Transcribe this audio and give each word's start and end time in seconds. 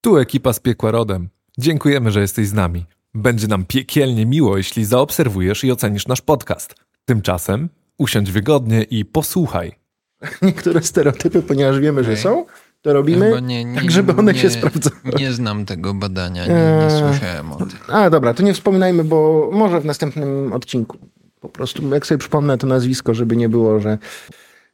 Tu 0.00 0.18
ekipa 0.18 0.52
z 0.52 0.60
Piekła 0.60 0.90
Rodem. 0.90 1.28
Dziękujemy, 1.58 2.10
że 2.10 2.20
jesteś 2.20 2.48
z 2.48 2.52
nami. 2.52 2.86
Będzie 3.14 3.48
nam 3.48 3.64
piekielnie 3.64 4.26
miło, 4.26 4.56
jeśli 4.56 4.84
zaobserwujesz 4.84 5.64
i 5.64 5.72
ocenisz 5.72 6.06
nasz 6.06 6.20
podcast. 6.20 6.74
Tymczasem 7.04 7.68
usiądź 7.98 8.32
wygodnie 8.32 8.82
i 8.82 9.04
posłuchaj. 9.04 9.72
Niektóre 10.42 10.82
stereotypy, 10.82 11.42
ponieważ 11.42 11.80
wiemy, 11.80 12.04
że 12.04 12.16
są, 12.16 12.46
to 12.82 12.92
robimy 12.92 13.26
Chyba 13.26 13.40
nie, 13.40 13.64
nie, 13.64 13.80
tak, 13.80 13.90
żeby 13.90 14.16
one 14.16 14.32
nie, 14.32 14.38
się 14.38 14.50
sprawdzały. 14.50 14.96
Nie 15.18 15.32
znam 15.32 15.66
tego 15.66 15.94
badania, 15.94 16.46
nie, 16.46 16.52
nie 16.52 16.84
Eee. 16.84 17.10
słyszałem 17.10 17.52
o 17.52 17.56
tym. 17.56 17.78
A 17.88 18.10
dobra, 18.10 18.34
to 18.34 18.42
nie 18.42 18.54
wspominajmy, 18.54 19.04
bo 19.04 19.50
może 19.52 19.80
w 19.80 19.84
następnym 19.84 20.52
odcinku. 20.52 20.98
Po 21.40 21.48
prostu, 21.48 21.94
jak 21.94 22.06
sobie 22.06 22.18
przypomnę 22.18 22.58
to 22.58 22.66
nazwisko, 22.66 23.14
żeby 23.14 23.36
nie 23.36 23.48
było, 23.48 23.80
że 23.80 23.98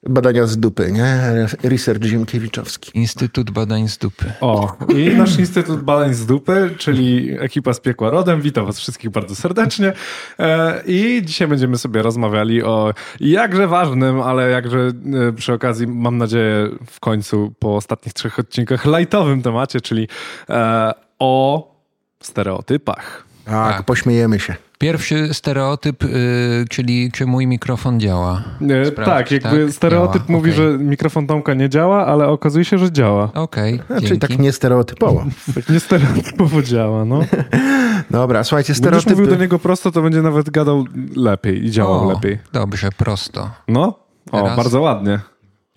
badania 0.08 0.46
z 0.46 0.58
dupy, 0.58 0.92
nie? 0.92 1.20
Research 1.62 2.04
Ziemkiewiczowski. 2.04 2.90
Instytut 2.94 3.50
Badań 3.50 3.88
z 3.88 3.98
Dupy. 3.98 4.32
O, 4.40 4.76
i 4.96 5.16
nasz 5.16 5.38
Instytut 5.38 5.82
Badań 5.82 6.14
z 6.14 6.26
Dupy, 6.26 6.74
czyli 6.78 7.36
ekipa 7.40 7.74
z 7.74 7.80
Piekła 7.80 8.10
Rodem. 8.10 8.40
Witam 8.40 8.66
was 8.66 8.78
wszystkich 8.78 9.10
bardzo 9.10 9.34
serdecznie. 9.34 9.92
E, 10.38 10.82
I 10.86 11.22
dzisiaj 11.24 11.48
będziemy 11.48 11.78
sobie 11.78 12.02
rozmawiali 12.02 12.62
o 12.62 12.94
jakże 13.20 13.66
ważnym, 13.66 14.20
ale 14.20 14.50
jakże 14.50 14.78
e, 14.78 15.32
przy 15.32 15.52
okazji, 15.52 15.86
mam 15.86 16.18
nadzieję, 16.18 16.68
w 16.90 17.00
końcu 17.00 17.54
po 17.58 17.76
ostatnich 17.76 18.14
trzech 18.14 18.38
odcinkach 18.38 18.86
lajtowym 18.86 19.42
temacie, 19.42 19.80
czyli 19.80 20.08
e, 20.48 20.92
o 21.18 21.74
stereotypach. 22.20 23.33
Tak, 23.44 23.76
Tak. 23.76 23.86
pośmiejemy 23.86 24.40
się. 24.40 24.54
Pierwszy 24.78 25.34
stereotyp, 25.34 26.04
y, 26.04 26.64
czyli 26.70 27.12
czy 27.12 27.26
mój 27.26 27.46
mikrofon 27.46 28.00
działa. 28.00 28.42
E, 28.70 28.84
Sprawdź, 28.86 29.10
tak, 29.10 29.30
jakby 29.30 29.64
tak? 29.66 29.74
stereotyp 29.74 30.22
Działa, 30.22 30.32
mówi, 30.38 30.50
okej. 30.50 30.64
że 30.72 30.78
mikrofon 30.78 31.26
Tomka 31.26 31.54
nie 31.54 31.68
działa, 31.68 32.06
ale 32.06 32.26
okazuje 32.28 32.64
się, 32.64 32.78
że 32.78 32.92
działa. 32.92 33.30
Okej, 33.34 33.80
Czyli 33.88 34.00
dzięki. 34.06 34.18
tak 34.28 34.38
niestereotypowo. 34.38 35.24
Tak 35.54 35.68
nie 35.68 35.80
stereotypowo 35.80 36.62
działa, 36.62 37.04
no. 37.04 37.20
Dobra, 38.10 38.44
słuchajcie, 38.44 38.72
Będziesz 38.72 38.92
mówił 38.92 39.04
do 39.06 39.12
stereotypy. 39.12 39.42
niego 39.42 39.58
prosto, 39.58 39.92
to 39.92 40.02
będzie 40.02 40.22
nawet 40.22 40.50
gadał 40.50 40.84
lepiej 41.16 41.64
i 41.64 41.70
działał 41.70 42.08
O, 42.08 42.12
lepiej. 42.12 42.38
Dobrze, 42.52 42.88
prosto. 42.96 43.50
No, 43.68 43.98
o, 44.32 44.42
Teraz? 44.42 44.56
bardzo 44.56 44.80
ładnie. 44.80 45.20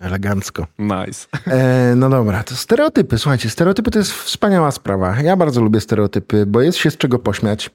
Elegancko. 0.00 0.66
Nice. 0.78 1.26
E, 1.46 1.94
no 1.96 2.10
dobra, 2.10 2.42
to 2.42 2.54
stereotypy. 2.56 3.18
Słuchajcie, 3.18 3.50
stereotypy 3.50 3.90
to 3.90 3.98
jest 3.98 4.12
wspaniała 4.12 4.70
sprawa. 4.70 5.16
Ja 5.22 5.36
bardzo 5.36 5.62
lubię 5.62 5.80
stereotypy, 5.80 6.46
bo 6.46 6.60
jest 6.62 6.78
się 6.78 6.90
z 6.90 6.96
czego 6.96 7.18
pośmiać. 7.18 7.70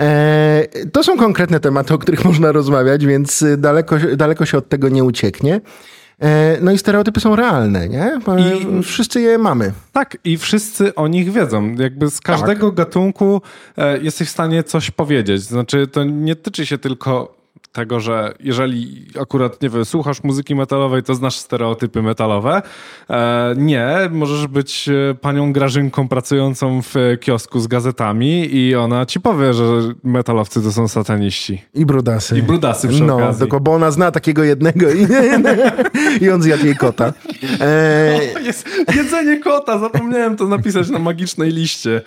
E, 0.00 0.66
to 0.92 1.04
są 1.04 1.16
konkretne 1.16 1.60
tematy, 1.60 1.94
o 1.94 1.98
których 1.98 2.24
można 2.30 2.52
rozmawiać, 2.52 3.06
więc 3.06 3.44
daleko, 3.58 3.96
daleko 4.16 4.46
się 4.46 4.58
od 4.58 4.68
tego 4.68 4.88
nie 4.88 5.04
ucieknie. 5.04 5.60
E, 6.20 6.58
no 6.60 6.72
i 6.72 6.78
stereotypy 6.78 7.20
są 7.20 7.36
realne, 7.36 7.88
nie? 7.88 8.20
Bo 8.26 8.38
I- 8.38 8.82
Wszyscy 8.82 9.20
je 9.20 9.38
mamy. 9.38 9.72
Tak, 9.92 10.16
i 10.24 10.38
wszyscy 10.38 10.94
o 10.94 11.08
nich 11.08 11.32
wiedzą. 11.32 11.74
Jakby 11.74 12.10
z 12.10 12.20
każdego 12.20 12.72
gatunku 12.72 13.42
e, 13.76 13.98
jesteś 13.98 14.28
w 14.28 14.30
stanie 14.30 14.62
coś 14.64 14.90
powiedzieć. 14.90 15.42
Znaczy, 15.42 15.86
to 15.86 16.04
nie 16.04 16.36
tyczy 16.36 16.66
się 16.66 16.78
tylko 16.78 17.41
tego, 17.72 18.00
że 18.00 18.34
jeżeli 18.40 19.06
akurat, 19.20 19.62
nie 19.62 19.68
wiem, 19.68 19.84
słuchasz 19.84 20.22
muzyki 20.24 20.54
metalowej, 20.54 21.02
to 21.02 21.14
znasz 21.14 21.36
stereotypy 21.36 22.02
metalowe. 22.02 22.62
E, 23.10 23.54
nie, 23.56 23.88
możesz 24.10 24.46
być 24.46 24.88
e, 24.88 25.14
panią 25.14 25.52
Grażynką 25.52 26.08
pracującą 26.08 26.82
w 26.82 26.94
kiosku 27.20 27.60
z 27.60 27.66
gazetami 27.66 28.54
i 28.56 28.74
ona 28.74 29.06
ci 29.06 29.20
powie, 29.20 29.52
że 29.54 29.64
metalowcy 30.04 30.62
to 30.62 30.72
są 30.72 30.88
sataniści. 30.88 31.62
I 31.74 31.86
brudasy. 31.86 32.38
I 32.38 32.42
brudasy 32.42 32.88
przy 32.88 33.02
No, 33.02 33.16
okazji. 33.16 33.40
tylko, 33.40 33.60
bo 33.60 33.72
ona 33.74 33.90
zna 33.90 34.10
takiego 34.10 34.44
jednego 34.44 34.86
i, 34.92 35.06
i 36.20 36.30
on 36.30 36.42
zjadł 36.42 36.66
jej 36.66 36.76
kota. 36.76 37.12
E, 37.60 38.42
Jest 38.42 38.68
jedzenie 38.96 39.40
kota, 39.40 39.78
zapomniałem 39.78 40.36
to 40.36 40.48
napisać 40.48 40.90
na 40.90 40.98
magicznej 40.98 41.50
liście. 41.50 42.00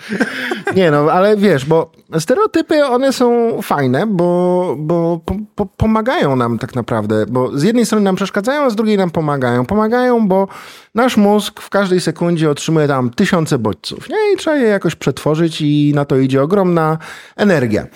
Nie 0.75 0.91
no, 0.91 0.97
ale 1.11 1.37
wiesz, 1.37 1.65
bo 1.65 1.91
stereotypy 2.19 2.85
one 2.85 3.13
są 3.13 3.59
fajne, 3.61 4.07
bo, 4.07 4.75
bo 4.79 5.21
po, 5.55 5.65
po, 5.65 5.85
pomagają 5.85 6.35
nam 6.35 6.59
tak 6.59 6.75
naprawdę, 6.75 7.25
bo 7.25 7.57
z 7.57 7.63
jednej 7.63 7.85
strony 7.85 8.03
nam 8.03 8.15
przeszkadzają, 8.15 8.61
a 8.61 8.69
z 8.69 8.75
drugiej 8.75 8.97
nam 8.97 9.11
pomagają. 9.11 9.65
Pomagają, 9.65 10.27
bo 10.27 10.47
nasz 10.95 11.17
mózg 11.17 11.61
w 11.61 11.69
każdej 11.69 12.01
sekundzie 12.01 12.49
otrzymuje 12.49 12.87
tam 12.87 13.09
tysiące 13.09 13.57
bodźców, 13.57 14.09
nie? 14.09 14.15
I 14.33 14.37
trzeba 14.37 14.57
je 14.57 14.67
jakoś 14.67 14.95
przetworzyć 14.95 15.61
i 15.61 15.91
na 15.95 16.05
to 16.05 16.17
idzie 16.17 16.41
ogromna 16.43 16.97
energia. 17.35 17.87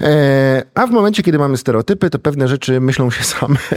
E, 0.00 0.62
a 0.74 0.86
w 0.86 0.90
momencie, 0.90 1.22
kiedy 1.22 1.38
mamy 1.38 1.56
stereotypy, 1.56 2.10
to 2.10 2.18
pewne 2.18 2.48
rzeczy 2.48 2.80
myślą 2.80 3.10
się 3.10 3.24
same. 3.24 3.56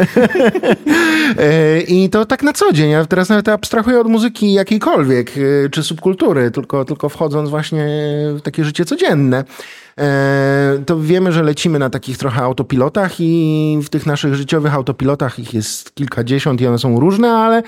E, 1.37 1.81
I 1.81 2.09
to 2.09 2.25
tak 2.25 2.43
na 2.43 2.53
co 2.53 2.73
dzień. 2.73 2.89
Ja 2.89 3.05
teraz 3.05 3.29
nawet 3.29 3.49
abstrahuję 3.49 3.99
od 3.99 4.07
muzyki 4.07 4.53
jakiejkolwiek, 4.53 5.31
e, 5.37 5.69
czy 5.69 5.83
subkultury, 5.83 6.51
tylko, 6.51 6.85
tylko 6.85 7.09
wchodząc 7.09 7.49
właśnie 7.49 7.87
w 8.35 8.41
takie 8.41 8.63
życie 8.63 8.85
codzienne. 8.85 9.43
E, 10.01 10.83
To 10.85 10.99
wiemy, 10.99 11.31
że 11.31 11.43
lecimy 11.43 11.79
na 11.79 11.89
takich 11.89 12.17
trochę 12.17 12.41
autopilotach 12.41 13.11
i 13.19 13.79
w 13.83 13.89
tych 13.89 14.05
naszych 14.05 14.35
życiowych 14.35 14.73
autopilotach 14.73 15.39
ich 15.39 15.53
jest 15.53 15.95
kilkadziesiąt 15.95 16.61
i 16.61 16.67
one 16.67 16.77
są 16.79 16.99
różne, 16.99 17.31
ale, 17.31 17.63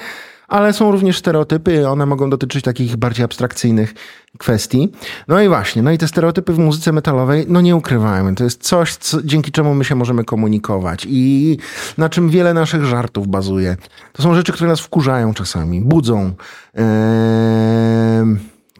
ale 0.47 0.73
są 0.73 0.91
również 0.91 1.17
stereotypy, 1.17 1.87
one 1.89 2.05
mogą 2.05 2.29
dotyczyć 2.29 2.63
takich 2.63 2.95
bardziej 2.95 3.25
abstrakcyjnych 3.25 3.93
kwestii. 4.37 4.91
No 5.27 5.41
i 5.41 5.47
właśnie, 5.47 5.81
no 5.81 5.91
i 5.91 5.97
te 5.97 6.07
stereotypy 6.07 6.53
w 6.53 6.59
muzyce 6.59 6.91
metalowej, 6.91 7.45
no 7.47 7.61
nie 7.61 7.75
ukrywajmy, 7.75 8.35
to 8.35 8.43
jest 8.43 8.63
coś, 8.63 8.95
co, 8.95 9.23
dzięki 9.23 9.51
czemu 9.51 9.73
my 9.73 9.85
się 9.85 9.95
możemy 9.95 10.23
komunikować 10.23 11.07
i 11.09 11.57
na 11.97 12.09
czym 12.09 12.29
wiele 12.29 12.53
naszych 12.53 12.85
żartów 12.85 13.27
bazuje. 13.27 13.77
To 14.13 14.23
są 14.23 14.35
rzeczy, 14.35 14.53
które 14.53 14.69
nas 14.69 14.79
wkurzają 14.79 15.33
czasami, 15.33 15.81
budzą. 15.81 16.31
Eee, 16.75 16.83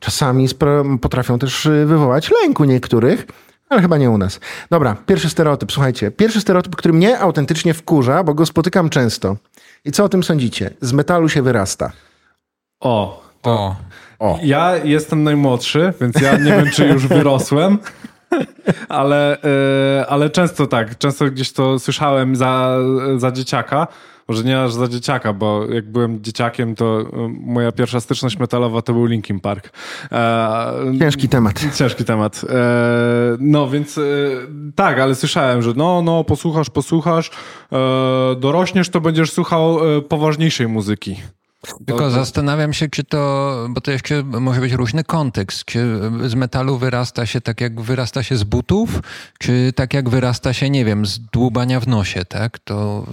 czasami 0.03 0.47
potrafią 1.01 1.39
też 1.39 1.65
y, 1.65 1.85
wywołać 1.85 2.31
lęku 2.43 2.63
niektórych. 2.63 3.27
Ale 3.69 3.81
chyba 3.81 3.97
nie 3.97 4.09
u 4.09 4.17
nas. 4.17 4.39
Dobra, 4.69 4.95
pierwszy 5.05 5.29
stereotyp. 5.29 5.71
Słuchajcie, 5.71 6.11
pierwszy 6.11 6.41
stereotyp, 6.41 6.75
który 6.75 6.93
mnie 6.93 7.19
autentycznie 7.19 7.73
wkurza, 7.73 8.23
bo 8.23 8.33
go 8.33 8.45
spotykam 8.45 8.89
często. 8.89 9.37
I 9.85 9.91
co 9.91 10.03
o 10.03 10.09
tym 10.09 10.23
sądzicie? 10.23 10.69
Z 10.81 10.93
metalu 10.93 11.29
się 11.29 11.41
wyrasta. 11.41 11.91
O, 12.79 13.23
O, 13.43 13.75
O. 14.19 14.39
Ja 14.43 14.77
jestem 14.77 15.23
najmłodszy, 15.23 15.93
więc 16.01 16.21
ja 16.21 16.37
nie 16.37 16.51
wiem, 16.51 16.69
czy 16.71 16.85
już 16.87 17.07
wyrosłem. 17.07 17.77
Ale, 18.89 19.37
e, 19.99 20.05
ale 20.07 20.29
często 20.29 20.67
tak, 20.67 20.97
często 20.97 21.25
gdzieś 21.25 21.53
to 21.53 21.79
słyszałem 21.79 22.35
za, 22.35 22.77
za 23.17 23.31
dzieciaka. 23.31 23.87
Może 24.27 24.43
nie 24.43 24.61
aż 24.61 24.73
za 24.73 24.87
dzieciaka, 24.87 25.33
bo 25.33 25.65
jak 25.65 25.91
byłem 25.91 26.23
dzieciakiem, 26.23 26.75
to 26.75 27.01
e, 27.01 27.05
moja 27.39 27.71
pierwsza 27.71 27.99
styczność 27.99 28.39
metalowa 28.39 28.81
to 28.81 28.93
był 28.93 29.05
Linkin 29.05 29.39
Park. 29.39 29.69
E, 30.11 30.73
Ciężki 30.99 31.29
temat. 31.29 31.65
Ciężki 31.75 32.05
temat. 32.05 32.41
E, 32.49 32.55
no 33.39 33.69
więc 33.69 33.97
e, 33.97 34.01
tak, 34.75 34.99
ale 34.99 35.15
słyszałem, 35.15 35.61
że 35.61 35.73
no, 35.75 36.01
no, 36.01 36.23
posłuchasz, 36.23 36.69
posłuchasz, 36.69 37.31
e, 37.71 38.35
dorośniesz, 38.39 38.89
to 38.89 39.01
będziesz 39.01 39.31
słuchał 39.31 39.97
e, 39.97 40.01
poważniejszej 40.01 40.67
muzyki. 40.67 41.15
Tylko 41.85 42.09
zastanawiam 42.09 42.73
się, 42.73 42.89
czy 42.89 43.03
to, 43.03 43.55
bo 43.69 43.81
to 43.81 43.91
jeszcze 43.91 44.23
może 44.23 44.61
być 44.61 44.73
różny 44.73 45.03
kontekst, 45.03 45.65
czy 45.65 45.99
z 46.25 46.35
metalu 46.35 46.77
wyrasta 46.77 47.25
się 47.25 47.41
tak, 47.41 47.61
jak 47.61 47.81
wyrasta 47.81 48.23
się 48.23 48.37
z 48.37 48.43
butów, 48.43 49.01
czy 49.39 49.73
tak, 49.75 49.93
jak 49.93 50.09
wyrasta 50.09 50.53
się, 50.53 50.69
nie 50.69 50.85
wiem, 50.85 51.05
z 51.05 51.19
dłubania 51.19 51.79
w 51.79 51.87
nosie, 51.87 52.25
tak? 52.25 52.59
To, 52.59 53.05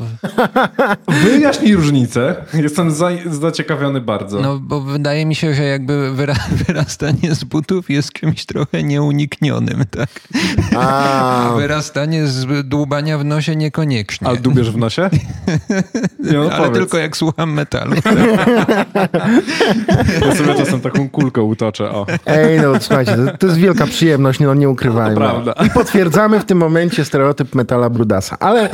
Wyjaśnij 1.24 1.74
różnicę. 1.74 2.44
Jestem 2.54 2.90
za, 2.90 3.08
zaciekawiony 3.30 4.00
bardzo. 4.00 4.40
no, 4.40 4.58
bo 4.58 4.80
wydaje 4.80 5.26
mi 5.26 5.34
się, 5.34 5.54
że 5.54 5.62
jakby 5.62 6.14
wyra, 6.14 6.34
wyrastanie 6.66 7.34
z 7.34 7.44
butów 7.44 7.90
jest 7.90 8.12
czymś 8.12 8.46
trochę 8.46 8.82
nieuniknionym, 8.82 9.84
tak? 9.90 10.08
A, 10.76 11.52
wyrastanie 11.56 12.26
z 12.26 12.68
dłubania 12.68 13.18
w 13.18 13.24
nosie 13.24 13.56
niekoniecznie. 13.56 14.28
A 14.28 14.36
dubiesz 14.36 14.70
w 14.70 14.76
nosie? 14.76 15.10
Nie, 16.18 16.32
no 16.32 16.50
Ale 16.52 16.70
tylko 16.70 16.98
jak 16.98 17.16
słucham 17.16 17.52
metalu. 17.52 17.96
Ja 20.26 20.34
sobie 20.34 20.54
czasem 20.54 20.80
taką 20.80 21.10
kulkę 21.10 21.42
utoczę, 21.42 21.90
o. 21.90 22.06
ej, 22.26 22.60
no 22.60 22.80
słuchajcie, 22.80 23.16
to, 23.16 23.38
to 23.38 23.46
jest 23.46 23.58
wielka 23.58 23.86
przyjemność, 23.86 24.40
no 24.40 24.54
nie 24.54 24.68
ukrywajmy. 24.68 25.16
Prawda. 25.16 25.52
I 25.66 25.70
potwierdzamy 25.70 26.40
w 26.40 26.44
tym 26.44 26.58
momencie 26.58 27.04
stereotyp 27.04 27.54
metala 27.54 27.90
Brudasa. 27.90 28.36
Ale, 28.40 28.68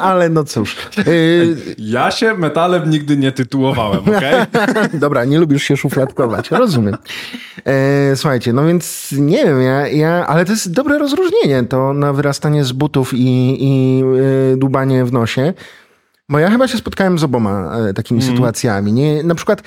ale 0.00 0.28
no 0.28 0.44
cóż. 0.44 0.76
Yy, 1.06 1.56
Ja 1.78 2.10
się 2.10 2.34
metalem 2.34 2.90
nigdy 2.90 3.16
nie 3.16 3.32
tytułowałem, 3.32 4.00
okej? 4.00 4.34
Dobra, 5.00 5.24
nie 5.24 5.38
lubisz 5.38 5.62
się 5.62 5.76
szufladkować, 5.76 6.50
rozumiem. 6.50 6.96
E, 7.64 8.16
słuchajcie, 8.16 8.52
no 8.52 8.64
więc 8.66 9.12
nie 9.12 9.44
wiem, 9.44 9.62
ja, 9.62 9.88
ja, 9.88 10.26
ale 10.26 10.44
to 10.44 10.52
jest 10.52 10.72
dobre 10.72 10.98
rozróżnienie 10.98 11.62
to 11.68 11.92
na 11.92 12.12
wyrastanie 12.12 12.64
z 12.64 12.72
butów 12.72 13.14
i, 13.14 13.56
i 13.60 14.02
e, 14.52 14.56
dłubanie 14.56 15.04
w 15.04 15.12
nosie, 15.12 15.54
bo 16.28 16.38
ja 16.38 16.50
chyba 16.50 16.68
się 16.68 16.78
spotkałem 16.78 17.18
z 17.18 17.24
oboma 17.24 17.76
e, 17.76 17.94
takimi 17.94 18.22
sytuacjami. 18.22 18.92
Nie, 18.92 19.22
na 19.22 19.34
przykład 19.34 19.62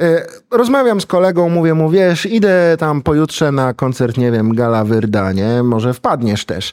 e, 0.00 0.26
rozmawiam 0.50 1.00
z 1.00 1.06
kolegą, 1.06 1.48
mówię 1.48 1.74
mu, 1.74 1.90
wiesz, 1.90 2.26
idę 2.26 2.76
tam 2.78 3.02
pojutrze 3.02 3.52
na 3.52 3.74
koncert, 3.74 4.18
nie 4.18 4.32
wiem, 4.32 4.54
Gala 4.54 4.84
Wyrda, 4.84 5.32
nie? 5.32 5.62
Może 5.62 5.94
wpadniesz 5.94 6.44
też. 6.44 6.72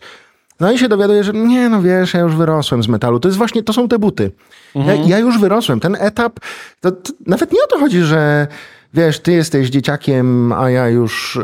No 0.59 0.71
i 0.71 0.79
się 0.79 0.89
dowiaduję, 0.89 1.23
że 1.23 1.33
nie, 1.33 1.69
no 1.69 1.81
wiesz, 1.81 2.13
ja 2.13 2.19
już 2.19 2.35
wyrosłem 2.35 2.83
z 2.83 2.87
metalu. 2.87 3.19
To 3.19 3.27
jest 3.27 3.37
właśnie, 3.37 3.63
to 3.63 3.73
są 3.73 3.87
te 3.87 3.99
buty. 3.99 4.31
Ja, 4.75 4.93
ja 4.93 5.19
już 5.19 5.39
wyrosłem. 5.39 5.79
Ten 5.79 5.97
etap, 5.99 6.39
to, 6.81 6.91
to 6.91 7.13
nawet 7.25 7.51
nie 7.51 7.63
o 7.63 7.67
to 7.67 7.79
chodzi, 7.79 8.01
że 8.01 8.47
wiesz, 8.93 9.19
ty 9.19 9.31
jesteś 9.31 9.69
dzieciakiem, 9.69 10.51
a 10.51 10.69
ja 10.69 10.89
już 10.89 11.37
e, 11.37 11.41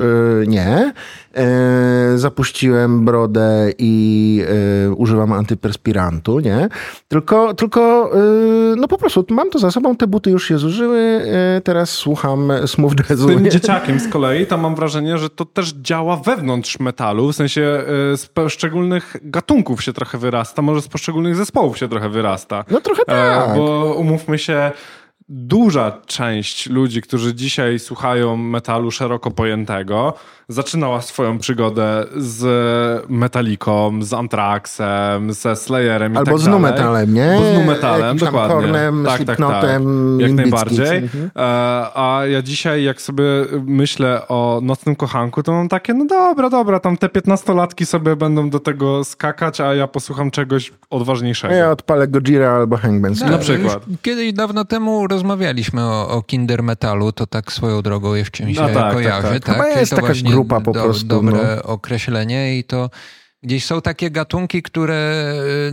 nie. 0.48 0.94
E, 1.36 2.18
zapuściłem 2.18 3.06
brodę 3.06 3.72
i 3.78 4.44
e, 4.88 4.92
używam 4.92 5.34
antyperspirantu, 5.34 6.40
nie? 6.40 6.70
Tylko, 7.08 7.54
tylko 7.54 8.12
no 8.78 8.88
po 8.88 8.98
prostu 8.98 9.26
mam 9.30 9.50
to 9.50 9.60
za 9.60 9.72
sobą, 9.72 9.96
te 9.96 10.08
buty 10.08 10.32
już 10.32 10.48
się 10.48 10.58
zużyły, 10.58 11.22
teraz 11.64 11.90
słucham 11.90 12.52
smooth 12.66 12.94
jazzu. 13.10 13.30
Z 13.30 13.36
tym 13.36 13.52
dzieciakiem 13.52 14.00
z 14.00 14.08
kolei, 14.08 14.46
to 14.46 14.58
mam 14.58 14.76
wrażenie, 14.76 15.18
że 15.18 15.30
to 15.30 15.46
też 15.46 15.74
działa 15.74 16.18
wewnątrz 16.18 16.80
metalu, 16.80 17.32
w 17.32 17.36
sensie 17.36 17.84
z 18.16 18.26
poszczególnych 18.26 19.18
gatunków 19.22 19.84
się 19.84 19.94
trochę 19.94 20.18
wyrasta, 20.18 20.62
może 20.62 20.82
z 20.82 20.88
poszczególnych 20.88 21.36
zespołów 21.36 21.78
się 21.78 21.90
trochę 21.90 22.10
wyrasta. 22.10 22.66
No 22.72 22.82
trochę 22.82 23.06
tak. 23.06 23.50
E, 23.50 23.56
bo 23.56 23.96
umówmy 23.98 24.38
się, 24.38 24.72
duża 25.34 26.02
część 26.06 26.70
ludzi, 26.70 27.02
którzy 27.02 27.36
dzisiaj 27.36 27.80
słuchają 27.80 28.38
metalu 28.38 28.92
szeroko 28.92 29.32
pojętego, 29.32 30.14
zaczynała 30.48 31.02
swoją 31.02 31.40
przygodę 31.40 32.06
z 32.18 32.44
Metaliką, 33.10 34.00
z 34.04 34.14
Anthraxem, 34.14 35.34
ze 35.34 35.56
Slayerem 35.56 36.14
i 36.14 36.18
Albo 36.18 36.32
tak 36.32 36.40
z 36.40 36.44
dalej. 36.44 36.60
nu 36.62 36.68
metalem, 36.68 37.14
nie? 37.14 37.36
Bo 37.40 37.52
z 37.52 37.54
nu 37.54 37.64
metalem, 37.74 38.02
Jakimś 38.02 38.22
tam 38.24 38.32
dokładnie. 38.34 38.56
Kornem, 38.56 39.04
tak, 39.06 39.18
tak, 39.18 39.18
tak. 39.18 39.26
Slipknotem, 39.38 40.20
Jak 40.20 40.32
najbardziej. 40.32 40.98
Mhm. 40.98 41.32
E, 41.36 41.40
A 41.96 42.22
ja 42.26 42.42
dzisiaj, 42.42 42.84
jak 42.84 43.02
sobie 43.02 43.24
myślę 43.66 44.28
o 44.28 44.60
Nocnym 44.64 44.96
Kochanku, 44.96 45.44
to 45.44 45.52
mam 45.52 45.70
takie, 45.70 45.94
no 45.94 46.06
dobra, 46.06 46.50
dobra, 46.50 46.80
tam 46.80 46.98
te 46.98 47.10
piętnastolatki 47.10 47.86
sobie 47.86 48.16
będą 48.16 48.50
do 48.50 48.60
tego 48.60 49.04
skakać, 49.04 49.62
a 49.62 49.74
ja 49.76 49.88
posłucham 49.88 50.32
czegoś 50.32 50.74
odważniejszego. 50.90 51.54
Ja 51.54 51.72
odpalę 51.72 52.08
Gojira 52.08 52.52
albo 52.52 52.78
Hangman. 52.78 53.14
Na 53.30 53.38
przykład. 53.38 53.86
Kiedyś 54.02 54.34
dawno 54.34 54.66
temu 54.66 55.08
rozmawialiśmy 55.08 55.82
o, 55.84 56.10
o 56.10 56.22
Kinder 56.22 56.64
Metalu, 56.64 57.12
to 57.12 57.28
tak 57.28 57.52
swoją 57.52 57.82
drogą 57.82 58.14
jeszcze 58.14 58.46
mi 58.46 58.56
się 58.56 58.62
No 58.62 58.68
tak, 58.68 58.76
tak, 58.78 58.94
kojarzy. 58.94 59.28
tak. 59.40 59.44
Tak, 59.44 59.56
Chyba 59.56 59.68
Czyli 59.68 59.80
jest 59.80 59.90
to 59.90 59.96
taka 59.96 60.08
właśnie 60.08 60.33
grupa 60.36 60.62
po 60.62 60.72
do, 60.72 60.84
prostu, 60.84 61.08
Dobre 61.08 61.56
no. 61.56 61.64
określenie 61.64 62.58
i 62.58 62.64
to 62.64 62.90
gdzieś 63.44 63.66
są 63.66 63.82
takie 63.82 64.12
gatunki, 64.12 64.62
które 64.62 65.34
y, 65.70 65.72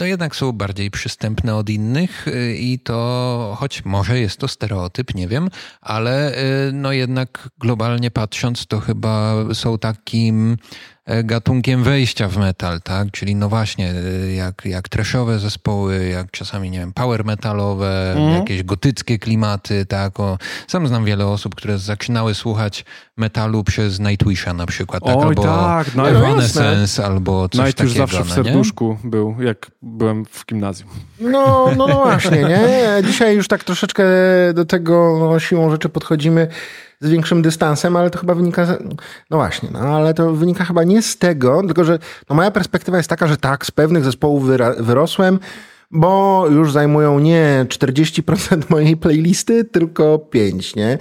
no 0.00 0.06
jednak 0.06 0.36
są 0.36 0.52
bardziej 0.52 0.90
przystępne 0.90 1.54
od 1.54 1.70
innych 1.70 2.28
y, 2.28 2.56
i 2.56 2.78
to, 2.78 3.56
choć 3.58 3.84
może 3.84 4.20
jest 4.20 4.36
to 4.36 4.48
stereotyp, 4.48 5.14
nie 5.14 5.28
wiem, 5.28 5.48
ale 5.80 6.32
y, 6.68 6.72
no 6.72 6.92
jednak 6.92 7.48
globalnie 7.58 8.10
patrząc, 8.10 8.66
to 8.66 8.80
chyba 8.80 9.34
są 9.54 9.78
takim 9.78 10.56
gatunkiem 11.24 11.82
wejścia 11.82 12.28
w 12.28 12.36
metal, 12.36 12.80
tak? 12.82 13.10
Czyli 13.10 13.34
no 13.34 13.48
właśnie, 13.48 13.94
y, 13.94 14.32
jak, 14.32 14.62
jak 14.64 14.88
trashowe 14.88 15.38
zespoły, 15.38 16.08
jak 16.08 16.30
czasami, 16.30 16.70
nie 16.70 16.78
wiem, 16.78 16.92
power 16.92 17.24
metalowe, 17.24 18.12
Mhm. 18.16 18.32
jakieś 18.38 18.62
gotyckie 18.62 19.18
klimaty, 19.18 19.86
tak? 19.86 20.20
O, 20.20 20.38
sam 20.68 20.88
znam 20.88 21.04
wiele 21.04 21.26
osób, 21.26 21.54
które 21.54 21.78
zaczynały 21.78 22.34
słuchać 22.34 22.84
metalu 23.16 23.64
przez 23.64 24.00
Nightwisha 24.00 24.54
na 24.54 24.66
przykład, 24.66 25.04
tak? 25.04 25.16
Oj, 25.16 25.22
albo 25.22 25.42
tak, 25.42 25.94
no, 25.94 26.08
Evanescence, 26.10 27.04
albo 27.06 27.48
coś 27.48 27.66
Night 27.66 27.80
już 27.80 27.90
takiego, 27.92 28.06
zawsze 28.06 28.24
w 28.24 28.28
no 28.28 28.36
nie? 28.36 28.44
serduszku 28.44 28.98
był, 29.04 29.36
jak 29.40 29.70
byłem 29.82 30.24
w 30.24 30.46
gimnazjum. 30.46 30.90
No, 31.20 31.70
no, 31.76 31.86
no 31.86 31.94
właśnie, 31.94 32.42
nie? 32.42 32.68
Dzisiaj 33.04 33.36
już 33.36 33.48
tak 33.48 33.64
troszeczkę 33.64 34.04
do 34.54 34.64
tego 34.64 35.16
no, 35.20 35.40
siłą 35.40 35.70
rzeczy 35.70 35.88
podchodzimy 35.88 36.48
z 37.02 37.08
większym 37.10 37.42
dystansem, 37.42 37.96
ale 37.96 38.10
to 38.10 38.18
chyba 38.18 38.34
wynika, 38.34 38.66
z- 38.66 38.82
no 39.30 39.36
właśnie, 39.36 39.68
no 39.72 39.78
ale 39.78 40.14
to 40.14 40.32
wynika 40.32 40.64
chyba 40.64 40.84
nie 40.84 41.02
z 41.02 41.18
tego, 41.18 41.62
tylko 41.66 41.84
że 41.84 41.98
no, 42.30 42.36
moja 42.36 42.50
perspektywa 42.50 42.96
jest 42.96 43.10
taka, 43.10 43.26
że 43.26 43.36
tak, 43.36 43.66
z 43.66 43.70
pewnych 43.70 44.04
zespołów 44.04 44.44
wyra- 44.48 44.82
wyrosłem, 44.82 45.38
bo 45.90 46.44
już 46.50 46.72
zajmują 46.72 47.18
nie 47.18 47.66
40% 47.68 48.62
mojej 48.70 48.96
playlisty, 48.96 49.64
tylko 49.64 50.18
5, 50.18 50.74
nie? 50.76 50.98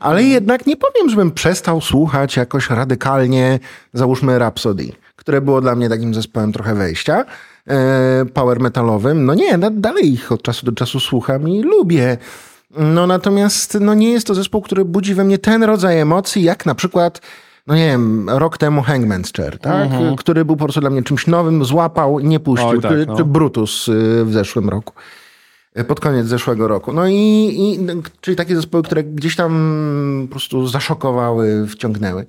Ale 0.00 0.22
jednak 0.24 0.66
nie 0.66 0.76
powiem, 0.76 1.10
żebym 1.10 1.30
przestał 1.30 1.80
słuchać 1.80 2.36
jakoś 2.36 2.70
radykalnie, 2.70 3.58
załóżmy 3.92 4.38
Rhapsody, 4.38 4.92
które 5.16 5.40
było 5.40 5.60
dla 5.60 5.74
mnie 5.74 5.88
takim 5.88 6.14
zespołem 6.14 6.52
trochę 6.52 6.74
wejścia 6.74 7.24
e, 7.68 8.24
power 8.34 8.60
metalowym. 8.60 9.24
No 9.24 9.34
nie, 9.34 9.58
da, 9.58 9.70
dalej 9.70 10.12
ich 10.12 10.32
od 10.32 10.42
czasu 10.42 10.66
do 10.66 10.72
czasu 10.72 11.00
słucham 11.00 11.48
i 11.48 11.62
lubię. 11.62 12.16
No 12.76 13.06
natomiast 13.06 13.78
no 13.80 13.94
nie 13.94 14.10
jest 14.10 14.26
to 14.26 14.34
zespół, 14.34 14.62
który 14.62 14.84
budzi 14.84 15.14
we 15.14 15.24
mnie 15.24 15.38
ten 15.38 15.62
rodzaj 15.62 16.00
emocji, 16.00 16.42
jak 16.42 16.66
na 16.66 16.74
przykład, 16.74 17.20
no 17.66 17.74
nie 17.74 17.86
wiem, 17.86 18.30
rok 18.30 18.58
temu 18.58 18.80
Hangman's 18.80 19.36
Chair, 19.36 19.58
tak? 19.58 19.88
który 20.16 20.44
był 20.44 20.56
po 20.56 20.64
prostu 20.64 20.80
dla 20.80 20.90
mnie 20.90 21.02
czymś 21.02 21.26
nowym, 21.26 21.64
złapał, 21.64 22.20
nie 22.20 22.40
puścił, 22.40 22.68
Oj, 22.68 22.80
tak, 22.80 22.92
czy, 22.92 23.06
no. 23.06 23.16
czy 23.16 23.24
Brutus 23.24 23.88
y, 23.88 24.24
w 24.24 24.32
zeszłym 24.32 24.68
roku. 24.68 24.94
Y, 25.78 25.84
Pod 25.84 26.00
koniec 26.00 26.26
zeszłego 26.26 26.68
roku. 26.68 26.92
No 26.92 27.08
i, 27.08 27.14
i 27.58 27.78
czyli 28.20 28.36
takie 28.36 28.56
zespoły, 28.56 28.82
które 28.82 29.04
gdzieś 29.04 29.36
tam 29.36 30.26
po 30.28 30.30
prostu 30.30 30.66
zaszokowały, 30.68 31.66
wciągnęły. 31.66 32.26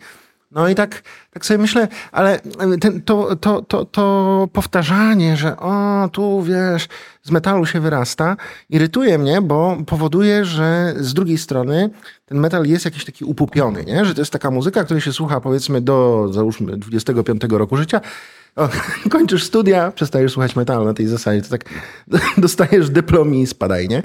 No 0.56 0.70
i 0.70 0.76
tak, 0.76 1.04
tak 1.32 1.46
sobie 1.46 1.58
myślę, 1.58 1.88
ale 2.12 2.40
ten, 2.82 3.02
to, 3.02 3.36
to, 3.36 3.62
to, 3.62 3.86
to 3.86 4.48
powtarzanie, 4.54 5.38
że 5.38 5.58
o, 5.58 6.10
tu 6.12 6.42
wiesz, 6.42 6.88
z 7.24 7.32
metalu 7.32 7.66
się 7.66 7.80
wyrasta, 7.80 8.38
irytuje 8.70 9.18
mnie, 9.18 9.42
bo 9.42 9.78
powoduje, 9.86 10.46
że 10.46 10.94
z 10.98 11.14
drugiej 11.14 11.38
strony 11.38 11.90
ten 12.26 12.38
metal 12.38 12.66
jest 12.66 12.86
jakiś 12.86 13.06
taki 13.06 13.26
upupiony, 13.26 13.86
nie? 13.86 14.06
że 14.06 14.16
to 14.16 14.22
jest 14.22 14.32
taka 14.32 14.52
muzyka, 14.52 14.84
której 14.84 15.02
się 15.02 15.14
słucha 15.14 15.42
powiedzmy 15.42 15.82
do, 15.82 16.28
załóżmy, 16.32 16.78
25 16.78 17.42
roku 17.50 17.78
życia, 17.78 18.02
o, 18.56 18.70
kończysz 19.12 19.44
studia, 19.44 19.92
przestajesz 19.92 20.32
słuchać 20.32 20.56
metalu 20.56 20.86
na 20.86 20.94
tej 20.94 21.08
zasadzie, 21.08 21.42
to 21.42 21.50
tak 21.50 21.66
dostajesz 22.38 22.90
dyplom 22.90 23.36
i 23.36 23.48
spadaj, 23.48 23.88
nie? 23.88 24.04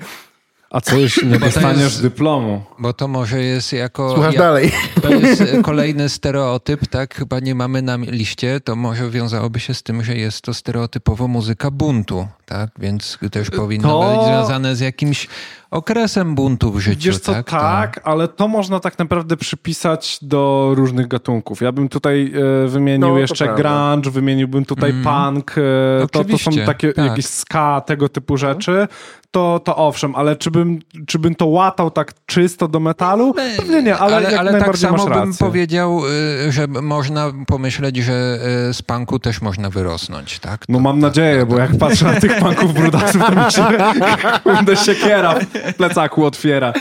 A 0.70 0.81
co 0.81 0.97
jeśli 0.97 1.29
nie 1.29 1.38
dostaniesz 1.38 1.79
jest- 1.82 2.03
dyplomu? 2.03 2.62
Bo 2.79 2.93
to 2.93 3.09
może 3.09 3.43
jest 3.43 3.73
jako... 3.73 4.15
Słuchasz 4.15 4.35
ja- 4.35 4.41
dalej. 4.41 4.73
To 5.03 5.11
jest 5.11 5.43
kolejny 5.62 6.09
stereotyp, 6.09 6.87
tak? 6.87 7.15
Chyba 7.15 7.41
nie 7.41 7.55
mamy 7.55 7.82
na 7.82 7.97
liście. 7.97 8.61
To 8.61 8.76
może 8.76 9.11
wiązałoby 9.11 9.61
się 9.61 9.75
z 9.75 9.82
tym, 9.82 10.05
że 10.05 10.17
jest 10.17 10.43
to 10.43 10.55
stereotypowo 10.55 11.29
muzyka 11.29 11.70
buntu, 11.70 12.29
tak? 12.47 12.70
Więc 12.79 13.19
też 13.32 13.50
powinno 13.50 13.88
To- 13.88 14.17
być 14.19 14.26
związane 14.26 14.76
z 14.76 14.81
jakimś 14.81 15.29
okresem 15.70 16.35
buntu 16.35 16.73
w 16.73 16.81
życiu, 16.81 17.06
Wiesz 17.06 17.19
co, 17.19 17.32
tak? 17.32 17.50
tak, 17.50 18.00
To- 18.00 18.06
ale 18.06 18.29
to 18.29 18.49
można 18.49 18.81
tak 18.81 18.99
naprawdę 18.99 19.37
przypisać 19.37 20.19
do 20.23 20.70
różnych 20.75 21.09
gatunków. 21.09 21.61
Ja 21.61 21.73
bym 21.73 21.88
tutaj 21.88 22.32
e, 22.65 22.69
wymienił 22.69 23.09
No, 23.09 23.19
jeszcze 23.19 23.44
prawda. 23.44 23.62
grunge, 23.93 24.11
wymieniłbym 24.11 24.65
tutaj 24.65 24.93
punk, 25.05 25.55
e, 25.59 26.06
to, 26.12 26.25
to 26.25 26.38
są 26.38 26.50
takie 26.67 26.93
tak. 26.93 27.06
jakieś 27.06 27.26
ska, 27.26 27.81
tego 27.87 28.09
typu 28.09 28.37
rzeczy, 28.37 28.88
to, 29.31 29.61
to 29.65 29.76
owszem, 29.76 30.15
ale 30.15 30.37
czy 30.37 30.50
bym, 30.50 30.79
czy 31.06 31.19
bym 31.19 31.35
to 31.35 31.47
łatał 31.47 31.91
tak 31.91 32.12
czysto 32.26 32.69
do 32.69 32.81
metalu? 32.81 33.35
Pewnie 33.56 33.82
nie, 33.82 33.97
ale, 33.99 34.23
jak 34.23 34.32
tak 34.32 34.44
najbardziej 34.44 34.91
samo 34.91 34.97
masz 34.97 35.06
rację. 35.06 35.23
bym 35.25 35.35
powiedział, 35.35 36.00
y, 36.49 36.53
że 36.53 36.67
można 36.67 37.32
pomyśleć, 37.46 37.96
że 37.96 38.39
y, 38.70 38.75
z 38.75 38.82
punku 38.82 39.19
też 39.19 39.43
można 39.43 39.70
wyrosnąć, 39.70 40.39
tak? 40.39 40.65
No 40.69 40.79
To- 40.79 40.82
mam 40.82 40.98
nadzieję, 40.98 41.46
bo 41.46 41.58
jak 41.58 41.77
patrzę 41.79 42.05
na 42.05 42.20
tych 42.20 42.39
punków 42.39 42.75
brudasów, 42.75 43.22
to 43.27 43.32
mi 43.46 43.53
się 43.53 43.65
kurde 44.44 44.77
siekiera 44.77 45.34
plecaku 45.77 46.24
otwiera. 46.24 46.72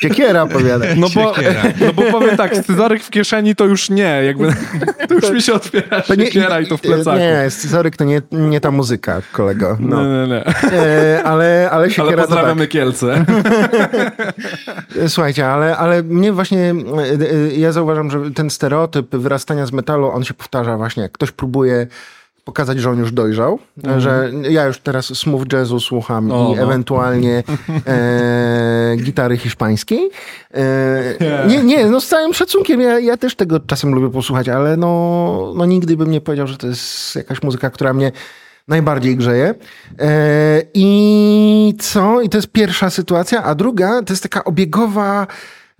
Siekiera, 0.00 0.46
powiadaj. 0.46 0.98
No 0.98 1.06
bo, 1.14 1.34
Siekiera. 1.34 1.62
no 1.80 1.92
bo 1.92 2.02
powiem 2.02 2.36
tak, 2.36 2.56
scyzoryk 2.56 3.02
w 3.02 3.10
kieszeni 3.10 3.56
to 3.56 3.64
już 3.64 3.90
nie, 3.90 4.22
jakby 4.24 4.48
to 5.08 5.14
już 5.14 5.30
mi 5.30 5.42
się 5.42 5.52
otwiera 5.54 6.00
To 6.02 6.14
siekiera 6.14 6.60
i 6.60 6.66
to 6.66 6.76
w 6.76 6.80
plecaku. 6.80 7.18
Nie, 7.18 7.50
scyzoryk 7.50 7.96
to 7.96 8.04
nie, 8.04 8.22
nie 8.32 8.60
ta 8.60 8.70
muzyka, 8.70 9.22
kolego. 9.32 9.76
No. 9.80 10.02
Nie, 10.02 10.08
nie, 10.08 10.26
nie. 10.28 10.44
E, 10.78 11.22
ale, 11.24 11.68
ale 11.72 11.90
siekiera 11.90 12.06
Ale 12.08 12.16
to 12.16 12.22
tak. 12.22 12.28
pozdrawiamy 12.28 12.66
Kielce. 12.66 13.24
Słuchajcie, 15.08 15.48
ale, 15.48 15.76
ale 15.76 16.02
mnie 16.02 16.32
właśnie, 16.32 16.58
e, 16.58 16.74
e, 17.32 17.56
ja 17.56 17.72
zauważam, 17.72 18.10
że 18.10 18.30
ten 18.30 18.50
stereotyp 18.50 19.16
wyrastania 19.16 19.66
z 19.66 19.72
metalu, 19.72 20.10
on 20.10 20.24
się 20.24 20.34
powtarza 20.34 20.76
właśnie, 20.76 21.02
jak 21.02 21.12
ktoś 21.12 21.30
próbuje 21.30 21.86
pokazać, 22.46 22.80
że 22.80 22.90
on 22.90 22.98
już 22.98 23.12
dojrzał, 23.12 23.58
że 23.98 24.30
ja 24.50 24.64
już 24.64 24.78
teraz 24.78 25.06
smooth 25.06 25.52
jazzu 25.52 25.80
słucham 25.80 26.24
Mhm. 26.24 26.46
O, 26.46 26.52
i 26.52 26.56
no. 26.56 26.62
ewentualnie 26.62 27.42
e, 27.86 28.96
gitary 28.96 29.36
hiszpańskiej. 29.36 30.10
E, 30.54 31.46
nie, 31.48 31.62
nie, 31.62 31.86
no 31.86 32.00
z 32.00 32.08
całym 32.08 32.34
szacunkiem, 32.34 32.80
ja, 32.80 32.98
ja 32.98 33.16
też 33.16 33.34
tego 33.34 33.60
czasem 33.60 33.94
lubię 33.94 34.10
posłuchać, 34.10 34.48
ale 34.48 34.76
no, 34.76 35.52
no 35.56 35.66
nigdy 35.66 35.96
bym 35.96 36.10
nie 36.10 36.20
powiedział, 36.20 36.46
że 36.46 36.56
to 36.56 36.66
jest 36.66 37.16
jakaś 37.16 37.42
muzyka, 37.42 37.70
która 37.70 37.92
mnie 37.92 38.12
najbardziej 38.68 39.16
grzeje. 39.16 39.54
E, 39.98 40.62
I 40.74 41.74
co? 41.80 42.20
I 42.20 42.28
to 42.28 42.38
jest 42.38 42.48
pierwsza 42.48 42.90
sytuacja, 42.90 43.42
a 43.42 43.54
druga 43.54 44.02
to 44.02 44.12
jest 44.12 44.22
taka 44.22 44.44
obiegowa. 44.44 45.26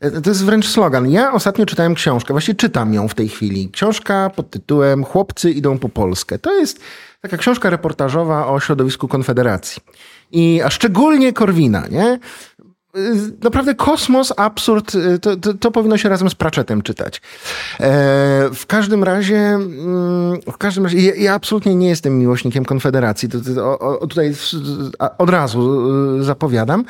E, 0.00 0.20
To 0.20 0.30
jest 0.30 0.44
wręcz 0.44 0.68
slogan. 0.68 1.10
Ja 1.10 1.32
ostatnio 1.32 1.66
czytałem 1.66 1.94
książkę, 1.94 2.34
właśnie 2.34 2.54
czytam 2.54 2.94
ją 2.94 3.08
w 3.08 3.14
tej 3.14 3.28
chwili. 3.28 3.70
Książka 3.70 4.30
pod 4.36 4.50
tytułem 4.50 5.04
Chłopcy 5.04 5.50
idą 5.50 5.78
po 5.78 5.88
Polskę. 5.88 6.38
To 6.38 6.54
jest 6.54 6.80
taka 7.20 7.36
książka 7.36 7.70
reportażowa 7.70 8.46
o 8.46 8.60
środowisku 8.60 9.08
Konfederacji. 9.08 9.82
I, 10.32 10.60
a 10.64 10.70
szczególnie 10.70 11.32
Korwina, 11.32 11.86
nie? 11.90 12.18
Y, 12.96 13.32
Naprawdę 13.42 13.74
kosmos, 13.74 14.32
absurd, 14.36 14.94
y, 14.94 15.18
to, 15.18 15.36
to, 15.36 15.54
to 15.54 15.70
powinno 15.70 15.96
się 15.96 16.08
razem 16.08 16.30
z 16.30 16.34
Pratchettem 16.34 16.82
czytać. 16.82 17.16
E, 17.16 17.20
w 18.54 18.66
każdym 18.66 19.04
razie, 19.04 19.36
mm, 19.36 20.40
w 20.52 20.58
każdym 20.58 20.84
razie, 20.84 21.00
ja, 21.02 21.14
ja 21.14 21.34
absolutnie 21.34 21.74
nie 21.74 21.88
jestem 21.88 22.18
miłośnikiem 22.18 22.64
Konfederacji. 22.64 23.28
To, 23.28 23.38
to, 23.40 23.64
o, 23.64 23.78
o, 24.00 24.06
tutaj 24.06 24.34
od 25.18 25.30
razu 25.30 25.92
zapowiadam. 26.24 26.84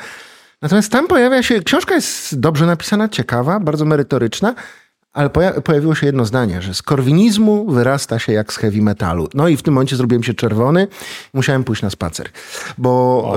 Natomiast 0.61 0.91
tam 0.91 1.07
pojawia 1.07 1.43
się, 1.43 1.61
książka 1.61 1.95
jest 1.95 2.39
dobrze 2.39 2.65
napisana, 2.65 3.09
ciekawa, 3.09 3.59
bardzo 3.59 3.85
merytoryczna, 3.85 4.55
ale 5.13 5.29
poja 5.29 5.61
pojawiło 5.61 5.95
się 5.95 6.05
jedno 6.05 6.25
zdanie, 6.25 6.61
że 6.61 6.73
z 6.73 6.81
korwinizmu 6.81 7.71
wyrasta 7.71 8.19
się 8.19 8.33
jak 8.33 8.53
z 8.53 8.57
heavy 8.57 8.81
metalu. 8.81 9.27
No 9.33 9.47
i 9.47 9.57
w 9.57 9.61
tym 9.61 9.73
momencie 9.73 9.95
zrobiłem 9.95 10.23
się 10.23 10.33
czerwony, 10.33 10.87
musiałem 11.33 11.63
pójść 11.63 11.81
na 11.81 11.89
spacer. 11.89 12.29
Bo, 12.77 13.33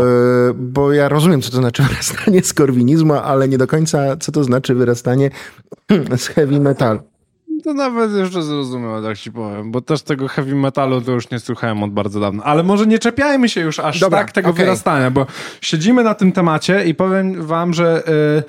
y, 0.50 0.54
bo 0.54 0.92
ja 0.92 1.08
rozumiem, 1.08 1.42
co 1.42 1.50
to 1.50 1.56
znaczy 1.56 1.82
wyrastanie 1.88 2.42
z 2.42 2.52
korwinizmu, 2.52 3.14
ale 3.14 3.48
nie 3.48 3.58
do 3.58 3.66
końca, 3.66 4.16
co 4.16 4.32
to 4.32 4.44
znaczy 4.44 4.74
wyrastanie 4.74 5.30
z 6.16 6.26
heavy 6.26 6.60
metalu. 6.60 7.09
To 7.64 7.74
nawet 7.74 8.12
jeszcze 8.12 8.42
zrozumiałem, 8.42 9.04
tak 9.04 9.18
ci 9.18 9.32
powiem, 9.32 9.70
bo 9.70 9.80
też 9.80 10.02
tego 10.02 10.28
heavy 10.28 10.54
metalu 10.54 11.00
to 11.00 11.12
już 11.12 11.30
nie 11.30 11.40
słuchałem 11.40 11.82
od 11.82 11.90
bardzo 11.90 12.20
dawna. 12.20 12.44
Ale 12.44 12.62
może 12.62 12.86
nie 12.86 12.98
czepiajmy 12.98 13.48
się 13.48 13.60
już 13.60 13.78
aż 13.78 14.00
Dobra, 14.00 14.18
tak 14.18 14.32
tego 14.32 14.50
okay. 14.50 14.64
wyrastania, 14.64 15.10
bo 15.10 15.26
siedzimy 15.60 16.04
na 16.04 16.14
tym 16.14 16.32
temacie 16.32 16.84
i 16.84 16.94
powiem 16.94 17.46
wam, 17.46 17.74
że... 17.74 18.02
Yy, 18.06 18.42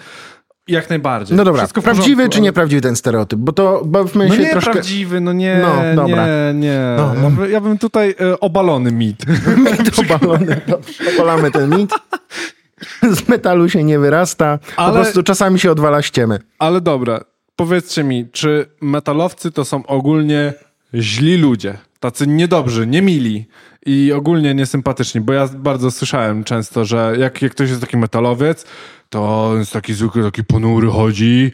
jak 0.67 0.89
najbardziej. 0.89 1.37
No 1.37 1.43
dobra, 1.43 1.61
Wszystko 1.61 1.81
prawdziwy 1.81 2.29
czy 2.29 2.41
nieprawdziwy 2.41 2.81
ten 2.81 2.95
stereotyp? 2.95 3.39
Bo 3.39 3.51
to 3.51 3.81
bawmy 3.85 4.27
no 4.27 4.35
się 4.35 4.41
nie 4.41 4.51
troszkę... 4.51 4.71
prawdziwy, 4.71 5.21
no 5.21 5.33
nie, 5.33 5.61
no, 5.61 6.03
dobra. 6.03 6.27
nie, 6.27 6.59
nie. 6.59 6.79
No, 6.97 7.13
no. 7.29 7.45
Ja 7.45 7.61
bym 7.61 7.77
tutaj 7.77 8.15
e, 8.19 8.39
obalony 8.39 8.91
mit. 8.91 9.25
mit 9.71 9.99
obalony, 10.11 10.61
dobrze. 10.67 11.03
Obalamy 11.15 11.51
ten 11.51 11.77
mit. 11.77 11.91
Z 13.17 13.27
metalu 13.27 13.69
się 13.69 13.83
nie 13.83 13.99
wyrasta, 13.99 14.59
ale, 14.75 14.93
po 14.93 15.03
prostu 15.03 15.23
czasami 15.23 15.59
się 15.59 15.71
odwala 15.71 16.01
ściemy. 16.01 16.39
Ale 16.59 16.81
dobra, 16.81 17.19
powiedzcie 17.65 18.03
mi, 18.03 18.27
czy 18.31 18.65
metalowcy 18.81 19.51
to 19.51 19.65
są 19.65 19.85
ogólnie 19.85 20.53
źli 20.93 21.37
ludzie? 21.37 21.77
Tacy 21.99 22.27
niedobrzy, 22.27 22.87
niemili 22.87 23.45
i 23.85 24.13
ogólnie 24.13 24.55
niesympatyczni, 24.55 25.21
bo 25.21 25.33
ja 25.33 25.47
bardzo 25.47 25.91
słyszałem 25.91 26.43
często, 26.43 26.85
że 26.85 27.15
jak, 27.19 27.41
jak 27.41 27.51
ktoś 27.51 27.69
jest 27.69 27.81
taki 27.81 27.97
metalowiec, 27.97 28.65
to 29.09 29.49
on 29.49 29.59
jest 29.59 29.73
taki 29.73 29.93
zwykły, 29.93 30.23
taki 30.23 30.43
ponury 30.43 30.89
chodzi 30.89 31.51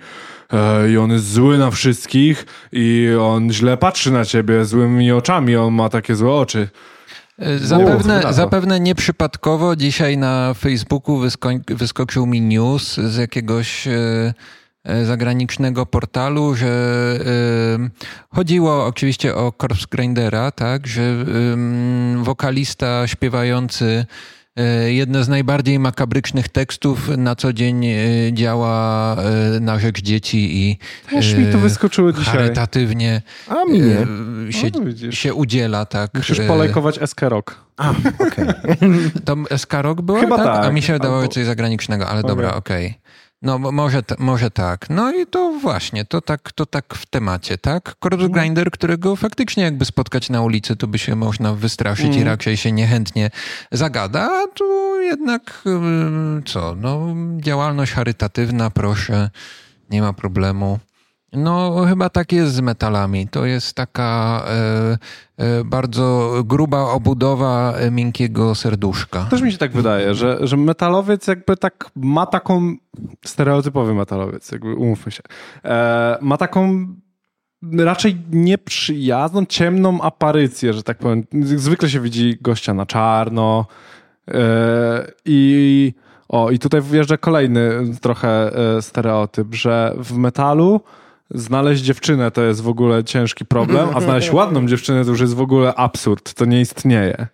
e, 0.54 0.92
i 0.92 0.98
on 0.98 1.12
jest 1.12 1.32
zły 1.32 1.58
na 1.58 1.72
wszystkich 1.72 2.46
i 2.72 3.10
on 3.22 3.54
źle 3.54 3.78
patrzy 3.78 4.12
na 4.12 4.26
ciebie 4.26 4.66
złymi 4.66 5.12
oczami, 5.12 5.56
on 5.56 5.74
ma 5.74 5.90
takie 5.90 6.16
złe 6.16 6.32
oczy. 6.32 6.70
E, 7.40 7.60
zapewne, 7.60 8.24
zapewne 8.34 8.80
nieprzypadkowo 8.80 9.76
dzisiaj 9.76 10.18
na 10.18 10.54
Facebooku 10.54 11.22
wyskoczył 11.68 12.26
mi 12.26 12.42
news 12.42 12.96
z 12.96 13.18
jakiegoś 13.18 13.88
e, 13.88 14.34
zagranicznego 15.04 15.86
portalu, 15.86 16.56
że 16.56 16.70
chodziło 18.30 18.86
oczywiście 18.86 19.36
o 19.36 19.52
Corpse 19.52 19.86
Grindera, 19.92 20.52
tak, 20.52 20.88
że 20.88 21.26
wokalista 22.24 23.08
śpiewający 23.08 24.06
E, 24.58 24.94
jedno 24.94 25.24
z 25.24 25.28
najbardziej 25.28 25.80
makabrycznych 25.80 26.50
tekstów 26.50 27.18
na 27.18 27.36
co 27.36 27.54
dzień 27.54 27.86
e, 27.86 27.98
działa 28.34 29.16
e, 29.16 29.60
na 29.60 29.80
rzecz 29.80 30.02
dzieci 30.02 30.58
i 30.58 30.78
Też 31.10 31.34
mi 31.34 31.52
to 31.52 31.58
wyskoczyło 31.58 32.14
dzisiaj. 32.14 32.34
charytatywnie 32.34 33.22
A 33.48 33.66
mnie. 33.66 34.08
Się, 34.50 34.70
no, 34.74 35.12
się 35.12 35.34
udziela. 35.34 35.86
tak. 35.86 36.14
Musisz 36.14 36.40
polajkować 36.40 37.02
Eskerok. 37.02 37.56
A, 37.78 37.90
okej. 38.20 38.48
Okay. 38.78 39.12
To 39.26 39.36
Eskarok 39.50 40.02
było? 40.02 40.20
Chyba 40.20 40.38
tak? 40.38 40.46
tak. 40.46 40.66
A 40.66 40.72
mi 40.72 40.82
się 40.82 40.94
wydawało 40.94 41.22
Albo... 41.22 41.34
coś 41.34 41.46
zagranicznego, 41.46 42.08
ale 42.08 42.20
okay. 42.20 42.30
dobra, 42.30 42.54
okej. 42.54 42.86
Okay. 42.88 43.00
No 43.42 43.60
może, 43.60 44.04
może 44.20 44.52
tak. 44.52 44.90
No 44.90 45.14
i 45.14 45.28
to 45.28 45.60
właśnie, 45.62 46.06
to 46.06 46.22
tak, 46.22 46.52
to 46.52 46.66
tak 46.66 46.96
w 46.96 47.06
temacie, 47.06 47.58
tak? 47.58 47.96
Corpse 48.00 48.26
mhm. 48.26 48.32
Grinder, 48.32 48.72
którego 48.72 49.16
faktycznie 49.16 49.64
jakby 49.64 49.86
spotkać 49.86 50.30
na 50.30 50.42
ulicy, 50.42 50.76
to 50.76 50.88
by 50.88 51.00
się 51.00 51.16
można 51.16 51.54
wystraszyć 51.54 52.06
mm. 52.06 52.16
i 52.16 52.18
mhm. 52.18 52.34
raczej 52.34 52.58
się 52.58 52.72
niechętnie 52.72 53.30
zagada, 53.72 54.30
a 54.44 54.48
tu 54.48 55.02
jednak 55.02 55.64
co, 56.46 56.76
no 56.76 57.16
działalność 57.38 57.92
charytatywna, 57.92 58.70
proszę, 58.70 59.30
nie 59.90 60.02
ma 60.02 60.14
problemu. 60.14 60.80
No, 61.38 61.86
chyba 61.90 62.10
tak 62.10 62.32
jest 62.32 62.54
z 62.54 62.62
metalami. 62.62 63.28
To 63.28 63.46
jest 63.46 63.74
taka 63.74 64.44
e, 64.48 64.98
e, 65.38 65.64
bardzo 65.64 66.34
gruba 66.46 66.82
obudowa 66.82 67.74
miękkiego 67.92 68.56
serduszka. 68.56 69.26
Też 69.26 69.42
mi 69.42 69.52
się 69.52 69.58
tak 69.58 69.72
wydaje, 69.72 70.14
że, 70.14 70.48
że 70.48 70.58
metalowiec 70.58 71.28
jakby 71.28 71.58
tak 71.58 71.90
ma 71.96 72.26
taką, 72.26 72.76
stereotypowy 73.26 73.94
metalowiec, 73.94 74.52
jakby 74.52 74.76
umówmy 74.76 75.12
się, 75.12 75.24
e, 75.66 76.18
ma 76.22 76.38
taką 76.38 76.88
raczej 77.78 78.18
nieprzyjazną, 78.32 79.46
ciemną 79.46 80.02
aparycję, 80.02 80.74
że 80.74 80.84
tak 80.84 80.98
powiem. 80.98 81.24
Zwykle 81.42 81.90
się 81.90 82.00
widzi 82.00 82.38
gościa 82.42 82.74
na 82.74 82.86
czarno 82.86 83.66
e, 84.28 85.12
i 85.26 85.94
o, 86.30 86.52
i 86.52 86.60
tutaj 86.60 86.82
wjeżdża 86.82 87.18
kolejny 87.18 87.70
trochę 88.02 88.56
e, 88.78 88.82
stereotyp, 88.82 89.56
że 89.56 89.94
w 89.98 90.18
metalu 90.18 90.82
znaleźć 91.32 91.84
dziewczynę 91.84 92.32
to 92.32 92.44
jest 92.44 92.62
w 92.62 92.68
ogóle 92.68 93.04
ciężki 93.04 93.46
problem, 93.46 93.90
a 93.94 94.02
znaleźć 94.02 94.32
ładną 94.34 94.68
dziewczynę 94.68 95.04
to 95.06 95.10
już 95.10 95.22
jest 95.22 95.36
w 95.36 95.42
ogóle 95.42 95.76
absurd, 95.76 96.34
to 96.34 96.46
nie 96.46 96.62
istnieje. 96.62 97.28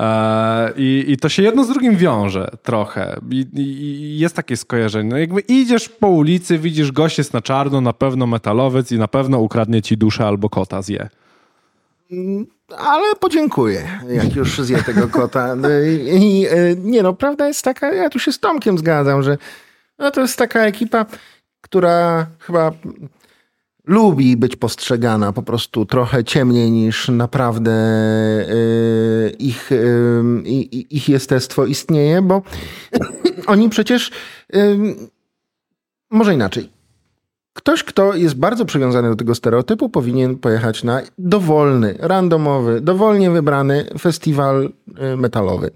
E, 0.00 0.72
I, 0.76 1.04
I, 1.08 1.16
to 1.16 1.28
się 1.28 1.42
jedno 1.42 1.64
z 1.64 1.68
drugim 1.68 1.96
wiąże 1.96 2.50
trochę. 2.62 3.20
I, 3.30 3.46
I, 3.56 4.18
jest 4.18 4.36
takie 4.36 4.56
skojarzenie. 4.56 5.10
No 5.10 5.18
jakby 5.18 5.40
idziesz 5.40 5.88
po 5.88 6.08
ulicy, 6.08 6.58
widzisz 6.58 6.92
gość 6.92 7.18
jest 7.18 7.32
na 7.32 7.40
czarno, 7.40 7.80
na 7.80 7.92
pewno 7.92 8.26
metalowiec 8.26 8.92
i 8.92 8.98
na 8.98 9.08
pewno 9.08 9.38
ukradnie 9.38 9.82
ci 9.82 9.96
duszę 9.96 10.26
albo 10.26 10.50
kota 10.50 10.82
zje. 10.82 11.08
Ale 12.78 13.14
podziękuję, 13.20 14.00
jak 14.08 14.36
już 14.36 14.60
zje 14.60 14.82
tego 14.82 15.08
kota. 15.08 15.56
No 15.56 15.68
I, 16.06 16.46
e, 16.50 16.76
nie 16.76 17.02
no, 17.02 17.12
prawda 17.12 17.48
jest 17.48 17.64
taka, 17.64 17.92
ja 17.92 18.10
tu 18.10 18.18
się 18.18 18.32
z 18.32 18.40
Tomkiem 18.40 18.78
zgadzam, 18.78 19.22
że 19.22 19.38
no 19.98 20.10
to 20.10 20.20
jest 20.20 20.38
taka 20.38 20.60
ekipa, 20.60 21.06
która 21.60 22.26
chyba 22.38 22.72
lubi 23.86 24.36
być 24.36 24.56
postrzegana 24.56 25.32
po 25.32 25.42
prostu 25.42 25.86
trochę 25.86 26.24
ciemniej 26.24 26.70
niż 26.70 27.08
naprawdę 27.08 27.72
y, 28.50 29.36
ich, 29.38 29.72
y, 29.72 30.22
ich 30.90 31.08
jestestwo 31.08 31.66
istnieje, 31.66 32.22
bo 32.22 32.42
oni 33.46 33.68
przecież 33.68 34.10
y, 34.54 34.78
może 36.10 36.34
inaczej. 36.34 36.70
Ktoś, 37.54 37.84
kto 37.84 38.14
jest 38.14 38.34
bardzo 38.34 38.64
przywiązany 38.64 39.08
do 39.08 39.16
tego 39.16 39.34
stereotypu, 39.34 39.88
powinien 39.88 40.38
pojechać 40.38 40.84
na 40.84 41.02
dowolny, 41.18 41.94
randomowy, 41.98 42.80
dowolnie 42.80 43.30
wybrany 43.30 43.86
festiwal 43.98 44.72
metalowy. 45.16 45.70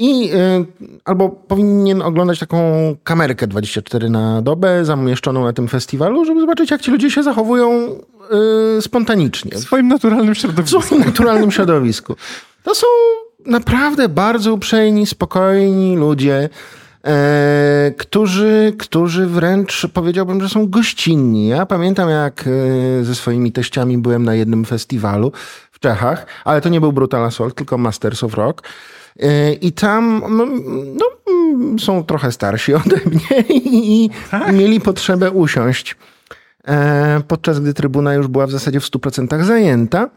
I 0.00 0.30
y, 0.34 0.66
albo 1.04 1.28
powinien 1.28 2.02
oglądać 2.02 2.38
taką 2.38 2.56
kamerkę 3.04 3.46
24 3.46 4.10
na 4.10 4.42
dobę 4.42 4.84
zamieszczoną 4.84 5.44
na 5.44 5.52
tym 5.52 5.68
festiwalu, 5.68 6.24
żeby 6.24 6.40
zobaczyć, 6.40 6.70
jak 6.70 6.80
ci 6.80 6.90
ludzie 6.90 7.10
się 7.10 7.22
zachowują 7.22 7.88
y, 8.78 8.82
spontanicznie. 8.82 9.50
W 9.50 9.58
swoim 9.58 9.88
naturalnym 9.88 10.34
środowisku. 10.34 10.80
W 10.80 10.84
swoim 10.84 11.04
naturalnym 11.04 11.50
środowisku. 11.50 12.16
To 12.62 12.74
są 12.74 12.86
naprawdę 13.46 14.08
bardzo 14.08 14.54
uprzejmi, 14.54 15.06
spokojni 15.06 15.96
ludzie, 15.96 16.48
e, 17.04 17.94
którzy, 17.98 18.72
którzy 18.78 19.26
wręcz 19.26 19.86
powiedziałbym, 19.92 20.40
że 20.40 20.48
są 20.48 20.68
gościnni. 20.68 21.48
Ja 21.48 21.66
pamiętam, 21.66 22.10
jak 22.10 22.44
e, 22.46 23.04
ze 23.04 23.14
swoimi 23.14 23.52
teściami 23.52 23.98
byłem 23.98 24.24
na 24.24 24.34
jednym 24.34 24.64
festiwalu 24.64 25.32
w 25.72 25.78
Czechach, 25.78 26.26
ale 26.44 26.60
to 26.60 26.68
nie 26.68 26.80
był 26.80 26.92
Brutal 26.92 27.24
Assault, 27.24 27.54
tylko 27.54 27.78
Masters 27.78 28.24
of 28.24 28.34
Rock. 28.34 28.62
E, 29.20 29.52
I 29.52 29.72
tam 29.72 30.22
no, 30.30 30.46
no, 30.94 31.06
są 31.78 32.04
trochę 32.04 32.32
starsi 32.32 32.74
ode 32.84 32.96
mnie 33.06 33.44
i, 33.48 34.10
tak? 34.30 34.52
mieli 34.52 34.80
potrzebę 34.80 35.30
usiąść, 35.30 35.96
e, 36.68 37.22
podczas 37.28 37.60
gdy 37.60 37.74
trybuna 37.74 38.14
już 38.14 38.26
była 38.28 38.46
w 38.46 38.50
zasadzie 38.50 38.80
w 38.80 38.84
100% 38.84 39.44
zajęta. 39.44 40.10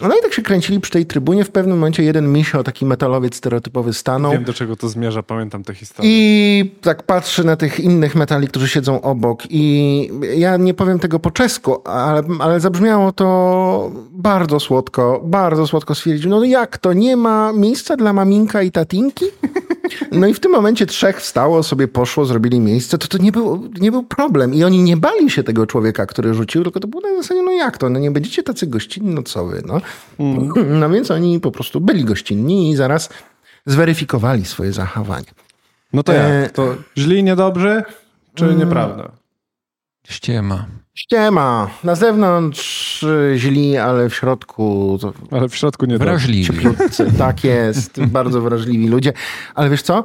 No 0.00 0.18
i 0.18 0.22
tak 0.22 0.32
się 0.32 0.42
kręcili 0.42 0.80
przy 0.80 0.92
tej 0.92 1.06
trybunie. 1.06 1.44
W 1.44 1.50
pewnym 1.50 1.76
momencie 1.76 2.02
jeden 2.02 2.32
misio, 2.32 2.62
taki 2.62 2.86
metalowiec 2.86 3.34
stereotypowy 3.36 3.92
stanął. 3.92 4.32
Wiem, 4.32 4.44
do 4.44 4.54
czego 4.54 4.76
to 4.76 4.88
zmierza, 4.88 5.22
pamiętam 5.22 5.64
tę 5.64 5.74
historię. 5.74 6.10
I 6.12 6.70
tak 6.80 7.02
patrzy 7.02 7.44
na 7.44 7.56
tych 7.56 7.80
innych 7.80 8.14
metali, 8.14 8.48
którzy 8.48 8.68
siedzą 8.68 9.00
obok. 9.00 9.42
I 9.50 10.10
ja 10.36 10.56
nie 10.56 10.74
powiem 10.74 10.98
tego 10.98 11.18
po 11.18 11.30
czesku, 11.30 11.88
ale, 11.88 12.22
ale 12.38 12.60
zabrzmiało 12.60 13.12
to 13.12 13.90
bardzo 14.12 14.60
słodko, 14.60 15.20
bardzo 15.24 15.66
słodko 15.66 15.94
stwierdził. 15.94 16.30
No 16.30 16.44
jak 16.44 16.78
to, 16.78 16.92
nie 16.92 17.16
ma 17.16 17.52
miejsca 17.52 17.96
dla 17.96 18.12
maminka 18.12 18.62
i 18.62 18.70
tatinki? 18.70 19.24
No 20.12 20.26
i 20.26 20.34
w 20.34 20.40
tym 20.40 20.52
momencie 20.52 20.86
trzech 20.86 21.20
wstało, 21.20 21.62
sobie 21.62 21.88
poszło, 21.88 22.24
zrobili 22.24 22.60
miejsce. 22.60 22.98
To 22.98 23.08
to 23.08 23.18
nie 23.18 23.32
był, 23.32 23.70
nie 23.80 23.92
był 23.92 24.02
problem. 24.02 24.54
I 24.54 24.64
oni 24.64 24.82
nie 24.82 24.96
bali 24.96 25.30
się 25.30 25.42
tego 25.42 25.66
człowieka, 25.66 26.06
który 26.06 26.34
rzucił, 26.34 26.62
tylko 26.62 26.80
to 26.80 26.88
było 26.88 27.02
na 27.02 27.22
zasadzie, 27.22 27.42
no 27.42 27.52
jak 27.52 27.78
to? 27.78 27.90
No 27.90 27.98
nie 27.98 28.10
będziecie 28.10 28.42
tacy 28.42 28.66
gościnni, 28.66 29.14
no 29.14 29.22
co 29.22 29.46
wy, 29.46 29.62
no. 29.66 29.80
Mm. 30.18 30.78
No 30.80 30.90
więc 30.90 31.10
oni 31.10 31.40
po 31.40 31.50
prostu 31.50 31.80
byli 31.80 32.04
gościnni 32.04 32.70
i 32.70 32.76
zaraz 32.76 33.08
zweryfikowali 33.66 34.44
swoje 34.44 34.72
zachowanie. 34.72 35.26
No 35.92 36.02
to 36.02 36.12
jak? 36.12 36.30
E, 36.30 36.50
to 36.50 36.76
źli, 36.98 37.24
niedobrzy, 37.24 37.82
czy 38.34 38.44
mm. 38.44 38.58
nieprawda? 38.58 39.10
Ściema. 40.08 40.66
Ściema. 40.94 41.70
Na 41.84 41.94
zewnątrz 41.94 43.02
y, 43.02 43.34
źli, 43.36 43.76
ale 43.76 44.08
w 44.08 44.14
środku... 44.14 44.98
To... 45.00 45.12
Ale 45.30 45.48
w 45.48 45.56
środku 45.56 45.86
nie 45.86 45.98
Wrażliwi. 45.98 46.66
Tak 47.18 47.44
jest. 47.44 48.00
bardzo 48.06 48.40
wrażliwi 48.40 48.88
ludzie. 48.88 49.12
Ale 49.54 49.70
wiesz 49.70 49.82
co? 49.82 50.04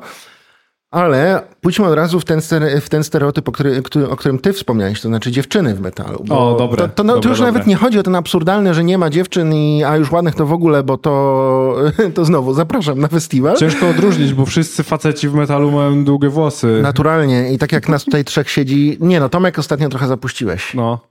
Ale 0.92 1.42
pójdźmy 1.62 1.86
od 1.86 1.94
razu 1.94 2.20
w 2.20 2.26
ten, 2.26 2.42
w 2.82 2.90
ten 2.90 3.04
stereotyp, 3.04 3.50
o, 3.50 3.52
który, 3.52 3.82
o, 4.10 4.16
którym 4.16 4.40
ty 4.40 4.54
wspomniałeś, 4.54 5.02
to 5.02 5.08
znaczy 5.08 5.32
dziewczyny 5.32 5.76
w 5.76 5.82
metalu. 5.82 6.26
o, 6.30 6.56
dobre. 6.60 6.88
To, 6.88 6.90
to, 6.90 7.04
no, 7.04 7.14
dobre, 7.14 7.24
to 7.24 7.30
już 7.30 7.38
dobre. 7.38 7.52
nawet 7.54 7.68
nie 7.68 7.76
chodzi 7.76 8.00
o 8.00 8.04
ten 8.04 8.16
absurdalny, 8.16 8.74
że 8.74 8.84
nie 8.84 8.98
ma 8.98 9.10
dziewczyn, 9.10 9.54
i, 9.54 9.84
a 9.84 9.98
już 9.98 10.12
ładnych 10.12 10.36
to 10.36 10.46
w 10.46 10.54
ogóle, 10.54 10.84
bo 10.84 10.98
to, 10.98 11.76
to 12.16 12.26
znowu 12.26 12.54
zapraszam 12.54 13.00
na 13.00 13.08
festiwal. 13.08 13.58
Ciężko 13.58 13.90
odróżnić, 13.90 14.34
bo 14.34 14.46
wszyscy 14.46 14.84
faceci 14.84 15.30
w 15.30 15.34
metalu 15.34 15.72
mają 15.72 16.06
długie 16.06 16.30
włosy. 16.30 16.80
Naturalnie. 16.82 17.54
I 17.54 17.58
tak 17.58 17.72
jak 17.72 17.90
nas 17.90 18.06
tutaj 18.06 18.26
trzech 18.26 18.50
siedzi. 18.50 18.98
Nie 19.00 19.20
no, 19.20 19.30
Tomek 19.30 19.60
ostatnio 19.60 19.90
trochę 19.90 20.08
zapuściłeś. 20.08 20.74
No. 20.74 21.09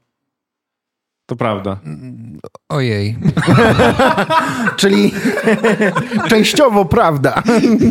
To 1.29 1.37
prawda. 1.37 1.79
Ojej. 2.69 3.17
Czyli 4.77 5.13
częściowo 6.31 6.85
prawda. 6.85 7.43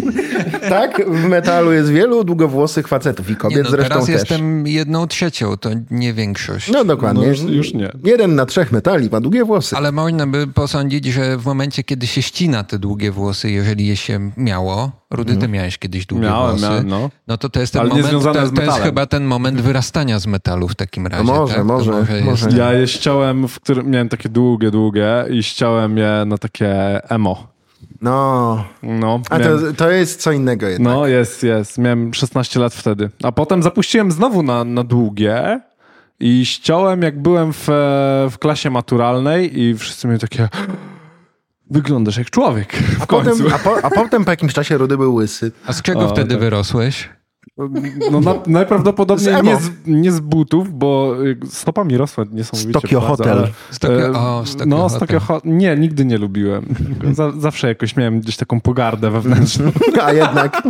tak? 0.70 1.02
W 1.10 1.24
metalu 1.28 1.72
jest 1.74 1.90
wielu 1.92 2.24
długowłosych 2.24 2.88
facetów 2.88 3.30
i 3.30 3.36
kobiet 3.36 3.58
Nie, 3.58 3.64
no, 3.64 3.70
zresztą 3.70 3.90
teraz 3.90 4.06
też. 4.06 4.16
jestem 4.16 4.68
jedną 4.68 5.08
trzecią, 5.08 5.58
to 5.58 5.70
nie 5.92 6.14
większość. 6.14 6.72
No 6.72 6.84
dokładnie. 6.86 7.22
No 7.22 7.28
już- 7.30 7.42
już 7.42 7.74
nie. 7.74 7.92
Jeden 8.04 8.36
na 8.36 8.46
trzech 8.46 8.72
metali 8.72 9.10
ma 9.12 9.22
długie 9.22 9.46
włosy. 9.46 9.76
Ale 9.78 9.92
można 9.92 10.28
by 10.28 10.48
posądzić, 10.48 11.06
że 11.06 11.38
w 11.38 11.46
momencie, 11.46 11.84
kiedy 11.84 12.08
się 12.08 12.22
ścina 12.22 12.64
te 12.64 12.80
długie 12.80 13.12
włosy, 13.12 13.52
jeżeli 13.52 13.88
je 13.88 13.96
się 13.98 14.32
miało, 14.38 14.92
Rudy, 15.12 15.38
ty 15.38 15.48
miałeś 15.48 15.78
kiedyś 15.78 16.06
długie 16.06 16.26
Miałem, 16.28 16.50
włosy, 16.52 16.64
miałem, 16.66 16.88
no. 16.88 17.10
no 17.28 17.38
to 17.38 17.50
to 17.50 17.60
jest 17.60 17.74
ten 17.74 17.82
Ale 17.82 17.90
nie 17.90 17.96
moment, 18.02 18.24
to, 18.24 18.48
z 18.48 18.54
to 18.54 18.62
jest 18.62 18.78
chyba 18.80 19.06
ten 19.06 19.26
moment 19.26 19.62
wyrastania 19.62 20.20
z 20.20 20.28
metalu 20.28 20.68
w 20.68 20.76
takim 20.76 21.08
razie. 21.08 21.24
może, 21.24 21.56
tak? 21.56 21.66
Może, 21.66 21.92
jest- 22.10 22.26
może. 22.26 22.50
Ja 22.58 22.74
je 22.74 22.88
ściąłem, 22.88 23.48
w 23.48 23.60
którym 23.60 23.90
miałem 23.90 24.10
takie 24.10 24.30
długie, 24.30 24.72
długie 24.72 25.26
i 25.30 25.44
ściąłem 25.44 25.98
je 25.98 26.24
na 26.28 26.38
takie 26.38 26.72
emo. 27.12 27.48
No. 28.02 28.64
No, 28.84 29.22
A 29.30 29.38
miałem, 29.38 29.60
to, 29.60 29.74
to 29.74 29.92
jest 29.92 30.22
co 30.22 30.32
innego 30.32 30.68
jednak. 30.68 30.94
no 30.94 31.08
jest, 31.08 31.44
jest. 31.44 31.78
Miałem 31.78 32.14
16 32.14 32.60
lat 32.60 32.74
wtedy. 32.74 33.10
A 33.24 33.32
potem 33.32 33.64
zapuściłem 33.64 34.12
znowu 34.12 34.44
na, 34.44 34.64
na 34.64 34.84
długie 34.84 35.60
i 36.20 36.46
ściąłem 36.46 37.02
jak 37.02 37.22
byłem 37.22 37.54
w, 37.54 37.68
w 38.32 38.38
klasie 38.40 38.70
maturalnej 38.70 39.60
i 39.60 39.76
wszyscy 39.78 40.08
mieli 40.08 40.20
takie 40.20 40.50
wyglądasz 41.72 42.18
jak 42.18 42.30
człowiek 42.30 42.74
w 42.74 43.02
a, 43.04 43.06
końcu. 43.06 43.30
potem, 43.44 43.54
a, 43.54 43.60
po, 43.60 43.86
a 43.86 43.90
potem 43.90 44.26
po 44.26 44.32
jakimś 44.32 44.54
czasie 44.54 44.78
Rudy 44.78 44.98
był 44.98 45.16
łysy. 45.16 45.52
A 45.66 45.74
z 45.74 45.82
czego 45.82 46.00
O, 46.00 46.10
wtedy 46.10 46.30
tak. 46.30 46.40
wyrosłeś? 46.40 47.10
No 48.12 48.20
na, 48.22 48.34
Z 48.34 48.48
najprawdopodobniej 48.48 49.30
emo. 49.34 49.42
nie 49.44 49.58
z, 49.58 49.70
nie 49.86 50.12
z 50.12 50.20
butów, 50.20 50.74
bo 50.74 51.16
y, 51.26 51.38
stopa 51.50 51.84
mi 51.84 51.98
rosła 51.98 52.26
niesamowicie 52.32 52.80
Z 52.80 52.82
bardzo, 52.94 53.00
Hotel. 53.08 53.48
Z 53.72 53.80
Tokio- 53.80 54.02
e, 54.02 54.12
o, 54.20 54.44
z 54.46 54.56
No, 54.66 54.90
z 54.90 54.94
Hotel. 54.94 55.20
Nie, 55.46 55.76
nigdy 55.76 56.06
nie 56.06 56.18
lubiłem. 56.18 56.66
Za, 57.14 57.32
zawsze 57.32 57.68
jakoś 57.68 57.96
miałem 57.96 58.20
gdzieś 58.20 58.38
taką 58.38 58.62
pogardę 58.62 59.12
wewnętrzną. 59.12 59.72
A 60.06 60.14
jednak. 60.14 60.62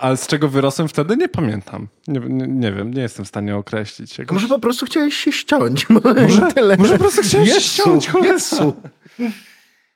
Ale 0.00 0.16
z 0.16 0.26
czego 0.26 0.48
wyrosłem 0.48 0.88
wtedy? 0.88 1.16
Nie 1.16 1.28
pamiętam. 1.28 1.88
Nie, 2.08 2.20
nie, 2.20 2.46
nie 2.46 2.72
wiem, 2.72 2.94
nie 2.94 3.02
jestem 3.02 3.24
w 3.24 3.28
stanie 3.28 3.56
określić. 3.56 4.18
Jakoś... 4.18 4.34
Może 4.34 4.48
po 4.48 4.58
prostu 4.58 4.86
chciałeś 4.86 5.14
się 5.14 5.32
ściąć. 5.32 5.86
Może, 5.90 6.52
tyle. 6.54 6.76
może 6.76 6.92
po 6.92 6.98
prostu 6.98 7.22
chciałeś 7.22 7.48
się 7.48 7.54
Jezu, 7.54 7.68
ściąć, 7.68 8.08
cholera. 8.08 8.32
Jezu. 8.32 8.74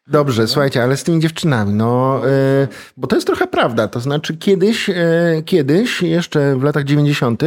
Dobrze, 0.06 0.48
słuchajcie, 0.48 0.82
ale 0.82 0.96
z 0.96 1.04
tymi 1.04 1.20
dziewczynami, 1.20 1.74
no, 1.74 2.20
y, 2.62 2.68
bo 2.96 3.06
to 3.06 3.16
jest 3.16 3.26
trochę 3.26 3.46
prawda. 3.46 3.88
To 3.88 4.00
znaczy, 4.00 4.36
kiedyś, 4.36 4.88
y, 4.88 4.94
kiedyś, 5.46 6.02
jeszcze 6.02 6.56
w 6.56 6.62
latach 6.62 6.84
90., 6.84 7.42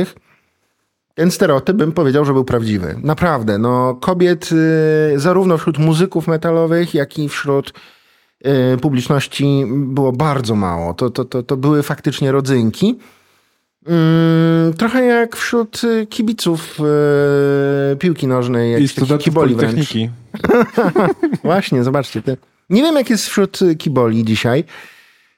ten 1.16 1.32
stereotyp 1.32 1.78
bym 1.78 1.92
powiedział, 1.92 2.26
że 2.26 2.34
był 2.34 2.46
prawdziwy. 2.46 2.96
Naprawdę. 3.04 3.58
No, 3.58 3.96
kobiet 3.96 4.50
y, 4.52 5.20
zarówno 5.20 5.58
wśród 5.58 5.78
muzyków 5.78 6.28
metalowych, 6.28 6.94
jak 6.94 7.20
i 7.20 7.30
wśród 7.30 7.74
publiczności 8.82 9.66
było 9.68 10.12
bardzo 10.12 10.56
mało. 10.56 10.94
To, 10.94 11.10
to, 11.10 11.26
to, 11.26 11.44
to 11.44 11.58
były 11.58 11.84
faktycznie 11.84 12.32
rodzynki. 12.32 13.00
Mm, 13.86 14.74
trochę 14.74 15.06
jak 15.06 15.36
wśród 15.36 15.84
y, 15.84 16.08
kibiców 16.08 16.80
y, 17.94 17.96
piłki 17.96 18.28
nożnej, 18.28 18.70
I 18.70 18.72
jakichś 18.72 18.94
takich 18.94 19.06
studentów 19.06 19.26
kiboli 19.26 19.56
wręcz. 19.56 19.94
Właśnie, 21.44 21.84
zobaczcie. 21.84 22.22
Te. 22.22 22.38
Nie 22.70 22.82
wiem, 22.82 22.96
jak 22.96 23.10
jest 23.10 23.28
wśród 23.28 23.62
y, 23.62 23.76
kiboli 23.76 24.26
dzisiaj. 24.26 24.64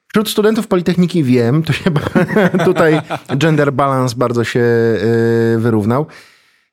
Wśród 0.08 0.30
studentów 0.30 0.68
Politechniki 0.68 1.24
wiem, 1.24 1.64
to 1.64 1.74
się 1.74 1.92
tutaj 2.66 3.02
gender 3.38 3.74
balance 3.74 4.16
bardzo 4.16 4.44
się 4.44 4.60
y, 4.60 5.60
wyrównał. 5.60 6.06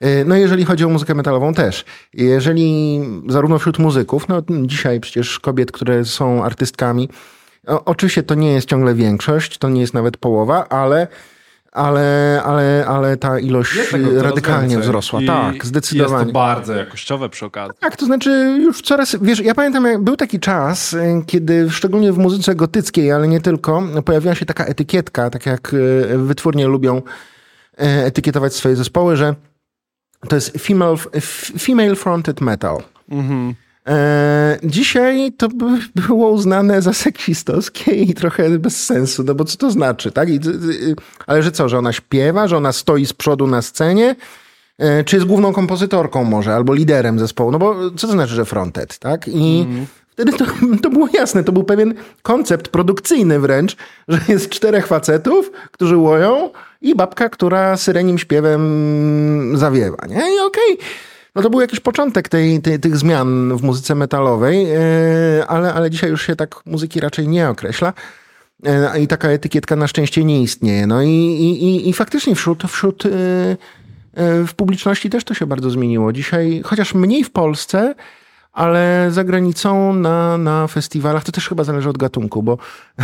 Y, 0.04 0.24
No 0.26 0.36
jeżeli 0.36 0.64
chodzi 0.64 0.84
o 0.84 0.88
muzykę 0.88 1.14
metalową 1.14 1.54
też. 1.54 1.84
Jeżeli 2.14 3.00
zarówno 3.28 3.58
wśród 3.58 3.78
muzyków, 3.78 4.28
no 4.28 4.42
dzisiaj 4.62 5.00
przecież 5.00 5.38
kobiet, 5.38 5.72
które 5.72 6.04
są 6.04 6.44
artystkami, 6.44 7.08
oczywiście 7.66 8.22
to 8.22 8.34
nie 8.34 8.52
jest 8.52 8.68
ciągle 8.68 8.94
większość, 8.94 9.58
to 9.58 9.68
nie 9.68 9.80
jest 9.80 9.94
nawet 9.94 10.16
połowa, 10.16 10.68
ale, 10.68 11.08
ale, 11.72 12.40
ale, 12.44 12.84
ale 12.88 13.16
ta 13.16 13.38
ilość 13.38 13.90
tego 13.90 14.22
radykalnie 14.22 14.78
wzrosła. 14.78 15.22
I- 15.22 15.26
tak, 15.26 15.66
zdecydowanie. 15.66 16.14
jest 16.14 16.26
to 16.26 16.32
bardzo 16.32 16.74
jakościowe 16.74 17.28
przy 17.28 17.46
okazji. 17.46 17.74
Tak, 17.80 17.96
to 17.96 18.06
znaczy 18.06 18.30
już 18.60 18.82
coraz, 18.82 19.16
wiesz, 19.22 19.40
ja 19.40 19.54
pamiętam, 19.54 19.84
jak 19.84 20.02
był 20.04 20.16
taki 20.16 20.40
czas, 20.40 20.92
y, 20.92 21.22
kiedy 21.26 21.70
szczególnie 21.70 22.12
w 22.12 22.18
muzyce 22.18 22.54
gotyckiej, 22.54 23.12
ale 23.12 23.28
nie 23.28 23.40
tylko, 23.40 23.82
pojawiła 24.04 24.34
się 24.34 24.46
taka 24.46 24.64
etykietka, 24.64 25.30
tak 25.30 25.46
jak 25.46 25.74
y, 25.74 26.18
wytwórnie 26.18 26.66
lubią 26.66 26.96
y, 26.96 27.02
etykietować 27.86 28.54
swoje 28.54 28.76
zespoły, 28.76 29.16
że 29.16 29.34
to 30.28 30.36
jest 30.36 30.58
female, 30.58 30.96
female 31.58 31.96
fronted 31.96 32.40
metal. 32.40 32.82
E, 33.86 34.58
dzisiaj 34.62 35.32
to 35.32 35.48
by 35.48 35.64
było 35.94 36.30
uznane 36.30 36.82
za 36.82 36.92
seksistowskie 36.92 37.92
i 37.92 38.14
trochę 38.14 38.58
bez 38.58 38.84
sensu, 38.84 39.24
no 39.24 39.34
bo 39.34 39.44
co 39.44 39.56
to 39.56 39.70
znaczy, 39.70 40.12
tak? 40.12 40.28
I, 40.28 40.34
y, 40.34 40.48
y, 40.90 40.96
ale 41.26 41.42
że 41.42 41.52
co, 41.52 41.68
że 41.68 41.78
ona 41.78 41.92
śpiewa, 41.92 42.48
że 42.48 42.56
ona 42.56 42.72
stoi 42.72 43.06
z 43.06 43.12
przodu 43.12 43.46
na 43.46 43.62
scenie, 43.62 44.16
E, 44.80 45.04
czy 45.04 45.16
jest 45.16 45.28
główną 45.28 45.52
kompozytorką 45.52 46.24
może, 46.24 46.54
albo 46.54 46.74
liderem 46.74 47.18
zespołu, 47.18 47.50
no 47.50 47.58
bo 47.58 47.90
co 47.90 48.06
to 48.06 48.12
znaczy, 48.12 48.34
że 48.34 48.44
fronted, 48.44 48.98
tak? 48.98 49.28
I 49.28 49.66
wtedy 50.08 50.32
to, 50.32 50.44
to 50.82 50.90
było 50.90 51.08
jasne, 51.12 51.44
to 51.44 51.52
był 51.52 51.64
pewien 51.64 51.94
koncept 52.22 52.68
produkcyjny 52.68 53.40
wręcz, 53.40 53.76
że 54.08 54.20
jest 54.28 54.48
czterech 54.48 54.86
facetów, 54.86 55.50
którzy 55.70 55.96
łoją 55.96 56.50
i 56.80 56.94
babka, 56.94 57.28
która 57.28 57.76
syrenim 57.76 58.18
śpiewem 58.18 59.52
zawiewa, 59.54 60.06
nie? 60.08 60.16
I 60.36 60.40
okej. 60.46 60.78
No 61.34 61.42
to 61.42 61.50
był 61.50 61.60
jakiś 61.60 61.80
początek 61.80 62.28
tej, 62.28 62.62
tej, 62.62 62.80
tych 62.80 62.96
zmian 62.96 63.56
w 63.56 63.62
muzyce 63.62 63.94
metalowej, 63.94 64.66
e, 64.70 65.46
ale, 65.48 65.74
ale 65.74 65.90
dzisiaj 65.90 66.10
już 66.10 66.26
się 66.26 66.36
tak 66.36 66.54
muzyki 66.66 67.00
raczej 67.00 67.28
nie 67.28 67.48
określa. 67.48 67.92
E, 68.66 69.00
I 69.00 69.06
taka 69.06 69.28
etykietka 69.28 69.76
na 69.76 69.86
szczęście 69.86 70.24
nie 70.24 70.42
istnieje. 70.42 70.86
No 70.86 71.02
i, 71.02 71.08
i, 71.08 71.88
i- 71.88 71.92
faktycznie 71.92 72.34
wśród, 72.34 72.62
wśród 72.62 73.06
e, 73.06 73.08
w 74.46 74.54
publiczności 74.56 75.10
też 75.10 75.24
to 75.24 75.34
się 75.34 75.46
bardzo 75.46 75.70
zmieniło. 75.70 76.12
Dzisiaj, 76.12 76.62
chociaż 76.64 76.94
mniej 76.94 77.24
w 77.24 77.30
Polsce, 77.30 77.94
ale 78.52 79.08
za 79.10 79.24
granicą 79.24 79.94
na, 79.94 80.38
na 80.38 80.66
festiwalach, 80.66 81.24
to 81.24 81.32
też 81.32 81.48
chyba 81.48 81.64
zależy 81.64 81.88
od 81.88 81.98
gatunku, 81.98 82.42
bo 82.42 82.58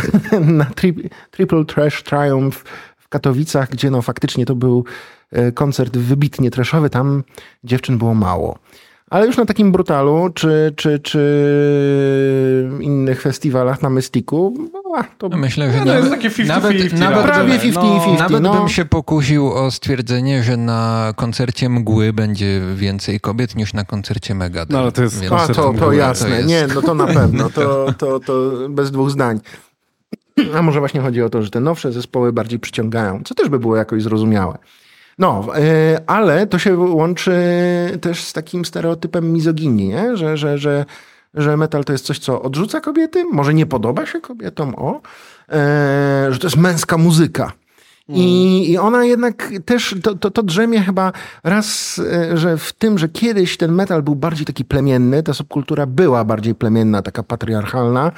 na 0.41 0.65
tri, 0.65 1.09
Triple 1.31 1.65
Trash 1.65 2.03
Triumph 2.03 2.63
w 3.07 3.09
Katowicach, 3.09 3.69
gdzie 3.69 3.91
no 3.91 4.01
faktycznie 4.01 4.45
to 4.45 4.55
był 4.55 4.83
e, 5.31 5.51
koncert 5.51 5.97
wybitnie 5.97 6.51
trashowy, 6.51 6.89
tam 6.89 7.23
dziewczyn 7.63 7.97
było 7.97 8.13
mało. 8.13 8.59
Ale 9.09 9.25
już 9.27 9.37
na 9.37 9.45
takim 9.45 9.71
brutalu, 9.71 10.29
czy, 10.35 10.73
czy, 10.75 10.99
czy 10.99 11.19
innych 12.81 13.21
festiwalach 13.21 13.81
na 13.81 13.89
Mystiku, 13.89 14.53
no, 14.73 14.81
a, 14.97 15.03
to 15.17 15.29
No 15.29 15.37
myślę, 15.37 15.71
że 15.71 15.79
No, 15.79 15.85
nawet, 15.85 16.03
jest 16.03 16.15
takie 16.15 16.29
50-50 16.29 16.47
nawet, 16.47 16.73
raczej. 16.81 16.99
nawet, 16.99 17.23
prawie 17.25 17.57
bym- 17.59 17.71
50-50. 17.71 18.19
nawet 18.19 18.41
no. 18.41 18.53
bym 18.53 18.69
się 18.69 18.85
pokusił 18.85 19.53
o 19.53 19.71
stwierdzenie, 19.71 20.43
że 20.43 20.57
na 20.57 21.13
koncercie 21.15 21.69
Mgły 21.69 22.13
będzie 22.13 22.61
więcej 22.75 23.19
kobiet 23.19 23.55
niż 23.55 23.73
na 23.73 23.83
koncercie 23.83 24.35
Megadeth. 24.35 24.69
No, 24.73 24.79
ale 24.79 24.91
to 24.91 25.03
jest 25.03 25.19
Więc- 25.21 25.33
A, 25.33 25.47
to, 25.47 25.53
to 25.53 25.73
Mgły. 25.73 25.95
jasne. 25.95 26.29
jest- 26.29 26.47
Nie, 26.47 26.67
no 26.75 26.81
to 26.81 26.93
na 26.93 27.07
pewno. 27.17 27.49
To, 27.49 27.93
to, 27.97 28.19
to 28.19 28.51
bez 28.69 28.91
dwóch 28.91 29.11
zdań. 29.11 29.39
A 30.55 30.61
może 30.61 30.79
właśnie 30.79 31.01
chodzi 31.01 31.21
o 31.21 31.29
to, 31.29 31.41
że 31.41 31.49
te 31.49 31.59
nowsze 31.59 31.91
zespoły 31.91 32.33
bardziej 32.33 32.59
przyciągają, 32.59 33.21
co 33.25 33.35
też 33.35 33.49
by 33.49 33.59
było 33.59 33.75
jakoś 33.75 34.03
zrozumiałe. 34.03 34.57
No, 35.19 35.47
yy, 35.55 35.61
ale 36.07 36.47
to 36.47 36.59
się 36.59 36.77
łączy 36.77 37.31
też 38.01 38.23
z 38.23 38.33
takim 38.33 38.65
stereotypem 38.65 39.33
mizoginii, 39.33 39.87
nie? 39.87 40.17
Że, 40.17 40.37
że, 40.37 40.57
że, 40.57 40.85
że 41.33 41.57
metal 41.57 41.83
to 41.83 41.91
jest 41.91 42.05
coś, 42.05 42.19
co 42.19 42.41
odrzuca 42.41 42.81
kobiety, 42.81 43.25
może 43.25 43.53
nie 43.53 43.65
podoba 43.65 44.05
się 44.05 44.21
kobietom, 44.21 44.75
o, 44.75 45.01
yy, 45.49 46.33
że 46.33 46.39
to 46.39 46.47
jest 46.47 46.57
męska 46.57 46.97
muzyka. 46.97 47.51
I, 48.09 48.71
I 48.71 48.77
ona 48.77 49.05
jednak 49.05 49.51
też, 49.65 49.95
to, 50.03 50.15
to, 50.15 50.31
to 50.31 50.43
drzemie 50.43 50.81
chyba 50.81 51.11
raz, 51.43 51.99
e, 51.99 52.37
że 52.37 52.57
w 52.57 52.73
tym, 52.73 52.97
że 52.97 53.09
kiedyś 53.09 53.57
ten 53.57 53.71
metal 53.71 54.03
był 54.03 54.15
bardziej 54.15 54.45
taki 54.45 54.65
plemienny, 54.65 55.23
ta 55.23 55.33
subkultura 55.33 55.85
była 55.85 56.25
bardziej 56.25 56.55
plemienna, 56.55 57.01
taka 57.01 57.23
patriarchalna. 57.23 58.11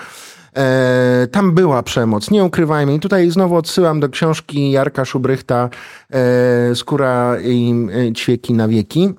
E, 0.57 1.27
tam 1.31 1.51
była 1.51 1.83
przemoc, 1.83 2.31
nie 2.31 2.43
ukrywajmy. 2.43 2.95
I 2.95 2.99
tutaj 2.99 3.29
znowu 3.29 3.55
odsyłam 3.55 3.99
do 3.99 4.09
książki 4.09 4.71
Jarka 4.71 5.05
Szubrychta 5.05 5.69
e, 6.09 6.75
Skóra 6.75 7.37
i 7.43 7.73
e, 8.09 8.13
ćwieki 8.13 8.53
na 8.53 8.67
wieki. 8.67 9.13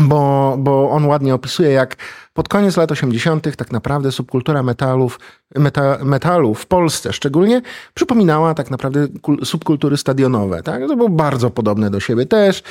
bo, 0.00 0.54
bo 0.58 0.90
on 0.90 1.04
ładnie 1.06 1.34
opisuje, 1.34 1.70
jak 1.70 1.96
pod 2.34 2.48
koniec 2.48 2.76
lat 2.76 2.92
80. 2.92 3.56
tak 3.56 3.72
naprawdę 3.72 4.12
subkultura 4.12 4.62
metalów, 4.62 5.20
meta, 5.54 5.98
metalu 6.04 6.54
w 6.54 6.66
Polsce 6.66 7.12
szczególnie 7.12 7.62
przypominała 7.94 8.54
tak 8.54 8.70
naprawdę 8.70 9.06
subkultury 9.44 9.96
stadionowe. 9.96 10.62
Tak? 10.62 10.88
To 10.88 10.96
było 10.96 11.08
bardzo 11.08 11.50
podobne 11.50 11.90
do 11.90 12.00
siebie 12.00 12.26
też. 12.26 12.62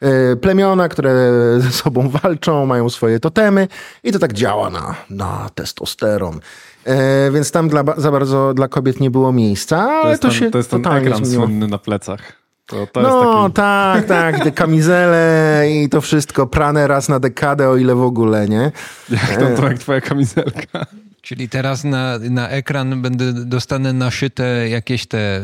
E, 0.00 0.36
plemiona, 0.36 0.88
które 0.88 1.30
ze 1.58 1.70
sobą 1.70 2.08
walczą, 2.08 2.66
mają 2.66 2.90
swoje 2.90 3.20
totemy 3.20 3.68
i 4.02 4.12
to 4.12 4.18
tak 4.18 4.32
działa 4.32 4.70
na, 4.70 4.94
na 5.10 5.50
testosteron. 5.54 6.40
E, 6.86 7.30
więc 7.30 7.50
tam 7.50 7.68
dla, 7.68 7.84
za 7.96 8.10
bardzo 8.10 8.54
dla 8.54 8.68
kobiet 8.68 9.00
nie 9.00 9.10
było 9.10 9.32
miejsca, 9.32 9.78
ale 9.78 10.02
to, 10.02 10.08
jest 10.08 10.22
to 10.22 10.28
ten, 10.28 10.36
się 10.38 10.50
To 10.50 10.58
jest 10.58 10.70
ten 10.70 10.80
ekran 10.86 11.24
zmieniło. 11.24 11.46
słynny 11.46 11.68
na 11.68 11.78
plecach. 11.78 12.44
To, 12.66 12.86
to 12.86 13.02
no 13.02 13.50
taki... 13.50 13.54
tak, 13.54 14.04
tak, 14.04 14.44
te 14.44 14.52
kamizele 14.52 15.64
i 15.70 15.88
to 15.88 16.00
wszystko 16.00 16.46
prane 16.46 16.86
raz 16.86 17.08
na 17.08 17.20
dekadę, 17.20 17.68
o 17.68 17.76
ile 17.76 17.94
w 17.94 18.02
ogóle, 18.02 18.48
nie? 18.48 18.72
Jak 19.10 19.36
to, 19.40 19.56
to 19.56 19.68
jak 19.68 19.78
twoja 19.78 20.00
kamizelka? 20.00 20.86
Czyli 21.22 21.48
teraz 21.48 21.84
na, 21.84 22.18
na 22.30 22.48
ekran 22.48 23.02
będę 23.02 23.32
dostanę 23.32 23.92
naszyte 23.92 24.68
jakieś 24.68 25.06
te 25.06 25.42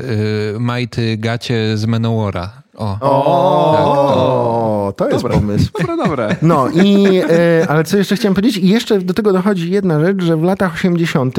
y, 0.55 0.61
majty, 0.61 1.17
gacie 1.17 1.77
z 1.77 1.87
Menowara. 1.87 2.63
O, 2.81 2.99
o, 3.01 4.93
tak, 4.97 4.97
to. 4.97 5.05
to 5.05 5.11
jest 5.11 5.23
dobre. 5.23 5.41
pomysł. 5.41 5.71
Dobre, 5.79 5.97
dobre. 5.97 6.37
No 6.43 6.69
i, 6.69 7.19
y, 7.63 7.69
ale 7.69 7.85
co 7.85 7.99
jeszcze 7.99 8.17
chciałem 8.17 8.35
powiedzieć? 8.35 8.57
I 8.57 8.69
jeszcze 8.69 8.99
do 8.99 9.15
tego 9.15 9.33
dochodzi 9.33 9.71
jedna 9.71 10.01
rzecz, 10.01 10.23
że 10.23 10.37
w 10.37 10.43
latach 10.43 10.75
80. 10.75 11.37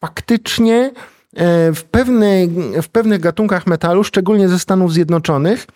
faktycznie 0.00 0.90
E, 1.36 1.72
w, 1.72 1.84
pewnej, 1.84 2.50
w 2.82 2.88
pewnych 2.88 3.20
gatunkach 3.20 3.66
metalu, 3.66 4.04
szczególnie 4.04 4.48
ze 4.48 4.58
Stanów 4.58 4.92
Zjednoczonych, 4.92 5.66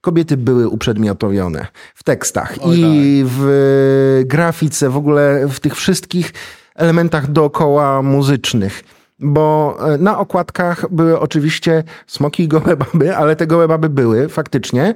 kobiety 0.00 0.36
były 0.36 0.68
uprzedmiotowione 0.68 1.66
w 1.94 2.04
tekstach 2.04 2.54
Oj, 2.60 2.78
i 2.78 3.22
tak. 3.22 3.32
w 3.32 4.22
grafice, 4.24 4.90
w 4.90 4.96
ogóle 4.96 5.48
w 5.48 5.60
tych 5.60 5.76
wszystkich 5.76 6.32
elementach 6.74 7.32
dookoła 7.32 8.02
muzycznych. 8.02 8.84
Bo 9.18 9.76
e, 9.94 9.98
na 9.98 10.18
okładkach 10.18 10.86
były 10.90 11.20
oczywiście 11.20 11.84
smoki 12.06 12.42
i 12.42 12.48
gołe 12.48 12.76
baby, 12.76 13.16
ale 13.16 13.36
te 13.36 13.46
gołe 13.46 13.68
baby 13.68 13.88
były 13.88 14.28
faktycznie. 14.28 14.94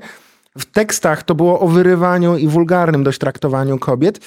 W 0.58 0.64
tekstach 0.64 1.22
to 1.22 1.34
było 1.34 1.60
o 1.60 1.68
wyrywaniu 1.68 2.36
i 2.36 2.48
wulgarnym 2.48 3.04
dość 3.04 3.18
traktowaniu 3.18 3.78
kobiet. 3.78 4.20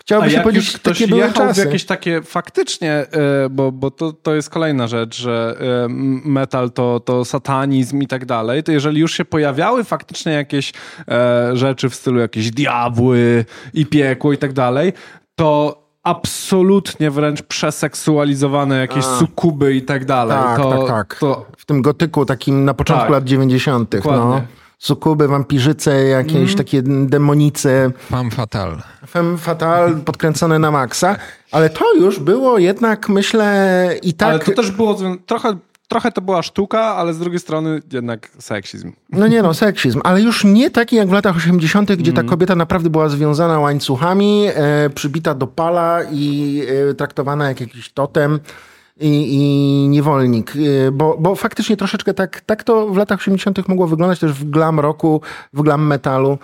Chciałbym 0.00 0.28
A 0.28 0.32
się 0.32 0.40
powiedzieć, 0.40 0.72
ktoś 0.72 0.98
takie 0.98 1.08
były 1.08 1.32
czasy. 1.32 1.60
jakieś 1.60 1.84
takie 1.84 2.22
faktycznie, 2.22 2.92
e, 2.92 3.06
bo, 3.50 3.72
bo 3.72 3.90
to, 3.90 4.12
to 4.12 4.34
jest 4.34 4.50
kolejna 4.50 4.88
rzecz, 4.88 5.16
że 5.16 5.56
e, 5.60 5.88
metal 6.24 6.70
to, 6.70 7.00
to 7.00 7.24
satanizm 7.24 8.02
i 8.02 8.06
tak 8.06 8.26
dalej, 8.26 8.62
to 8.62 8.72
jeżeli 8.72 9.00
już 9.00 9.12
się 9.12 9.24
pojawiały 9.24 9.84
faktycznie 9.84 10.32
jakieś 10.32 10.72
rzeczy 11.52 11.88
w 11.88 11.94
stylu 11.94 12.20
jakieś 12.20 12.50
diabły 12.50 13.44
i 13.74 13.86
piekło 13.86 14.32
i 14.32 14.38
tak 14.38 14.52
dalej, 14.52 14.92
to 15.34 15.80
absolutnie 16.02 17.10
wręcz 17.10 17.42
przeseksualizowane 17.42 18.78
jakieś 18.78 19.04
A. 19.04 19.18
sukuby 19.18 19.74
i 19.74 19.82
tak 19.82 20.04
dalej. 20.04 20.38
Tak, 20.38 20.58
to, 20.58 20.70
tak, 20.70 20.88
tak. 20.88 21.18
To... 21.20 21.46
W 21.56 21.64
tym 21.64 21.82
gotyku 21.82 22.26
takim 22.26 22.64
na 22.64 22.74
początku 22.74 23.04
tak, 23.04 23.12
lat 23.12 23.24
90. 23.24 23.94
No 24.04 24.42
sukuby, 24.80 25.28
wampirzyce, 25.28 26.04
jakieś 26.04 26.36
mm. 26.36 26.56
takie 26.56 26.82
demonice. 26.82 27.90
Femme 28.10 28.30
fatal. 28.30 28.82
Femme 29.06 29.38
fatal 29.38 30.00
podkręcone 30.04 30.58
na 30.58 30.70
maksa, 30.70 31.16
ale 31.52 31.70
to 31.70 31.94
już 31.94 32.18
było 32.18 32.58
jednak, 32.58 33.08
myślę, 33.08 33.90
i 34.02 34.14
tak... 34.14 34.28
Ale 34.28 34.38
to 34.38 34.52
też 34.52 34.70
było 34.70 34.96
trochę 35.26 35.56
trochę 35.90 36.12
to 36.12 36.20
była 36.20 36.42
sztuka, 36.42 36.80
ale 36.80 37.14
z 37.14 37.18
drugiej 37.18 37.40
strony 37.40 37.80
jednak 37.92 38.28
seksizm. 38.38 38.92
No 39.12 39.26
nie 39.26 39.42
no, 39.42 39.54
seksizm, 39.54 40.00
ale 40.04 40.22
już 40.22 40.44
nie 40.44 40.70
taki 40.70 40.96
jak 40.96 41.08
w 41.08 41.12
latach 41.12 41.36
80., 41.36 41.92
gdzie 41.92 42.12
ta 42.12 42.20
mm. 42.20 42.30
kobieta 42.30 42.54
naprawdę 42.54 42.90
była 42.90 43.08
związana 43.08 43.58
łańcuchami, 43.58 44.46
e, 44.54 44.90
przybita 44.90 45.34
do 45.34 45.46
pala 45.46 46.00
i 46.12 46.62
e, 46.90 46.94
traktowana 46.94 47.48
jak 47.48 47.60
jakiś 47.60 47.92
totem 47.92 48.40
i, 49.00 49.34
i 49.34 49.88
niewolnik, 49.88 50.56
y, 50.56 50.90
bo, 50.92 51.16
bo 51.20 51.34
faktycznie 51.34 51.76
troszeczkę 51.76 52.14
tak, 52.14 52.40
tak 52.40 52.64
to 52.64 52.86
w 52.88 52.96
latach 52.96 53.18
80. 53.18 53.68
mogło 53.68 53.86
wyglądać 53.86 54.18
też 54.18 54.32
w 54.32 54.50
glam 54.50 54.80
roku, 54.80 55.20
w 55.52 55.62
glam 55.62 55.86
metalu. 55.86 56.38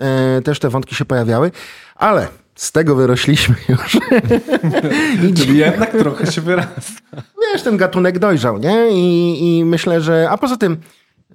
E, 0.00 0.42
też 0.42 0.58
te 0.58 0.68
wątki 0.68 0.94
się 0.94 1.04
pojawiały, 1.04 1.50
ale 1.96 2.28
z 2.54 2.72
tego 2.72 2.94
wyrośliśmy 2.94 3.54
już. 3.68 3.98
Czyli 5.38 5.58
jednak 5.58 5.90
trochę 5.90 6.32
się 6.32 6.40
wyrasta. 6.40 6.82
Wiesz, 7.52 7.62
ten 7.62 7.76
gatunek 7.76 8.18
dojrzał, 8.18 8.58
nie? 8.58 8.88
I, 8.90 9.58
i 9.58 9.64
myślę, 9.64 10.00
że... 10.00 10.30
A 10.30 10.38
poza 10.38 10.56
tym 10.56 10.76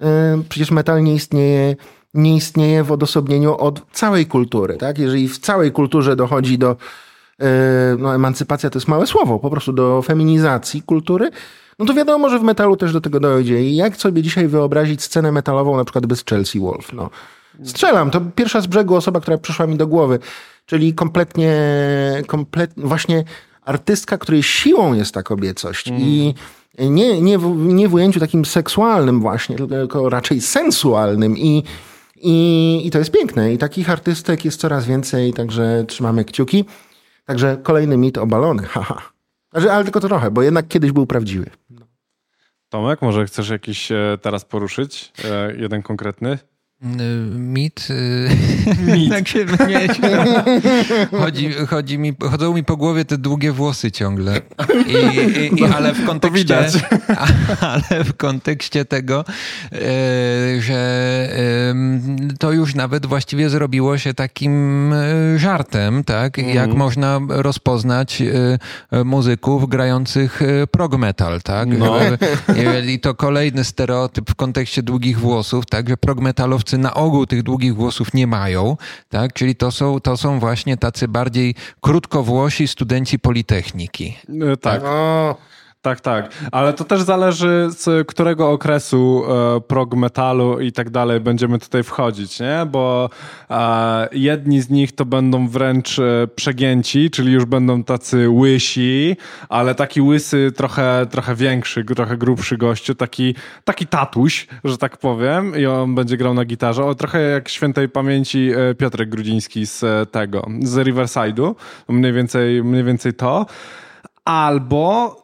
e, 0.02 0.42
przecież 0.48 0.70
metal 0.70 1.02
nie 1.02 1.14
istnieje, 1.14 1.76
nie 2.14 2.36
istnieje 2.36 2.84
w 2.84 2.92
odosobnieniu 2.92 3.56
od 3.56 3.82
całej 3.92 4.26
kultury, 4.26 4.76
tak? 4.76 4.98
Jeżeli 4.98 5.28
w 5.28 5.38
całej 5.38 5.72
kulturze 5.72 6.16
dochodzi 6.16 6.58
do 6.58 6.76
E, 7.42 7.96
no, 7.98 8.14
emancypacja 8.14 8.70
to 8.70 8.78
jest 8.78 8.88
małe 8.88 9.06
słowo, 9.06 9.38
po 9.38 9.50
prostu 9.50 9.72
do 9.72 10.02
feminizacji 10.02 10.82
kultury, 10.82 11.30
no 11.78 11.86
to 11.86 11.94
wiadomo, 11.94 12.28
że 12.28 12.38
w 12.38 12.42
metalu 12.42 12.76
też 12.76 12.92
do 12.92 13.00
tego 13.00 13.20
dojdzie. 13.20 13.62
I 13.64 13.76
jak 13.76 13.96
sobie 13.96 14.22
dzisiaj 14.22 14.48
wyobrazić 14.48 15.02
scenę 15.02 15.32
metalową 15.32 15.76
na 15.76 15.84
przykład 15.84 16.06
bez 16.06 16.24
Chelsea 16.24 16.60
Wolf? 16.60 16.92
No, 16.92 17.10
strzelam, 17.64 18.10
to 18.10 18.20
pierwsza 18.20 18.60
z 18.60 18.66
brzegu 18.66 18.96
osoba, 18.96 19.20
która 19.20 19.38
przyszła 19.38 19.66
mi 19.66 19.76
do 19.76 19.86
głowy, 19.86 20.18
czyli 20.68 20.94
kompletnie, 20.94 21.52
kompletnie 22.26 22.86
właśnie 22.86 23.24
artystka, 23.62 24.18
której 24.18 24.42
siłą 24.42 24.94
jest 24.94 25.14
ta 25.14 25.22
kobiecość 25.22 25.88
mm. 25.88 26.00
i 26.00 26.34
nie, 26.78 27.22
nie, 27.22 27.38
w, 27.38 27.56
nie 27.56 27.88
w 27.88 27.94
ujęciu 27.94 28.20
takim 28.20 28.44
seksualnym 28.44 29.20
właśnie, 29.20 29.56
tylko 29.56 30.08
raczej 30.08 30.40
sensualnym 30.40 31.38
i 31.38 31.62
i, 32.22 32.82
I 32.84 32.90
to 32.90 32.98
jest 32.98 33.10
piękne. 33.10 33.52
I 33.52 33.58
takich 33.58 33.90
artystek 33.90 34.44
jest 34.44 34.60
coraz 34.60 34.86
więcej, 34.86 35.32
także 35.32 35.84
trzymamy 35.88 36.24
kciuki. 36.24 36.64
Także 37.24 37.56
kolejny 37.62 37.96
mit 37.96 38.18
obalony, 38.18 38.62
haha. 38.62 39.02
Znaczy, 39.52 39.72
ale 39.72 39.84
tylko 39.84 40.00
trochę, 40.00 40.30
bo 40.30 40.42
jednak 40.42 40.68
kiedyś 40.68 40.92
był 40.92 41.06
prawdziwy. 41.06 41.50
Tomek, 42.68 43.02
może 43.02 43.24
chcesz 43.26 43.48
jakiś 43.48 43.92
e, 43.92 44.18
teraz 44.22 44.44
poruszyć? 44.44 45.12
E, 45.24 45.56
jeden 45.56 45.82
konkretny? 45.82 46.38
Mit. 46.80 47.88
Y, 47.90 48.28
Mit. 48.92 49.10
tak 49.10 49.28
się 49.28 49.46
chodzi, 51.10 51.52
chodzi 51.52 51.98
mi, 51.98 52.12
chodzą 52.30 52.54
mi 52.54 52.64
po 52.64 52.76
głowie 52.76 53.04
te 53.04 53.18
długie 53.18 53.52
włosy 53.52 53.90
ciągle. 53.90 54.40
I, 54.86 54.92
i, 54.92 55.60
i 55.60 55.64
ale 55.64 55.94
w 55.94 56.06
kontekście. 56.06 56.58
Ale 57.60 58.04
w 58.04 58.16
kontekście 58.16 58.84
tego, 58.84 59.24
y, 59.72 59.76
że 60.62 60.78
to 62.38 62.52
już 62.52 62.74
nawet 62.74 63.06
właściwie 63.06 63.50
zrobiło 63.50 63.98
się 63.98 64.14
takim 64.14 64.92
y, 64.92 65.38
żartem, 65.38 66.04
tak? 66.04 66.38
Mm. 66.38 66.54
Jak 66.54 66.74
można 66.74 67.20
rozpoznać 67.28 68.22
muzyków 69.04 69.68
grających 69.68 70.40
prog 70.70 70.98
metal, 70.98 71.42
tak? 71.42 71.68
No. 71.78 71.98
I 72.86 73.00
to 73.00 73.14
kolejny 73.14 73.64
stereotyp 73.64 74.30
w 74.30 74.34
kontekście 74.34 74.82
długich 74.82 75.18
włosów, 75.18 75.66
tak? 75.66 75.88
Że 75.88 75.96
prog 75.96 76.20
metalowcy 76.20 76.67
na 76.72 76.94
ogół 76.94 77.26
tych 77.26 77.42
długich 77.42 77.74
włosów 77.74 78.14
nie 78.14 78.26
mają, 78.26 78.76
tak? 79.08 79.32
Czyli 79.32 79.56
to 79.56 79.72
są, 79.72 80.00
to 80.00 80.16
są 80.16 80.40
właśnie 80.40 80.76
tacy 80.76 81.08
bardziej 81.08 81.54
krótkowłosi 81.80 82.68
studenci 82.68 83.18
Politechniki. 83.18 84.16
Tak. 84.60 84.82
tak. 84.82 84.82
Tak, 85.82 86.00
tak. 86.00 86.32
Ale 86.52 86.72
to 86.72 86.84
też 86.84 87.02
zależy 87.02 87.66
z 87.70 88.08
którego 88.08 88.50
okresu 88.50 89.22
e, 89.56 89.60
prog 89.60 89.94
metalu 89.94 90.60
i 90.60 90.72
tak 90.72 90.90
dalej 90.90 91.20
będziemy 91.20 91.58
tutaj 91.58 91.82
wchodzić, 91.82 92.40
nie? 92.40 92.66
Bo 92.70 93.10
e, 93.50 94.08
jedni 94.12 94.60
z 94.60 94.70
nich 94.70 94.94
to 94.94 95.04
będą 95.04 95.48
wręcz 95.48 95.98
e, 95.98 96.28
przegięci, 96.34 97.10
czyli 97.10 97.32
już 97.32 97.44
będą 97.44 97.84
tacy 97.84 98.28
łysi, 98.30 99.16
ale 99.48 99.74
taki 99.74 100.00
łysy 100.00 100.52
trochę, 100.56 101.06
trochę 101.10 101.34
większy, 101.34 101.84
trochę 101.84 102.16
grubszy 102.16 102.56
gościu, 102.56 102.94
taki, 102.94 103.34
taki 103.64 103.86
tatuś, 103.86 104.46
że 104.64 104.78
tak 104.78 104.96
powiem 104.96 105.56
i 105.56 105.66
on 105.66 105.94
będzie 105.94 106.16
grał 106.16 106.34
na 106.34 106.44
gitarze. 106.44 106.84
O, 106.84 106.94
trochę 106.94 107.20
jak 107.20 107.48
świętej 107.48 107.88
pamięci 107.88 108.50
e, 108.50 108.74
Piotrek 108.74 109.08
Grudziński 109.08 109.66
z 109.66 109.84
e, 109.84 110.06
tego, 110.06 110.46
z 110.62 110.76
Riverside'u. 110.76 111.54
Mniej 111.88 112.12
więcej, 112.12 112.64
mniej 112.64 112.84
więcej 112.84 113.14
to. 113.14 113.46
Albo 114.24 115.16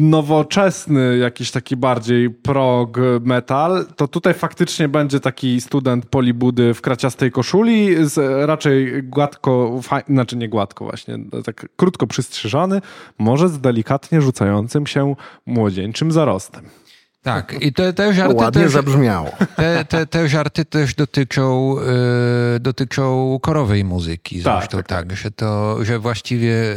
nowoczesny, 0.00 1.18
jakiś 1.18 1.50
taki 1.50 1.76
bardziej 1.76 2.30
prog 2.30 2.98
metal, 3.20 3.86
to 3.96 4.08
tutaj 4.08 4.34
faktycznie 4.34 4.88
będzie 4.88 5.20
taki 5.20 5.60
student 5.60 6.06
polibudy 6.06 6.74
w 6.74 6.80
kraciastej 6.80 7.30
koszuli, 7.30 8.08
z 8.08 8.46
raczej 8.48 9.02
gładko, 9.02 9.80
znaczy 10.08 10.36
nie 10.36 10.48
gładko 10.48 10.84
właśnie, 10.84 11.18
tak 11.44 11.66
krótko 11.76 12.06
przystrzyżony, 12.06 12.80
może 13.18 13.48
z 13.48 13.60
delikatnie 13.60 14.22
rzucającym 14.22 14.86
się 14.86 15.14
młodzieńczym 15.46 16.12
zarostem. 16.12 16.64
Tak, 17.26 17.56
i 17.60 17.72
te, 17.72 17.92
te 17.92 18.14
żarty 18.14 18.34
Ładnie 18.34 18.62
też, 18.62 18.72
zabrzmiało. 18.72 19.30
te, 19.56 19.84
te, 19.84 20.06
te 20.06 20.28
żarty 20.28 20.64
też 20.64 20.94
dotyczą, 20.94 21.76
e, 22.56 22.60
dotyczą 22.60 23.38
korowej 23.42 23.84
muzyki. 23.84 24.42
Tak, 24.42 24.58
Zresztą 24.58 24.76
tak, 24.78 24.86
tak, 24.86 25.16
że 25.16 25.30
to, 25.30 25.84
że 25.84 25.98
właściwie 25.98 26.52
e, 26.72 26.76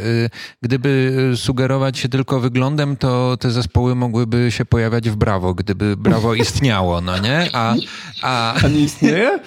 gdyby 0.62 1.12
sugerować 1.36 1.98
się 1.98 2.08
tylko 2.08 2.40
wyglądem, 2.40 2.96
to 2.96 3.36
te 3.36 3.50
zespoły 3.50 3.94
mogłyby 3.94 4.50
się 4.50 4.64
pojawiać 4.64 5.10
w 5.10 5.16
Brawo, 5.16 5.54
gdyby 5.54 5.96
Brawo 5.96 6.34
istniało, 6.34 7.00
no 7.00 7.18
nie? 7.18 7.48
A, 7.52 7.74
a 8.22 8.54
A 8.64 8.68
nie 8.68 8.80
istnieje? 8.80 9.38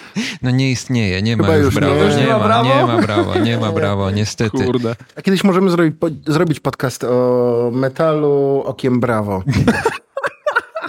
no 0.41 0.51
nie 0.51 0.71
istnieje, 0.71 1.21
nie 1.21 1.37
ma 1.37 1.43
Chyba 1.43 1.57
już 1.57 1.65
już 1.65 1.75
Brawo, 1.75 1.95
nie. 2.07 2.15
nie, 2.15 2.27
ma 2.27 2.37
ma, 2.37 2.43
Brawo? 2.45 2.69
nie 2.75 2.87
ma 2.87 3.01
Brawo, 3.01 3.39
nie 3.39 3.57
ma 3.57 3.71
Brawo, 3.71 4.11
niestety. 4.21 4.65
Kurde. 4.65 4.95
A 5.15 5.21
kiedyś 5.21 5.43
możemy 5.43 5.69
zrobić, 5.69 5.95
po, 5.99 6.07
zrobić 6.27 6.59
podcast 6.59 7.03
o 7.03 7.71
metalu 7.73 8.63
okiem 8.65 8.99
brawo. 8.99 9.43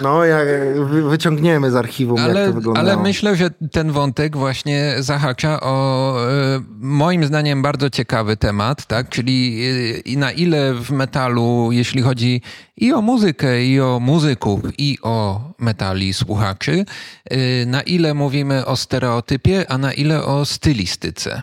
No, 0.01 0.25
jak 0.25 0.47
wy, 0.85 1.09
wyciągniemy 1.09 1.71
z 1.71 1.75
archiwum, 1.75 2.17
jak 2.17 2.29
Ale, 2.29 2.47
to 2.47 2.53
wyglądało. 2.53 2.87
ale 2.91 3.03
myślę, 3.03 3.35
że 3.35 3.49
ten 3.71 3.91
wątek 3.91 4.37
właśnie 4.37 4.95
zahacza 4.99 5.59
o 5.61 6.15
e, 6.31 6.61
moim 6.79 7.25
zdaniem 7.25 7.61
bardzo 7.61 7.89
ciekawy 7.89 8.37
temat, 8.37 8.85
tak? 8.85 9.09
Czyli 9.09 9.63
e, 9.95 9.97
i 9.97 10.17
na 10.17 10.31
ile 10.31 10.73
w 10.73 10.91
metalu, 10.91 11.69
jeśli 11.71 12.01
chodzi 12.01 12.41
i 12.77 12.93
o 12.93 13.01
muzykę, 13.01 13.65
i 13.65 13.79
o 13.81 13.99
muzyków, 13.99 14.61
i 14.77 14.97
o 15.01 15.41
metali 15.59 16.13
słuchaczy, 16.13 16.85
e, 17.25 17.65
na 17.65 17.81
ile 17.81 18.13
mówimy 18.13 18.65
o 18.65 18.75
stereotypie, 18.75 19.65
a 19.71 19.77
na 19.77 19.93
ile 19.93 20.23
o 20.23 20.45
stylistyce. 20.45 21.41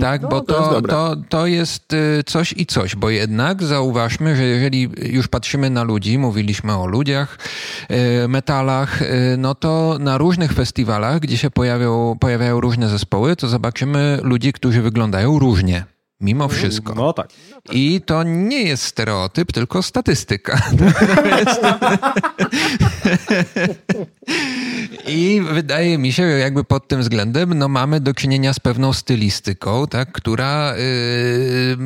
Tak? 0.00 0.22
Bo 0.22 0.28
No, 0.28 0.40
to 0.40 0.54
jest 0.58 0.70
to, 0.70 0.82
to, 0.82 1.16
to 1.28 1.46
jest 1.46 1.92
coś 2.26 2.54
i 2.56 2.66
coś, 2.66 2.96
bo 2.96 3.10
jednak 3.10 3.62
zauważmy, 3.62 4.36
że 4.36 4.42
jeżeli 4.42 4.90
już 5.02 5.28
patrzymy 5.28 5.70
na 5.70 5.82
ludzi, 5.82 6.18
mówiliśmy 6.18 6.76
o 6.76 6.86
ludziach, 6.86 7.38
metalach, 8.28 9.02
e, 9.02 9.36
no 9.38 9.54
to 9.54 9.96
na 10.00 10.18
różnych 10.18 10.52
festiwalach, 10.52 11.20
gdzie 11.20 11.38
się 11.38 11.50
pojawią, 11.50 12.16
pojawiają 12.20 12.60
różne 12.60 12.88
zespoły, 12.88 13.36
to 13.36 13.48
zobaczymy 13.48 14.18
ludzi, 14.22 14.52
którzy 14.52 14.82
wyglądają 14.82 15.38
różnie. 15.38 15.84
Mimo 16.20 16.48
wszystko. 16.48 16.94
No 16.94 17.12
tak. 17.12 17.28
I 17.72 18.00
to 18.06 18.22
nie 18.22 18.62
jest 18.62 18.82
stereotyp, 18.82 19.52
tylko 19.52 19.82
statystyka. 19.82 20.62
I 25.06 25.42
wydaje 25.52 25.98
mi 25.98 26.12
się, 26.12 26.30
że 26.30 26.38
jakby 26.38 26.64
pod 26.64 26.88
tym 26.88 27.00
względem 27.00 27.54
no, 27.54 27.68
mamy 27.68 28.00
do 28.00 28.14
czynienia 28.14 28.52
z 28.52 28.60
pewną 28.60 28.92
stylistyką, 28.92 29.86
tak, 29.86 30.12
która 30.12 30.74
yy, 30.76 31.76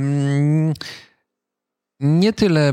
nie 2.00 2.32
tyle 2.32 2.72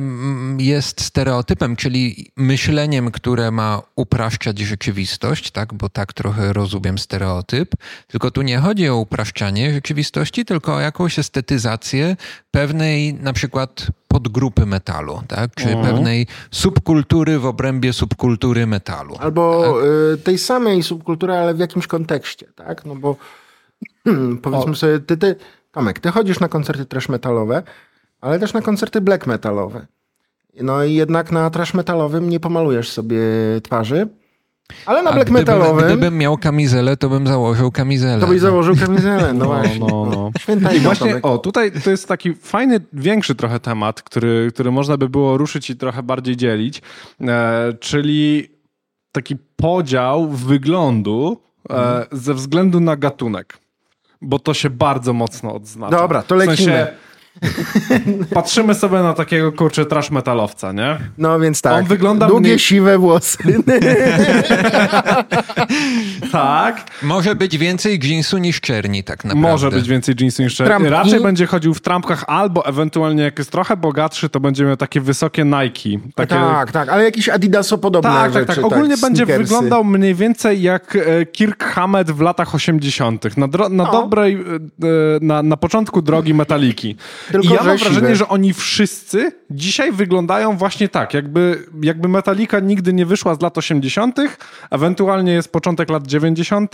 jest 0.58 1.02
stereotypem, 1.02 1.76
czyli 1.76 2.32
myśleniem, 2.38 3.12
które 3.12 3.52
ma 3.52 3.82
upraszczać 3.96 4.60
rzeczywistość, 4.60 5.52
tak, 5.52 5.74
bo 5.74 5.90
tak 5.90 6.14
trochę 6.14 6.54
rozumiem 6.54 6.98
stereotyp, 6.98 7.72
tylko 8.08 8.32
tu 8.32 8.42
nie 8.42 8.58
chodzi 8.58 8.90
o 8.90 8.96
upraszczanie 8.98 9.74
rzeczywistości, 9.74 10.46
tylko 10.46 10.76
o 10.76 10.80
jakąś 10.80 11.20
estetyzację 11.20 12.16
pewnej 12.52 13.14
na 13.14 13.34
przykład 13.34 13.88
podgrupy 14.08 14.66
metalu, 14.66 15.22
tak, 15.28 15.56
czy 15.56 15.70
Mhm. 15.70 15.86
pewnej 15.86 16.28
subkultury 16.52 17.40
w 17.40 17.46
obrębie 17.46 17.94
subkultury 17.94 18.68
metalu. 18.68 19.16
Albo 19.20 19.74
Tak. 19.74 19.86
y, 20.14 20.18
tej 20.24 20.38
samej 20.38 20.84
subkultury, 20.84 21.34
ale 21.34 21.54
w 21.54 21.60
jakimś 21.60 21.88
kontekście, 21.88 22.46
tak? 22.56 22.86
No 22.86 22.96
bo 22.96 23.16
hmm, 24.04 24.38
powiedzmy 24.44 24.76
sobie, 24.76 25.00
ty, 25.00 25.18
ty, 25.18 25.36
Tomek, 25.72 26.00
ty 26.00 26.12
chodzisz 26.12 26.40
na 26.40 26.48
koncerty 26.48 26.86
trash 26.86 27.10
metalowe, 27.10 27.64
ale 28.26 28.40
też 28.40 28.54
na 28.54 28.62
koncerty 28.62 29.02
black 29.02 29.28
metalowe. 29.28 29.86
No 30.62 30.84
i 30.84 30.94
jednak 30.94 31.32
na 31.32 31.50
trash 31.50 31.74
metalowym 31.74 32.30
nie 32.30 32.40
pomalujesz 32.40 32.90
sobie 32.92 33.20
twarzy, 33.64 34.08
ale 34.86 35.04
na 35.04 35.10
A 35.10 35.14
black 35.14 35.30
gdybym, 35.30 35.42
metalowym 35.42 35.86
gdybym 35.86 36.18
miał 36.18 36.38
kamizelę, 36.38 36.98
to 36.98 37.10
bym 37.10 37.28
założył 37.28 37.72
kamizelę. 37.72 38.20
to 38.22 38.28
byś 38.28 38.40
założył 38.42 38.76
kamizelę. 38.76 39.34
No, 39.34 39.40
No, 39.40 39.46
właśnie. 39.46 39.80
no, 39.80 40.06
no. 40.12 40.32
Święta 40.40 40.74
I 40.74 40.80
właśnie, 40.80 41.22
o, 41.22 41.38
tutaj 41.38 41.72
to 41.84 41.92
jest 41.92 42.08
taki 42.08 42.34
fajny, 42.34 42.80
większy 42.94 43.36
trochę 43.36 43.60
temat, 43.60 44.02
który, 44.02 44.50
który 44.54 44.72
można 44.72 44.98
by 44.98 45.10
było 45.10 45.38
ruszyć 45.38 45.70
i 45.70 45.76
trochę 45.76 46.04
bardziej 46.04 46.38
dzielić, 46.38 46.82
e, 47.22 47.74
czyli 47.80 48.50
taki 49.12 49.36
podział 49.56 50.30
wyglądu 50.30 51.42
e, 51.70 52.06
ze 52.12 52.34
względu 52.34 52.80
na 52.80 52.96
gatunek. 52.96 53.58
Bo 54.22 54.40
to 54.40 54.54
się 54.54 54.70
bardzo 54.70 55.14
mocno 55.14 55.56
odznacza. 55.56 55.98
Dobra, 55.98 56.22
to 56.24 56.36
W 56.36 56.40
sensie, 56.40 56.52
lecimy. 56.52 56.88
patrzymy 58.34 58.76
sobie 58.76 58.98
na 59.00 59.14
takiego 59.14 59.52
kurczę 59.52 59.86
trash 59.86 60.12
metalowca, 60.12 60.72
nie? 60.72 60.98
No 61.18 61.40
więc 61.40 61.62
tak, 61.62 61.74
On 61.80 61.86
wygląda 61.86 62.28
długie, 62.28 62.42
mniej- 62.50 62.60
siwe 62.60 62.98
włosy. 62.98 63.38
Tak. 66.32 66.86
Może 67.04 67.36
być 67.36 67.58
więcej 67.58 68.00
jeansu 68.04 68.38
niż 68.38 68.62
czerni, 68.62 69.04
tak 69.04 69.24
naprawdę. 69.26 69.50
Może 69.50 69.72
być 69.72 69.88
więcej 69.88 70.16
jeansu 70.20 70.44
niż 70.44 70.56
czerni. 70.56 70.70
Trampki. 70.70 70.90
Raczej 70.90 71.20
będzie 71.22 71.46
chodził 71.46 71.74
w 71.74 71.82
trampkach, 71.82 72.24
albo 72.28 72.66
ewentualnie 72.66 73.24
jak 73.24 73.40
jest 73.40 73.52
trochę 73.52 73.78
bogatszy, 73.78 74.30
to 74.30 74.40
będzie 74.40 74.66
miał 74.66 74.78
takie 74.78 75.02
wysokie 75.02 75.46
Nike. 75.46 76.06
Takie, 76.16 76.36
Tak, 76.36 76.72
tak, 76.72 76.90
ale 76.90 77.04
jakieś 77.04 77.30
adidasopodobne 77.30 78.10
Tak, 78.10 78.32
tak, 78.32 78.34
rzeczy. 78.34 78.56
tak. 78.56 78.66
Ogólnie 78.66 78.98
będzie 78.98 79.26
sneakersy. 79.26 79.44
wyglądał 79.44 79.84
mniej 79.84 80.16
więcej 80.16 80.62
jak 80.62 80.96
e, 80.96 81.26
Kirk 81.26 81.64
Hammett 81.64 82.12
w 82.12 82.22
latach 82.22 82.56
80. 82.56 83.38
Na, 83.38 83.48
dro- 83.48 83.72
na 83.72 83.84
No. 83.84 83.92
dobrej, 83.92 84.34
e, 84.36 84.38
e, 84.38 84.40
na, 85.22 85.44
na 85.44 85.58
początku 85.58 86.02
drogi 86.02 86.34
metaliki. 86.34 86.96
Tylko, 87.32 87.48
I 87.48 87.50
ja 87.50 87.64
mam 87.64 87.78
że 87.78 87.86
wrażenie, 87.86 88.16
że 88.16 88.28
oni 88.28 88.54
wszyscy 88.54 89.32
dzisiaj 89.50 89.92
wyglądają 89.92 90.58
właśnie 90.58 90.90
tak, 90.90 91.14
jakby, 91.14 91.66
jakby 91.82 92.08
Metallica 92.08 92.60
nigdy 92.60 92.94
nie 92.94 93.06
wyszła 93.06 93.36
z 93.36 93.42
lat 93.42 93.58
80., 93.58 94.18
ewentualnie 94.72 95.34
jest 95.34 95.52
początek 95.52 95.90
lat 95.90 96.08
90. 96.08 96.74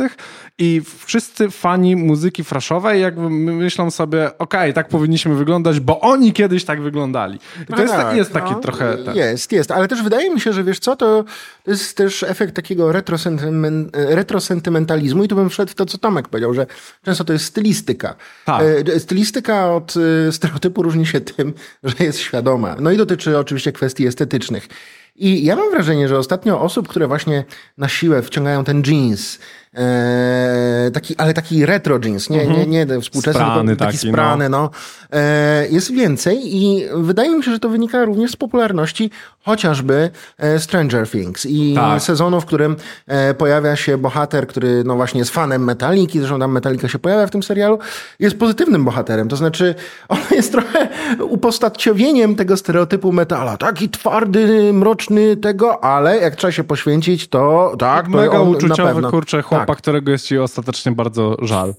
i 0.58 0.82
wszyscy 1.06 1.50
fani 1.50 1.96
muzyki 1.96 2.44
fraszowej 2.44 3.02
jakby 3.02 3.30
myślą 3.30 3.92
sobie, 3.92 4.38
okej, 4.38 4.74
tak 4.74 4.88
powinniśmy 4.88 5.36
wyglądać, 5.36 5.80
bo 5.80 6.00
oni 6.00 6.34
kiedyś 6.34 6.66
tak 6.66 6.82
wyglądali. 6.82 7.40
I 7.70 7.74
to 7.74 7.82
jest, 7.82 7.94
tak, 7.94 8.16
jest 8.16 8.34
taki 8.34 8.52
no, 8.52 8.60
trochę... 8.60 8.98
Ten, 8.98 9.16
Jest, 9.16 9.52
jest, 9.52 9.72
ale 9.72 9.88
też 9.88 10.04
wydaje 10.04 10.30
mi 10.30 10.42
się, 10.42 10.54
że 10.54 10.64
wiesz 10.64 10.80
co, 10.80 10.96
to 10.96 11.24
jest 11.68 11.98
też 11.98 12.24
efekt 12.24 12.56
takiego 12.56 12.92
retrosentymen, 12.92 13.90
retrosentymentalizmu 13.94 15.24
i 15.24 15.28
tu 15.28 15.36
bym 15.36 15.50
wszedł 15.50 15.72
w 15.72 15.76
to, 15.76 15.86
co 15.86 15.98
Tomek 15.98 16.28
powiedział, 16.28 16.54
że 16.54 16.68
często 17.06 17.24
to 17.24 17.34
jest 17.34 17.46
stylistyka. 17.46 18.16
Tak. 18.46 18.64
E, 18.96 19.00
Stylistyka 19.00 19.72
od 19.72 19.94
e, 20.28 20.32
stereotypu 20.41 20.84
różni 20.84 21.06
się 21.06 21.21
tym, 21.21 21.54
że 21.84 22.06
jest 22.06 22.19
świadoma. 22.19 22.75
No 22.80 22.91
i 22.91 22.97
dotyczy 22.97 23.38
oczywiście 23.38 23.71
kwestii 23.71 24.08
estetycznych. 24.08 24.67
I 25.15 25.45
ja 25.45 25.56
mam 25.56 25.71
wrażenie, 25.71 26.08
że 26.08 26.17
ostatnio 26.17 26.62
osób, 26.62 26.88
które 26.88 27.08
właśnie 27.08 27.43
na 27.77 27.89
siłę 27.89 28.21
wciągają 28.21 28.63
ten 28.63 28.84
jeans, 28.88 29.39
e, 29.73 30.91
taki, 30.93 31.15
ale 31.17 31.34
taki 31.34 31.65
retro 31.65 31.99
jeans, 32.04 32.30
nie, 32.30 32.47
nie, 32.47 32.65
nie 32.65 32.86
ten 32.86 33.01
współczesny, 33.01 33.41
Mhm. 33.41 33.54
Sprany 33.54 33.75
taki 33.75 33.97
taki, 33.97 34.08
no. 34.08 34.13
sprany, 34.13 34.49
no. 34.49 34.69
E, 35.13 35.67
jest 35.69 35.91
więcej 35.91 36.39
i 36.43 36.86
wydaje 36.93 37.38
mi 37.38 37.43
się, 37.43 37.51
że 37.51 37.60
to 37.60 37.69
wynika 37.69 38.06
również 38.06 38.32
z 38.32 38.36
popularności 38.36 39.12
chociażby 39.43 40.10
e, 40.38 40.60
Stranger 40.60 41.10
Things 41.10 41.45
i 41.45 41.73
Tak. 41.75 42.01
sezonu, 42.01 42.41
w 42.41 42.45
którym 42.45 42.75
e, 43.08 43.34
pojawia 43.34 43.75
się 43.75 43.97
bohater, 43.97 44.47
który 44.47 44.84
no 44.84 44.95
właśnie 44.95 45.19
jest 45.19 45.32
fanem 45.32 45.63
Metaliki, 45.63 46.19
zresztą 46.19 46.39
tam 46.39 46.51
Metallica 46.51 46.88
się 46.88 46.99
pojawia 46.99 47.27
w 47.27 47.32
tym 47.32 47.43
serialu, 47.43 47.80
jest 48.19 48.39
pozytywnym 48.39 48.86
bohaterem, 48.86 49.27
to 49.27 49.36
znaczy 49.36 49.75
on 50.10 50.17
jest 50.32 50.51
trochę 50.51 50.88
upostaciowieniem 51.19 52.36
tego 52.36 52.58
stereotypu 52.58 53.12
metala, 53.12 53.58
taki 53.58 53.89
twardy, 53.89 54.73
mroczny 54.73 55.38
tego, 55.38 55.84
ale 55.84 56.17
jak 56.17 56.36
trzeba 56.36 56.51
się 56.51 56.63
poświęcić, 56.63 57.27
to 57.27 57.75
tak, 57.80 58.06
to 58.06 58.12
Mega 58.12 58.39
on 58.39 58.47
uczuciowy, 58.47 59.01
kurczę, 59.01 59.41
chłopak, 59.41 59.67
Tak. 59.67 59.77
którego 59.77 60.12
jest 60.12 60.25
ci 60.25 60.38
ostatecznie 60.38 60.91
bardzo 60.91 61.38
żal. 61.41 61.73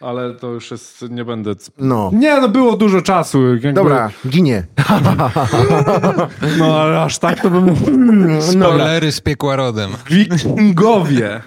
Ale 0.00 0.34
to 0.34 0.46
już 0.46 0.70
jest, 0.70 1.04
nie 1.10 1.24
będę... 1.24 1.50
No. 1.78 2.10
Nie, 2.14 2.40
no 2.40 2.48
było 2.48 2.76
dużo 2.76 3.02
czasu. 3.02 3.48
Jakby, 3.54 3.72
Dobra, 3.72 4.10
ginie. 4.28 4.66
No 6.58 6.80
ale 6.80 7.02
aż 7.02 7.18
tak 7.18 7.40
to 7.42 7.50
bym... 7.50 7.76
Spoilery 8.52 9.12
z 9.12 9.20
piekła 9.20 9.56
rodem. 9.56 9.90
Wikingowie. 10.10 11.40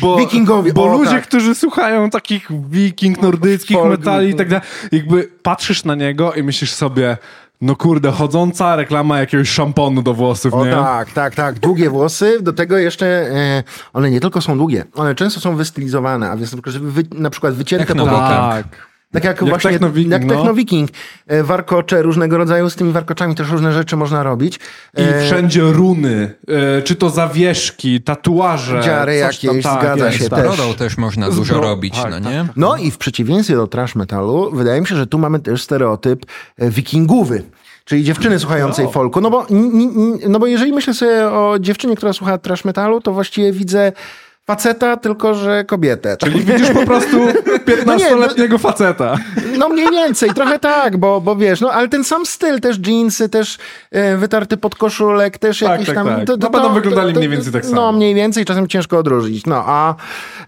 Bo, 0.00 0.16
Wikingowie, 0.16 0.72
Bo 0.72 0.84
o, 0.84 0.98
ludzie, 0.98 1.10
tak. 1.10 1.26
którzy 1.26 1.54
słuchają 1.54 2.10
takich 2.10 2.48
wiking, 2.70 3.22
nordyckich 3.22 3.76
Folk- 3.76 3.90
metali 3.90 4.28
i 4.30 4.34
tak 4.34 4.48
dalej, 4.48 4.66
jakby 4.92 5.30
patrzysz 5.42 5.84
na 5.84 5.94
niego 5.94 6.32
i 6.32 6.42
myślisz 6.42 6.72
sobie, 6.72 7.16
no 7.60 7.76
kurde, 7.76 8.10
chodząca 8.12 8.76
reklama 8.76 9.18
jakiegoś 9.18 9.48
szamponu 9.48 10.02
do 10.02 10.14
włosów, 10.14 10.54
O 10.54 10.64
nie? 10.64 10.70
tak, 10.72 11.12
tak, 11.12 11.34
tak. 11.34 11.58
Długie 11.58 11.90
włosy, 11.90 12.42
do 12.42 12.52
tego 12.52 12.78
jeszcze 12.78 13.06
e, 13.06 13.62
one 13.92 14.10
nie 14.10 14.20
tylko 14.20 14.40
są 14.40 14.58
długie, 14.58 14.84
one 14.94 15.14
często 15.14 15.40
są 15.40 15.56
wystylizowane, 15.56 16.30
a 16.30 16.36
więc 16.36 16.52
na 16.56 16.62
przykład, 16.62 16.84
wy, 16.84 17.02
na 17.14 17.30
przykład 17.30 17.54
wycięte 17.54 17.94
po 17.94 18.04
bokach. 18.06 18.64
Tak. 18.64 18.87
Tak 19.12 19.24
jak, 19.24 19.40
Jak 19.40 19.48
właśnie 19.50 19.70
technowiking, 19.70 20.12
jak 20.12 20.24
no. 20.24 20.34
technowiking. 20.34 20.90
E, 21.26 21.42
Warkocze 21.42 22.02
różnego 22.02 22.38
rodzaju, 22.38 22.70
z 22.70 22.76
tymi 22.76 22.92
warkoczami 22.92 23.34
też 23.34 23.50
różne 23.50 23.72
rzeczy 23.72 23.96
można 23.96 24.22
robić. 24.22 24.56
I 24.98 25.00
E, 25.02 25.22
wszędzie 25.26 25.60
runy, 25.60 26.34
e, 26.78 26.82
czy 26.82 26.96
to 26.96 27.10
zawieszki, 27.10 28.00
tatuaże. 28.02 28.80
Dziary 28.84 29.16
jakieś, 29.16 29.40
tam, 29.40 29.60
tak, 29.62 29.80
zgadza 29.82 30.06
jest, 30.06 30.18
się 30.18 30.28
tak. 30.28 30.46
też. 30.56 30.76
Też 30.76 30.98
można 30.98 31.30
Z 31.30 31.36
dużo 31.36 31.54
bro- 31.54 31.60
robić, 31.62 31.94
tak, 32.02 32.10
no 32.10 32.20
tak, 32.20 32.24
nie? 32.32 32.46
No 32.56 32.76
i 32.76 32.90
w 32.90 32.98
przeciwieństwie 32.98 33.56
do 33.56 33.66
trash 33.66 33.94
metalu, 33.94 34.50
wydaje 34.52 34.80
mi 34.80 34.86
się, 34.86 34.96
że 34.96 35.06
tu 35.06 35.18
mamy 35.18 35.38
też 35.40 35.62
stereotyp 35.62 36.26
e, 36.58 36.70
wikingowy. 36.70 37.42
czyli 37.84 38.04
dziewczyny 38.04 38.38
słuchającej 38.38 38.86
O. 38.86 38.90
folku. 38.90 39.20
No 39.20 39.30
bo, 39.30 39.46
n- 39.50 39.70
n- 39.74 40.18
no 40.28 40.38
bo 40.38 40.46
jeżeli 40.46 40.72
myślę 40.72 40.94
sobie 40.94 41.30
o 41.30 41.56
dziewczynie, 41.60 41.96
która 41.96 42.12
słucha 42.12 42.38
trash 42.38 42.64
metalu, 42.64 43.00
to 43.00 43.12
właściwie 43.12 43.52
widzę 43.52 43.92
faceta, 44.48 44.96
tylko 44.96 45.34
że 45.34 45.64
kobietę. 45.64 46.16
Czyli 46.16 46.40
widzisz 46.40 46.70
po 46.70 46.86
prostu 46.86 47.16
15-letniego 47.68 48.58
faceta. 48.58 49.16
No 49.58 49.68
mniej 49.68 49.90
więcej, 49.90 50.30
trochę 50.30 50.58
tak, 50.58 50.96
bo, 50.96 51.20
bo 51.20 51.36
wiesz, 51.36 51.60
no 51.60 51.70
ale 51.70 51.88
ten 51.88 52.04
sam 52.04 52.26
styl, 52.26 52.60
też 52.60 52.76
jeansy, 52.86 53.28
też 53.28 53.58
e, 53.90 54.16
wytarty 54.16 54.56
podkoszulek, 54.56 55.38
też 55.38 55.58
Tak, 55.58 55.70
jakieś 55.70 55.86
tak, 55.86 55.94
tam... 55.94 56.06
tak. 56.06 56.28
No 56.40 56.50
będą 56.50 56.74
wyglądali 56.74 57.14
mniej 57.14 57.28
więcej 57.28 57.52
tak 57.52 57.64
samo. 57.64 57.76
No 57.76 57.92
mniej 57.92 58.14
więcej, 58.14 58.44
czasem 58.44 58.68
ciężko 58.68 58.98
odróżnić. 58.98 59.46
No 59.46 59.64
a, 59.66 59.94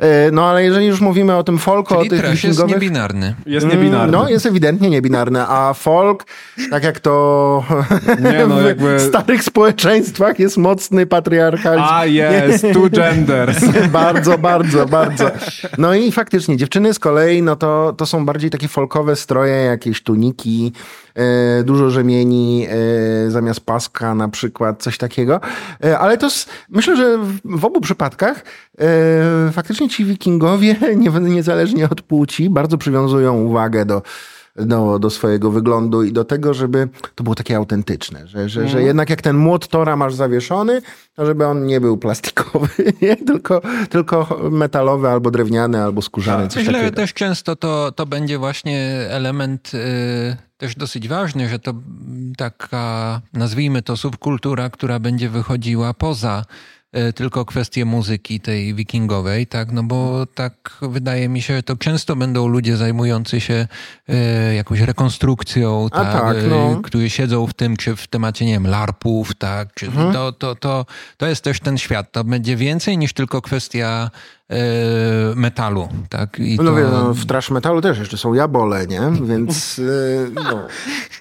e, 0.01 0.31
no 0.31 0.45
ale 0.47 0.65
jeżeli 0.65 0.87
już 0.87 1.01
mówimy 1.01 1.37
o 1.37 1.43
tym 1.45 1.59
folku, 1.59 1.95
o 1.95 1.99
Czyli 1.99 2.11
tych 2.11 2.21
trash 2.21 2.45
jest 2.45 2.67
niebinarny. 2.67 3.35
Jest 3.47 3.67
niebinarny. 3.67 4.13
No, 4.13 4.29
jest 4.29 4.47
ewidentnie 4.47 4.91
niebinarny, 4.91 5.41
a 5.49 5.75
folk, 5.75 6.25
tak 6.71 6.85
jak 6.85 7.01
to 7.01 7.65
Nie, 8.33 8.47
no, 8.47 8.57
w 8.61 8.65
jakby- 8.65 9.01
starych 9.01 9.43
społeczeństwach 9.45 10.39
jest 10.39 10.57
mocny 10.57 11.07
patriarchalizm. 11.07 11.85
A 11.91 12.07
jest, 12.07 12.67
two 12.75 12.91
genders. 12.91 13.59
Bardzo, 13.93 14.39
bardzo, 14.39 14.87
bardzo. 14.87 15.31
No 15.79 15.95
i 15.95 16.13
faktycznie, 16.13 16.57
dziewczyny 16.57 16.95
z 16.95 16.99
kolei, 16.99 17.43
no 17.43 17.57
to, 17.57 17.95
to 17.97 18.07
są 18.07 18.27
bardziej 18.27 18.51
takie 18.51 18.69
folkowe 18.69 19.17
stroje, 19.17 19.55
jakieś 19.55 20.03
tuniki, 20.03 20.73
e, 21.15 21.63
dużo 21.65 21.91
rzemieni 21.91 22.67
e, 23.27 23.31
zamiast 23.31 23.61
paska 23.61 24.15
na 24.15 24.29
przykład, 24.29 24.83
coś 24.83 24.99
takiego. 24.99 25.41
E, 25.85 25.99
ale 25.99 26.19
to 26.19 26.27
s- 26.27 26.47
myślę, 26.69 26.97
że 26.97 27.19
w, 27.19 27.39
w 27.45 27.65
obu 27.65 27.81
przypadkach 27.81 28.45
faktycznie 29.53 29.89
ci 29.89 30.05
wikingowie, 30.05 30.77
nie, 30.97 31.11
niezależnie 31.11 31.89
od 31.91 32.03
płci, 32.03 32.51
bardzo 32.51 32.79
przywiązują 32.79 33.35
uwagę 33.43 33.85
do 33.85 34.03
do, 34.67 34.99
do 34.99 35.11
swojego 35.11 35.51
wyglądu 35.51 36.03
i 36.03 36.13
do 36.13 36.25
tego, 36.25 36.55
żeby 36.55 36.89
to 37.15 37.25
było 37.25 37.35
takie 37.35 37.57
autentyczne, 37.57 38.27
że, 38.29 38.49
że, 38.49 38.69
że 38.69 38.83
jednak 38.83 39.11
jak 39.11 39.23
ten 39.23 39.37
młot 39.37 39.69
Tora 39.69 39.97
masz 39.97 40.15
zawieszony, 40.15 40.83
to 41.15 41.27
żeby 41.27 41.47
on 41.47 41.67
nie 41.67 41.81
był 41.81 41.99
plastikowy, 41.99 42.69
nie? 43.03 43.17
Tylko, 43.17 43.63
tylko 43.91 44.41
metalowy 44.51 45.09
albo 45.09 45.31
drewniany, 45.31 45.83
albo 45.83 46.03
skórzany, 46.03 46.49
coś 46.49 46.57
Myślę, 46.57 46.73
że 46.73 46.79
takiego. 46.79 46.97
też 46.97 47.15
często 47.15 47.57
to, 47.57 47.93
to 47.93 48.07
będzie 48.07 48.39
właśnie 48.39 49.07
element 49.11 49.75
y, 49.75 50.37
też 50.57 50.75
dosyć 50.77 51.09
ważny, 51.09 51.49
że 51.49 51.59
to 51.59 51.71
mm, 51.71 52.33
taka, 52.37 53.21
nazwijmy 53.33 53.83
to 53.83 53.97
subkultura, 53.97 54.71
która 54.71 54.99
będzie 54.99 55.29
wychodziła 55.29 55.95
poza 55.95 56.45
tylko 57.15 57.45
kwestię 57.45 57.85
muzyki 57.85 58.41
tej 58.41 58.75
wikingowej, 58.75 59.47
tak, 59.47 59.73
no 59.73 59.83
bo 59.83 60.27
tak 60.35 60.79
wydaje 60.83 61.29
mi 61.29 61.43
się, 61.43 61.57
że 61.57 61.63
to 61.63 61.77
często 61.77 62.17
będą 62.17 62.47
ludzie 62.47 62.77
zajmujący 62.77 63.41
się 63.41 63.69
y, 64.51 64.55
jakąś 64.55 64.81
rekonstrukcją, 64.81 65.87
A 65.93 66.05
tak, 66.05 66.13
tak, 66.13 66.37
y, 66.37 66.43
no. 66.49 66.81
którzy 66.85 67.11
siedzą 67.11 67.47
w 67.47 67.55
tym, 67.55 67.77
czy 67.77 67.97
w 67.97 68.07
temacie, 68.07 68.47
nie 68.47 68.53
wiem, 68.53 68.67
larpów, 68.67 69.35
tak, 69.35 69.75
czy 69.75 69.87
Mhm. 69.87 70.13
to, 70.13 70.33
to, 70.33 70.55
to, 70.55 70.87
to 71.17 71.27
jest 71.27 71.45
też 71.45 71.61
ten 71.61 71.79
świat. 71.79 72.13
To 72.13 72.25
będzie 72.25 72.57
więcej 72.57 72.99
niż 72.99 73.13
tylko 73.13 73.43
kwestia 73.43 74.11
e, 74.15 74.40
metalu, 75.37 75.89
tak? 76.09 76.39
I 76.39 76.57
No, 76.57 76.65
to, 76.65 76.75
wie, 76.75 76.83
no, 76.83 77.15
w 77.15 77.27
trash 77.27 77.51
metalu 77.51 77.81
też 77.81 77.99
jeszcze 77.99 78.17
są 78.19 78.35
jabole, 78.35 78.87
nie? 78.87 79.01
Więc 79.23 79.79
y, 79.79 80.31
no. 80.35 80.67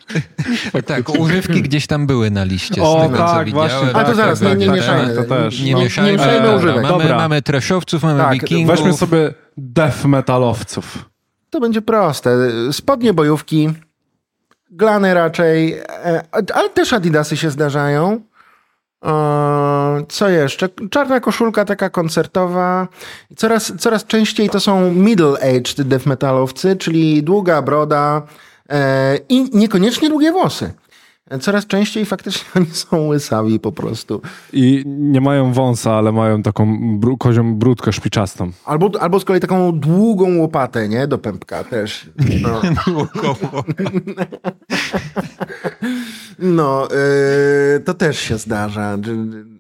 tak, 0.85 1.19
używki 1.19 1.61
gdzieś 1.61 1.87
tam 1.87 2.07
były 2.07 2.31
na 2.31 2.43
liście. 2.43 2.81
O, 2.83 2.99
z 2.99 3.03
tego, 3.03 3.17
co 3.17 3.23
tak, 3.33 3.45
widziałem. 3.45 3.69
właśnie, 3.69 3.89
A 3.89 3.99
to 3.99 4.05
tak, 4.07 4.15
zaraz, 4.15 4.39
tak, 4.39 4.49
nie, 4.49 4.55
nie 4.55 4.65
tak, 4.65 4.75
mieszajmy. 4.75 5.15
To 5.15 5.23
też. 5.23 5.61
Nie 5.61 5.73
No, 5.73 5.79
mieszajmy, 5.79 6.11
nie 6.11 6.17
mieszajmy 6.17 6.39
dobra, 6.41 6.55
używek. 6.55 6.83
Mamy, 6.83 7.03
Dobra. 7.03 7.15
mamy 7.17 7.41
treszowców, 7.41 8.03
mamy 8.03 8.19
Tak, 8.19 8.33
wikingów. 8.33 8.75
Weźmy 8.77 8.93
sobie 8.93 9.33
death 9.57 10.05
metalowców. 10.05 11.09
To 11.49 11.59
będzie 11.59 11.81
proste. 11.81 12.37
Spodnie 12.71 13.13
bojówki, 13.13 13.69
glany 14.71 15.13
raczej, 15.13 15.73
e, 15.89 16.23
ale 16.53 16.69
też 16.69 16.93
adidasy 16.93 17.37
się 17.37 17.51
zdarzają. 17.51 18.21
Co 20.09 20.29
jeszcze? 20.29 20.69
Czarna 20.91 21.19
koszulka 21.19 21.65
taka 21.65 21.89
koncertowa. 21.89 22.88
Coraz, 23.35 23.73
coraz 23.79 24.05
częściej 24.05 24.49
to 24.49 24.59
są 24.59 24.93
middle-aged 24.93 25.83
death 25.83 26.05
metalowcy, 26.05 26.75
czyli 26.75 27.23
długa 27.23 27.62
broda 27.62 28.21
e, 28.69 29.17
i 29.29 29.57
niekoniecznie 29.57 30.09
długie 30.09 30.31
włosy. 30.31 30.73
Coraz 31.41 31.67
częściej 31.67 32.05
faktycznie 32.05 32.45
oni 32.55 32.65
są 32.71 33.07
łysawi 33.07 33.59
po 33.59 33.71
prostu. 33.71 34.21
I 34.53 34.83
nie 34.85 35.21
mają 35.21 35.53
wąsa, 35.53 35.93
ale 35.95 36.12
mają 36.12 36.43
taką 36.43 36.77
bru- 36.99 37.17
kozią 37.17 37.55
brudkę 37.55 37.93
szpiczastą. 37.93 38.51
Albo, 38.65 38.91
albo 38.99 39.19
z 39.19 39.25
kolei 39.25 39.41
taką 39.41 39.79
długą 39.79 40.38
łopatę, 40.38 40.89
nie? 40.89 41.07
Do 41.07 41.17
pępka 41.17 41.63
też. 41.63 42.09
No. 42.41 42.62
No, 46.39 46.88
yy, 46.91 47.80
to 47.80 47.93
też 47.93 48.19
się 48.19 48.38
zdarza. 48.38 48.98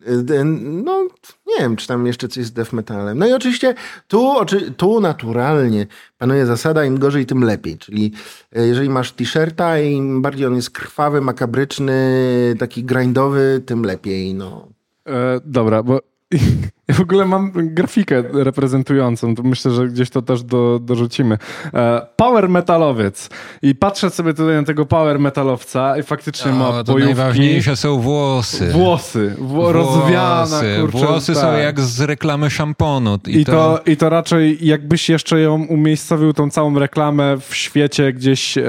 Yy, 0.07 0.35
yy, 0.35 0.43
No, 0.83 1.07
nie 1.47 1.57
wiem, 1.59 1.75
czy 1.75 1.87
tam 1.87 2.07
jeszcze 2.07 2.27
coś 2.27 2.45
z 2.45 2.51
death 2.51 2.73
metalem. 2.73 3.17
No 3.17 3.27
i 3.27 3.33
oczywiście 3.33 3.75
tu, 4.07 4.33
tu 4.77 5.01
naturalnie 5.01 5.87
panuje 6.17 6.45
zasada, 6.45 6.85
im 6.85 6.99
gorzej, 6.99 7.25
tym 7.25 7.43
lepiej. 7.43 7.77
Czyli 7.77 8.13
yy, 8.51 8.67
jeżeli 8.67 8.89
masz 8.89 9.11
t-shirta 9.11 9.79
im 9.79 10.21
bardziej 10.21 10.45
on 10.45 10.55
jest 10.55 10.71
krwawy, 10.71 11.21
makabryczny, 11.21 12.55
taki 12.59 12.83
grindowy, 12.83 13.61
tym 13.65 13.83
lepiej, 13.83 14.33
no. 14.33 14.67
E, 15.07 15.41
dobra, 15.45 15.83
bo 15.83 15.99
ja 16.89 16.95
w 16.95 17.01
ogóle 17.01 17.25
mam 17.25 17.51
grafikę 17.55 18.23
reprezentującą, 18.33 19.35
to 19.35 19.43
myślę, 19.43 19.71
że 19.71 19.87
gdzieś 19.87 20.09
to 20.09 20.21
też 20.21 20.43
do, 20.43 20.79
dorzucimy. 20.81 21.37
E, 21.73 22.07
power 22.15 22.49
metalowiec. 22.49 23.29
I 23.61 23.75
patrzę 23.75 24.09
sobie 24.09 24.33
tutaj 24.33 24.55
na 24.55 24.63
tego 24.63 24.85
power 24.85 25.19
metalowca 25.19 25.97
i 25.97 26.03
faktycznie 26.03 26.51
ma 26.51 26.67
O, 26.69 26.83
to 26.83 26.93
bojówki, 26.93 27.15
najważniejsze 27.15 27.75
są 27.75 27.99
włosy. 27.99 28.67
włosy, 28.71 29.35
wło, 29.39 29.71
rozwiana, 29.71 30.45
Włosy. 30.45 30.77
kurczę. 30.81 30.97
Włosy 31.07 31.35
są 31.35 31.41
tak. 31.41 31.63
jak 31.63 31.79
z 31.79 32.01
reklamy 32.01 32.49
szamponu. 32.49 33.19
I, 33.27 33.37
I 33.39 33.45
to, 33.45 33.79
I 33.85 33.97
to 33.97 34.09
raczej 34.09 34.57
jakbyś 34.67 35.09
jeszcze 35.09 35.39
ją 35.39 35.65
umiejscowił, 35.65 36.33
tą 36.33 36.49
całą 36.49 36.79
reklamę 36.79 37.37
w 37.49 37.55
świecie 37.55 38.13
gdzieś 38.13 38.57
e, 38.57 38.63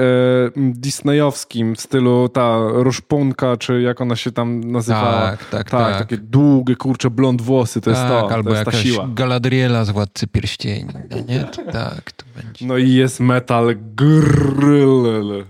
disneyowskim, 0.55 1.75
w 1.75 1.81
stylu 1.81 2.29
ta 2.29 2.57
Ruszpunka, 2.73 3.57
czy 3.57 3.81
jak 3.81 4.01
ona 4.01 4.15
się 4.15 4.31
tam 4.31 4.71
nazywała. 4.71 5.21
Tak, 5.21 5.45
tak, 5.45 5.69
tak. 5.69 5.97
takie 5.97 6.17
długie, 6.17 6.75
kurcze, 6.75 7.09
blond 7.09 7.41
włosy, 7.41 7.81
to 7.81 7.89
jest 7.89 8.01
tak, 8.13 8.29
to, 8.29 8.35
albo 8.35 8.53
jakaś 8.53 8.83
siła. 8.83 9.07
Galadriela 9.13 9.85
z 9.85 9.89
Władcy 9.89 10.27
Pierścieni. 10.27 10.93
no 11.11 11.17
Nie? 11.27 11.43
Tak, 11.71 12.11
to 12.11 12.25
będzie. 12.35 12.65
No 12.65 12.77
i 12.77 12.93
jest 12.93 13.19
metal 13.19 13.75
grill. 13.95 15.45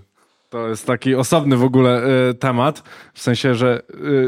To 0.50 0.68
jest 0.68 0.86
taki 0.86 1.14
osobny 1.14 1.56
w 1.56 1.64
ogóle 1.64 2.02
e, 2.28 2.34
temat, 2.34 2.82
w 3.14 3.22
sensie, 3.22 3.54
że, 3.54 3.82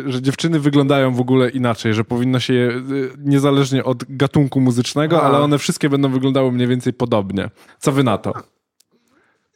e, 0.07 0.11
że 0.11 0.23
dziewczyny 0.23 0.61
wyglądają 0.61 1.15
w 1.15 1.21
ogóle 1.21 1.51
inaczej, 1.51 1.95
że 1.95 2.05
powinno 2.05 2.41
się 2.41 2.55
je, 2.55 2.69
e, 2.69 2.81
niezależnie 3.19 3.85
od 3.85 4.05
gatunku 4.09 4.61
muzycznego, 4.61 5.23
A. 5.23 5.27
ale 5.27 5.39
one 5.39 5.59
wszystkie 5.59 5.89
będą 5.89 6.11
wyglądały 6.11 6.53
mniej 6.53 6.69
więcej 6.69 6.93
podobnie. 6.93 7.51
Co 7.79 7.93
wy 7.93 8.05
na 8.05 8.19
to? 8.19 8.33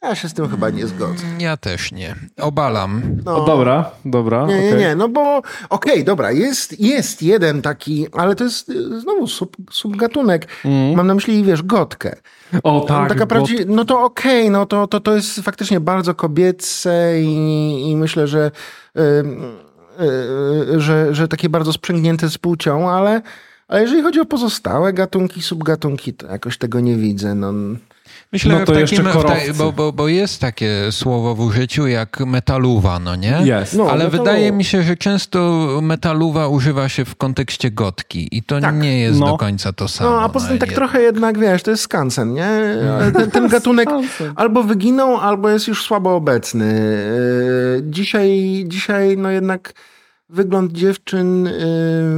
Ja 0.01 0.15
się 0.15 0.29
z 0.29 0.33
tym 0.33 0.49
chyba 0.49 0.69
nie 0.69 0.87
zgodzę. 0.87 1.23
Ja 1.39 1.57
też 1.57 1.91
nie. 1.91 2.15
Obalam. 2.37 3.01
No. 3.25 3.43
O, 3.43 3.45
dobra, 3.45 3.91
dobra. 4.05 4.45
Nie, 4.45 4.61
nie, 4.61 4.69
okej. 4.69 4.79
nie, 4.79 4.95
no 4.95 5.09
bo 5.09 5.41
okej, 5.69 6.03
dobra, 6.03 6.31
jest, 6.31 6.79
jest 6.79 7.21
jeden 7.21 7.61
taki, 7.61 8.07
ale 8.11 8.35
to 8.35 8.43
jest 8.43 8.69
y, 8.69 8.99
znowu 8.99 9.27
sub, 9.27 9.57
subgatunek. 9.71 10.47
Mam 10.95 11.07
na 11.07 11.15
myśli, 11.15 11.43
wiesz, 11.43 11.63
gotkę. 11.63 12.15
O 12.63 12.79
tak, 12.81 13.09
Taka 13.09 13.25
prawdziwa, 13.25 13.63
no 13.67 13.85
to 13.85 14.03
okej, 14.03 14.49
no 14.49 14.65
to, 14.65 14.87
to, 14.87 14.99
to 14.99 15.15
jest 15.15 15.39
faktycznie 15.39 15.79
bardzo 15.79 16.15
kobiece 16.15 17.21
i, 17.21 17.89
i 17.89 17.95
myślę, 17.95 18.27
że, 18.27 18.51
y, 18.97 19.01
y, 19.01 20.75
y, 20.75 20.79
że, 20.81 21.15
że 21.15 21.27
takie 21.27 21.49
bardzo 21.49 21.73
sprzęgnięte 21.73 22.29
z 22.29 22.37
płcią, 22.37 22.89
ale, 22.89 23.21
ale 23.67 23.81
jeżeli 23.81 24.01
chodzi 24.01 24.19
o 24.19 24.25
pozostałe 24.25 24.93
gatunki, 24.93 25.41
subgatunki, 25.41 26.13
to 26.13 26.27
jakoś 26.27 26.57
tego 26.57 26.79
nie 26.79 26.95
widzę. 26.95 27.35
No. 27.35 27.53
Myślę, 28.33 28.53
No 28.53 28.59
że 28.59 28.65
to 28.65 28.79
jeszcze 28.79 28.95
takim, 28.95 29.11
ta, 29.11 29.17
korowcy. 29.17 29.53
bo, 29.53 29.71
bo, 29.71 29.91
bo 29.93 30.07
jest 30.07 30.41
takie 30.41 30.91
słowo 30.91 31.35
w 31.35 31.39
użyciu 31.39 31.87
jak 31.87 32.19
metaluwa, 32.19 32.99
no 32.99 33.15
nie? 33.15 33.39
Jest. 33.43 33.73
No, 33.77 33.83
Ale 33.83 34.03
metaluwa. 34.03 34.17
wydaje 34.17 34.51
mi 34.51 34.63
się, 34.63 34.83
że 34.83 34.95
często 34.97 35.69
metaluwa 35.81 36.47
używa 36.47 36.89
się 36.89 37.05
w 37.05 37.15
kontekście 37.15 37.71
gotki 37.71 38.27
i 38.37 38.43
to 38.43 38.59
Tak. 38.61 38.75
nie 38.75 38.99
jest 38.99 39.19
No. 39.19 39.25
do 39.25 39.37
końca 39.37 39.73
to 39.73 39.87
samo. 39.87 40.09
No, 40.09 40.21
a 40.21 40.29
poza 40.29 40.47
tym 40.47 40.57
tak 40.57 40.69
je- 40.69 40.75
trochę 40.75 41.01
jednak, 41.01 41.39
wiesz, 41.39 41.63
to 41.63 41.71
jest 41.71 41.83
skansen, 41.83 42.33
nie? 42.33 42.49
Ten, 43.13 43.31
ten 43.31 43.47
gatunek 43.57 43.89
albo 44.35 44.63
wyginął, 44.63 45.17
albo 45.17 45.49
jest 45.49 45.67
już 45.67 45.83
słabo 45.83 46.15
obecny. 46.15 46.65
Yy, 47.75 47.91
Dzisiaj, 47.91 48.63
dzisiaj 48.67 49.17
no 49.17 49.29
jednak 49.29 49.73
wygląd 50.29 50.71
dziewczyn 50.71 51.45
yy, 51.45 51.51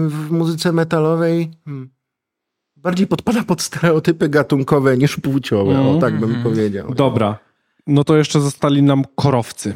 w 0.10 0.28
muzyce 0.32 0.71
metalowej 0.71 1.52
hmm, 1.65 1.89
bardziej 2.84 3.08
podpada 3.08 3.44
pod 3.44 3.62
stereotypy 3.62 4.30
gatunkowe 4.30 4.98
niż 4.98 5.17
płciowe, 5.17 5.82
o 5.82 5.98
tak 6.00 6.20
bym 6.20 6.44
powiedział. 6.44 6.94
Dobra. 6.94 7.38
No 7.88 8.04
to 8.04 8.17
jeszcze 8.17 8.41
zostali 8.41 8.84
nam 8.84 9.04
korowcy. 9.15 9.74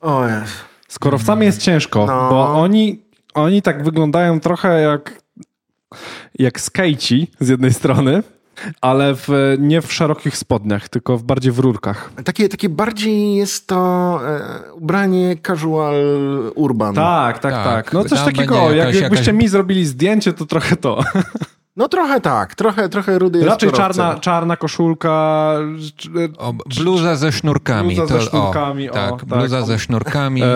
O 0.00 0.26
Jezu. 0.26 0.54
Z 0.88 0.98
korowcami 0.98 1.46
jest 1.46 1.62
ciężko, 1.62 2.06
No. 2.06 2.28
bo 2.30 2.54
oni, 2.54 3.02
oni 3.34 3.62
tak 3.62 3.84
wyglądają 3.84 4.40
trochę 4.40 4.80
jak, 4.80 5.22
jak 6.38 6.60
skejci 6.60 7.30
z 7.40 7.48
jednej 7.48 7.72
strony, 7.72 8.22
Ale 8.80 9.14
w, 9.14 9.28
nie 9.58 9.80
w 9.82 9.92
szerokich 9.92 10.36
spodniach, 10.36 10.88
tylko 10.88 11.18
w 11.18 11.22
bardziej 11.22 11.52
w 11.52 11.58
rurkach. 11.58 12.12
Takie, 12.24 12.48
takie 12.48 12.68
bardziej 12.68 13.34
jest 13.34 13.66
to 13.66 14.20
e, 14.28 14.72
ubranie 14.72 15.36
casual 15.46 15.94
urban. 16.54 16.94
Tak, 16.94 17.38
tak, 17.38 17.52
tak. 17.54 17.64
Tak, 17.64 17.92
No 17.92 18.04
coś 18.04 18.18
tam 18.18 18.32
takiego, 18.32 18.54
jak, 18.72 18.76
jakaś- 18.88 19.00
jakbyście 19.00 19.30
jakaś- 19.30 19.42
mi 19.42 19.48
zrobili 19.48 19.86
zdjęcie, 19.86 20.32
to 20.32 20.46
trochę 20.46 20.76
to. 20.76 21.00
No 21.76 21.88
trochę 21.88 22.20
tak, 22.20 22.54
trochę, 22.54 22.88
trochę 22.88 23.18
rudy 23.18 23.38
jest 23.38 23.50
Raczej 23.50 23.72
czarna, 23.72 24.18
czarna 24.18 24.56
koszulka, 24.56 25.54
O, 26.38 26.52
bluza 26.78 27.16
ze 27.16 27.32
sznurkami. 27.32 27.94
Bluza 27.94 28.14
to, 28.14 28.20
ze 28.20 28.26
sznurkami, 28.26 28.90
o, 28.90 28.92
o, 28.92 28.94
tak, 28.94 29.10
tak. 29.10 29.24
bluza 29.24 29.62
ze 29.62 29.78
sznurkami. 29.78 30.42
e, 30.42 30.46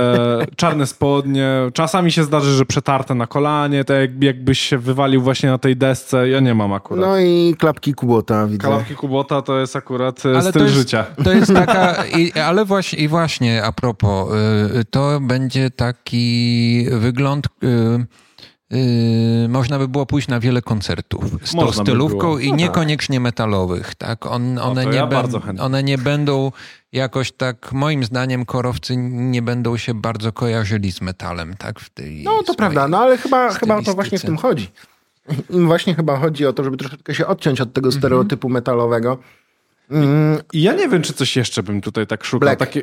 czarne 0.57 0.87
spodnie. 0.87 1.51
Czasami 1.73 2.13
się 2.13 2.25
zdarzy, 2.25 2.53
że 2.53 2.65
przetarte 2.65 3.15
na 3.15 3.27
kolanie, 3.27 3.85
tak 3.85 4.01
jak, 4.01 4.23
jakbyś 4.23 4.61
się 4.61 4.79
wywalił 4.79 5.23
właśnie 5.23 5.51
na 5.51 5.59
tej 5.59 5.77
desce. 5.77 6.29
Ja 6.29 6.41
nie 6.41 6.55
mam 6.55 6.73
akurat. 6.73 7.07
No 7.07 7.19
i 7.19 7.55
klapki 7.59 7.95
Kubota 7.95 8.47
widzę. 8.47 8.59
Kalawki 8.59 8.95
Kubota 8.95 9.43
to 9.43 9.59
jest 9.59 9.77
akurat 9.77 10.27
e, 10.27 10.29
Ale 10.29 10.41
styl 10.41 10.53
to 10.53 10.65
jest, 10.65 10.75
życia. 10.75 11.07
To 11.25 11.33
jest 11.33 11.55
taka, 11.67 12.05
i, 12.07 12.33
ale 12.33 12.65
właśnie, 12.65 12.99
i 12.99 13.09
właśnie 13.09 13.65
a 13.65 13.73
propos, 13.73 14.29
y, 14.81 14.85
to 14.85 15.21
będzie 15.21 15.71
taki 15.71 16.87
wygląd, 16.91 17.47
y, 17.47 18.07
y, 18.73 19.49
można 19.49 19.79
by 19.79 19.89
było 19.89 20.07
pójść 20.07 20.29
na 20.29 20.41
wiele 20.41 20.63
koncertów 20.63 21.25
z 21.45 21.51
tą 21.51 21.57
Można 21.57 21.85
by 21.85 21.91
stylówką 21.91 22.19
było. 22.19 22.39
i 22.39 22.53
niekoniecznie 22.53 23.21
metalowych, 23.21 23.95
tak? 23.95 24.27
On, 24.27 24.59
one, 24.59 24.85
to 24.85 24.91
nie 24.91 24.97
ja 24.97 25.09
one 25.61 25.83
nie 25.83 25.99
będą 25.99 26.53
jakoś 26.93 27.33
tak, 27.33 27.73
moim 27.73 28.05
zdaniem 28.05 28.45
korowcy 28.45 28.97
nie 28.97 29.43
będą 29.43 29.77
się 29.77 29.95
bardzo 29.95 30.33
kojarzyli 30.33 30.93
z 30.93 31.01
metalem, 31.01 31.55
tak? 31.57 31.81
W 31.81 31.91
tej 31.91 32.23
No 32.23 32.43
to 32.43 32.55
prawda, 32.55 32.89
no 32.89 32.99
ale 32.99 33.19
chyba, 33.19 33.53
chyba 33.55 33.77
o 33.77 33.83
to 33.83 33.95
właśnie 33.95 34.19
w 34.19 34.23
tym 34.23 34.37
chodzi. 34.37 34.71
Im 35.51 35.67
właśnie 35.67 35.95
chyba 35.95 36.17
chodzi 36.17 36.47
o 36.47 36.53
to, 36.53 36.65
żeby 36.65 36.77
troszeczkę 36.77 37.15
się 37.15 37.27
odciąć 37.27 37.61
od 37.61 37.69
Mhm. 37.69 37.75
tego 37.75 37.93
stereotypu 37.93 38.49
metalowego. 38.49 39.19
Mm, 39.91 40.39
I 40.53 40.63
ja 40.63 40.73
nie 40.73 40.89
wiem, 40.89 41.03
czy 41.03 41.13
coś 41.13 41.37
jeszcze 41.37 41.63
bym 41.63 41.81
tutaj 41.81 42.07
tak 42.07 42.25
szukał. 42.25 42.41
Black. 42.41 42.59
Takie... 42.59 42.83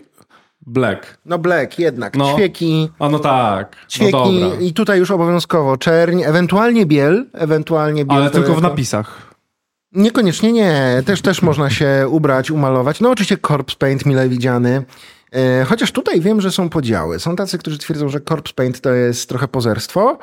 Black. 0.68 1.18
no 1.26 1.38
black 1.40 1.80
jednak, 1.80 2.16
No. 2.18 2.34
ćwieki, 2.36 2.90
A 3.00 3.10
no 3.10 3.20
tak. 3.20 3.76
ćwieki 3.90 4.12
no 4.42 4.54
i 4.60 4.74
tutaj 4.74 5.00
już 5.00 5.12
obowiązkowo 5.12 5.78
czerń, 5.78 6.24
ewentualnie 6.24 6.86
biel, 6.86 7.26
ewentualnie 7.34 8.06
biel. 8.06 8.18
Ale 8.18 8.30
tylko 8.30 8.48
w 8.48 8.56
jako- 8.56 8.62
napisach. 8.62 9.34
Niekoniecznie 9.92 10.52
nie, 10.52 11.04
też, 11.06 11.22
też 11.22 11.42
można 11.42 11.70
się 11.70 12.06
ubrać, 12.10 12.52
umalować. 12.52 13.00
No 13.00 13.10
oczywiście 13.12 13.38
corpse 13.48 13.76
paint 13.80 14.06
mile 14.06 14.30
widziany. 14.30 14.84
E, 15.36 15.66
Chociaż 15.66 15.92
tutaj 15.92 16.22
wiem, 16.22 16.42
że 16.42 16.52
są 16.52 16.70
podziały. 16.70 17.20
Są 17.20 17.36
tacy, 17.36 17.58
którzy 17.58 17.78
twierdzą, 17.78 18.10
że 18.10 18.22
corpse 18.22 18.54
paint 18.54 18.82
to 18.82 18.90
jest 18.94 19.30
trochę 19.30 19.48
pozerstwo, 19.48 20.18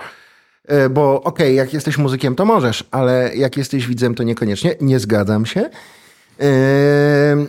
e, 0.68 0.88
bo 0.88 1.22
okej, 1.22 1.56
jak 1.56 1.74
jesteś 1.74 1.98
muzykiem, 1.98 2.34
to 2.34 2.44
możesz, 2.44 2.84
ale 2.90 3.30
jak 3.36 3.56
jesteś 3.56 3.86
widzem, 3.86 4.14
to 4.14 4.22
niekoniecznie. 4.22 4.74
Nie 4.80 4.98
zgadzam 4.98 5.46
się. 5.46 5.70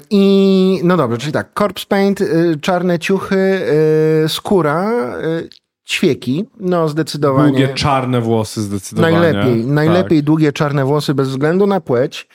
I 0.09 0.81
no 0.83 0.97
dobrze, 0.97 1.17
czyli 1.17 1.31
tak, 1.33 1.49
corpse 1.59 1.85
paint, 1.87 2.21
e, 2.21 2.25
czarne 2.61 2.99
ciuchy, 2.99 3.35
e, 4.25 4.29
skóra, 4.29 4.91
e, 4.91 5.21
ćwieki, 5.89 6.45
no 6.59 6.89
zdecydowanie. 6.89 7.49
Długie, 7.49 7.73
czarne 7.73 8.21
włosy 8.21 8.61
zdecydowanie. 8.61 9.17
Najlepiej, 9.19 9.61
Tak. 9.63 9.71
najlepiej 9.71 10.23
długie 10.23 10.51
czarne 10.53 10.85
włosy 10.85 11.13
bez 11.13 11.29
względu 11.29 11.67
na 11.67 11.81
płeć. 11.81 12.27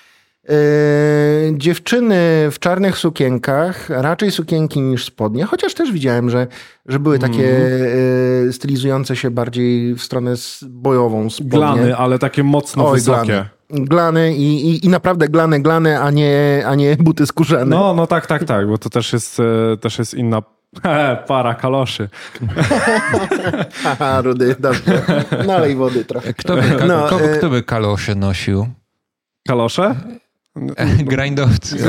Yy, 0.48 0.54
dziewczyny 1.58 2.16
w 2.50 2.58
czarnych 2.58 2.98
sukienkach, 2.98 3.90
raczej 3.90 4.30
sukienki 4.30 4.80
niż 4.80 5.04
spodnie, 5.04 5.44
chociaż 5.44 5.74
też 5.74 5.92
widziałem, 5.92 6.30
że, 6.30 6.46
że 6.86 6.98
były 6.98 7.18
takie 7.18 7.42
yy, 8.44 8.52
stylizujące 8.52 9.16
się 9.16 9.30
bardziej 9.30 9.94
w 9.94 10.02
stronę 10.02 10.34
bojową 10.68 11.30
spodnie. 11.30 11.50
Glany, 11.50 11.96
ale 11.96 12.18
takie 12.18 12.44
mocno 12.44 12.88
Oj, 12.88 12.94
wysokie. 12.94 13.26
glany. 13.26 13.48
Glany 13.70 14.34
i, 14.36 14.70
i, 14.70 14.86
i 14.86 14.88
naprawdę 14.88 15.28
glane, 15.28 15.60
glane, 15.60 16.00
a 16.00 16.10
nie, 16.10 16.62
a 16.66 16.74
nie 16.74 16.96
buty 17.00 17.26
skórzane. 17.26 17.64
No, 17.76 17.94
no 17.94 18.06
tak, 18.06 18.26
tak, 18.26 18.44
tak, 18.44 18.68
bo 18.68 18.78
to 18.78 18.90
też 18.90 19.12
jest, 19.12 19.40
e, 19.40 19.76
też 19.76 19.98
jest 19.98 20.14
inna 20.14 20.42
para 21.28 21.54
kaloszy. 21.54 22.08
Haha, 23.82 24.20
rudy, 24.20 24.56
dobrze. 24.58 25.02
Nalej 25.46 25.74
wody 25.76 26.04
trochę. 26.04 26.34
Kto 26.34 26.56
by, 26.56 26.62
ka- 26.78 26.86
No, 26.86 27.08
kogo, 27.08 27.24
e- 27.24 27.38
kto 27.38 27.50
by 27.50 27.62
kalosze 27.62 28.14
nosił? 28.14 28.66
Kalosze? 29.48 29.94
Grindowcy. 31.04 31.76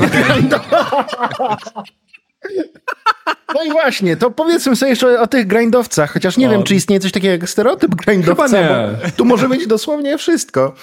No 3.55 3.63
i 3.63 3.71
właśnie, 3.71 4.17
to 4.17 4.31
powiedzmy 4.31 4.75
sobie 4.75 4.89
jeszcze 4.89 5.21
o 5.21 5.27
tych 5.27 5.47
grindowcach, 5.47 6.13
chociaż 6.13 6.37
nie 6.37 6.47
O. 6.47 6.51
wiem, 6.51 6.63
czy 6.63 6.75
istnieje 6.75 6.99
coś 6.99 7.11
takiego 7.11 7.31
jak 7.31 7.49
stereotyp 7.49 7.95
grindowca, 7.95 8.63
bo 8.63 9.09
tu 9.17 9.25
może 9.25 9.49
być 9.49 9.67
dosłownie 9.67 10.17
wszystko. 10.17 10.73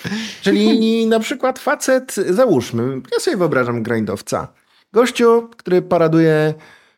Czyli 0.42 1.06
na 1.06 1.20
przykład 1.20 1.58
facet, 1.58 2.14
załóżmy, 2.14 3.00
ja 3.12 3.20
sobie 3.20 3.36
wyobrażam 3.36 3.82
grindowca. 3.82 4.48
Gościu, 4.92 5.48
który 5.56 5.82
paraduje 5.82 6.54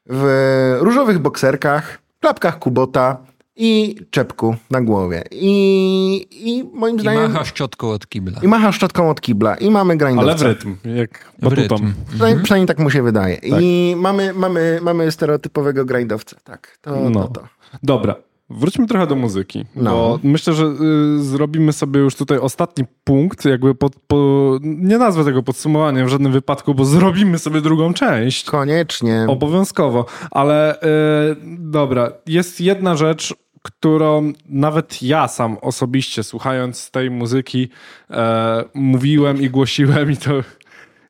w 0.07 0.77
różowych 0.81 1.19
bokserkach, 1.19 1.99
klapkach 2.21 2.59
Kubota 2.59 3.17
i 3.57 3.97
czepku 4.11 4.57
na 4.71 4.81
głowie. 4.81 5.25
I, 5.31 6.27
i 6.31 6.65
moim 6.75 6.97
I 6.97 7.01
zdaniem... 7.01 7.33
macha 7.33 7.45
szczotką 7.45 7.91
od 7.91 8.07
kibla. 8.09 8.41
I 8.43 8.49
macha 8.49 8.73
szczotką 8.73 9.11
od 9.11 9.21
kibla. 9.21 9.55
I 9.57 9.71
mamy 9.71 9.97
grindowca. 9.97 10.31
Ale 10.31 10.39
w 10.39 10.43
rytm, 10.43 10.77
jak 10.97 11.33
W 11.39 11.43
batutą. 11.43 11.61
rytm. 11.77 11.93
Przynajmniej, 12.09 12.45
przynajmniej 12.45 12.67
tak 12.69 12.79
mu 12.79 12.91
się 12.91 13.03
wydaje. 13.03 13.37
Tak. 13.37 13.61
I 13.63 13.95
mamy, 13.99 14.33
mamy, 14.35 14.79
mamy 14.83 15.13
stereotypowego 15.13 15.85
grindowca. 15.85 16.37
Tak, 16.45 16.79
to, 16.81 17.11
No. 17.11 17.23
to, 17.25 17.29
to. 17.29 17.49
Dobra, 17.83 18.15
wróćmy 18.51 18.87
trochę 18.87 19.07
do 19.07 19.15
muzyki, 19.17 19.65
No. 19.77 19.91
bo 19.91 20.19
myślę, 20.23 20.53
że 20.55 20.65
y, 20.67 21.23
zrobimy 21.25 21.73
sobie 21.73 22.01
już 22.01 22.15
tutaj 22.15 22.39
ostatni 22.39 22.85
punkt, 23.05 23.45
jakby 23.45 23.75
pod, 23.75 23.93
po, 24.07 24.59
nie 24.63 24.99
nazwę 24.99 25.25
tego 25.25 25.43
podsumowaniem 25.43 26.07
w 26.07 26.09
żadnym 26.11 26.33
wypadku, 26.33 26.75
bo 26.75 26.85
zrobimy 26.85 27.39
sobie 27.39 27.61
drugą 27.61 27.95
część. 27.95 28.45
Koniecznie. 28.45 29.27
Obowiązkowo, 29.29 30.05
ale 30.31 30.81
y, 30.81 31.37
dobra, 31.59 32.13
jest 32.27 32.61
jedna 32.61 32.97
rzecz, 32.97 33.35
którą 33.67 34.33
nawet 34.49 35.03
ja 35.03 35.29
sam 35.29 35.57
osobiście 35.61 36.23
słuchając 36.23 36.91
tej 36.91 37.11
muzyki 37.11 37.69
e, 38.11 38.65
mówiłem 38.75 39.43
i 39.43 39.51
głosiłem 39.51 40.13
i 40.13 40.17
to 40.17 40.33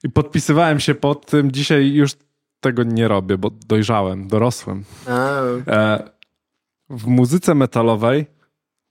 i 0.05 0.11
podpisywałem 0.11 0.81
się 0.81 0.95
pod 0.95 1.27
tym. 1.27 1.53
Dzisiaj 1.53 1.93
już 1.93 2.11
tego 2.61 2.83
nie 2.83 3.09
robię, 3.09 3.39
bo 3.39 3.51
dojrzałem, 3.51 4.29
dorosłem. 4.29 4.85
E, 5.67 6.11
w 6.91 7.07
muzyce 7.07 7.55
metalowej 7.55 8.27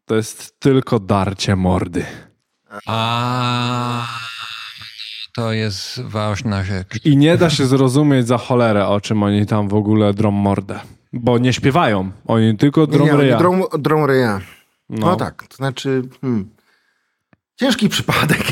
to 0.06 0.16
jest 0.16 0.60
tylko 0.60 1.00
darcie 1.00 1.56
mordy. 1.56 2.06
A 2.86 4.08
to 5.36 5.52
jest 5.52 6.02
ważna 6.02 6.64
rzecz. 6.64 7.06
I 7.06 7.18
nie 7.18 7.38
da 7.38 7.50
się 7.50 7.66
zrozumieć 7.66 8.28
za 8.28 8.38
cholerę, 8.38 8.88
o 8.88 9.02
czym 9.02 9.24
oni 9.24 9.46
tam 9.46 9.68
w 9.68 9.74
ogóle 9.74 10.14
drą 10.14 10.32
mordę. 10.32 10.80
Bo 11.16 11.38
nie 11.38 11.54
śpiewają, 11.54 12.12
oni 12.28 12.58
tylko 12.58 12.88
drą, 12.88 13.06
drą 13.78 14.06
ryja. 14.08 14.42
No. 14.90 15.08
No. 15.08 15.16
tak, 15.16 15.48
to 15.48 15.56
znaczy... 15.56 16.02
Hmm. 16.22 16.56
Ciężki 17.60 17.90
przypadek. 17.90 18.44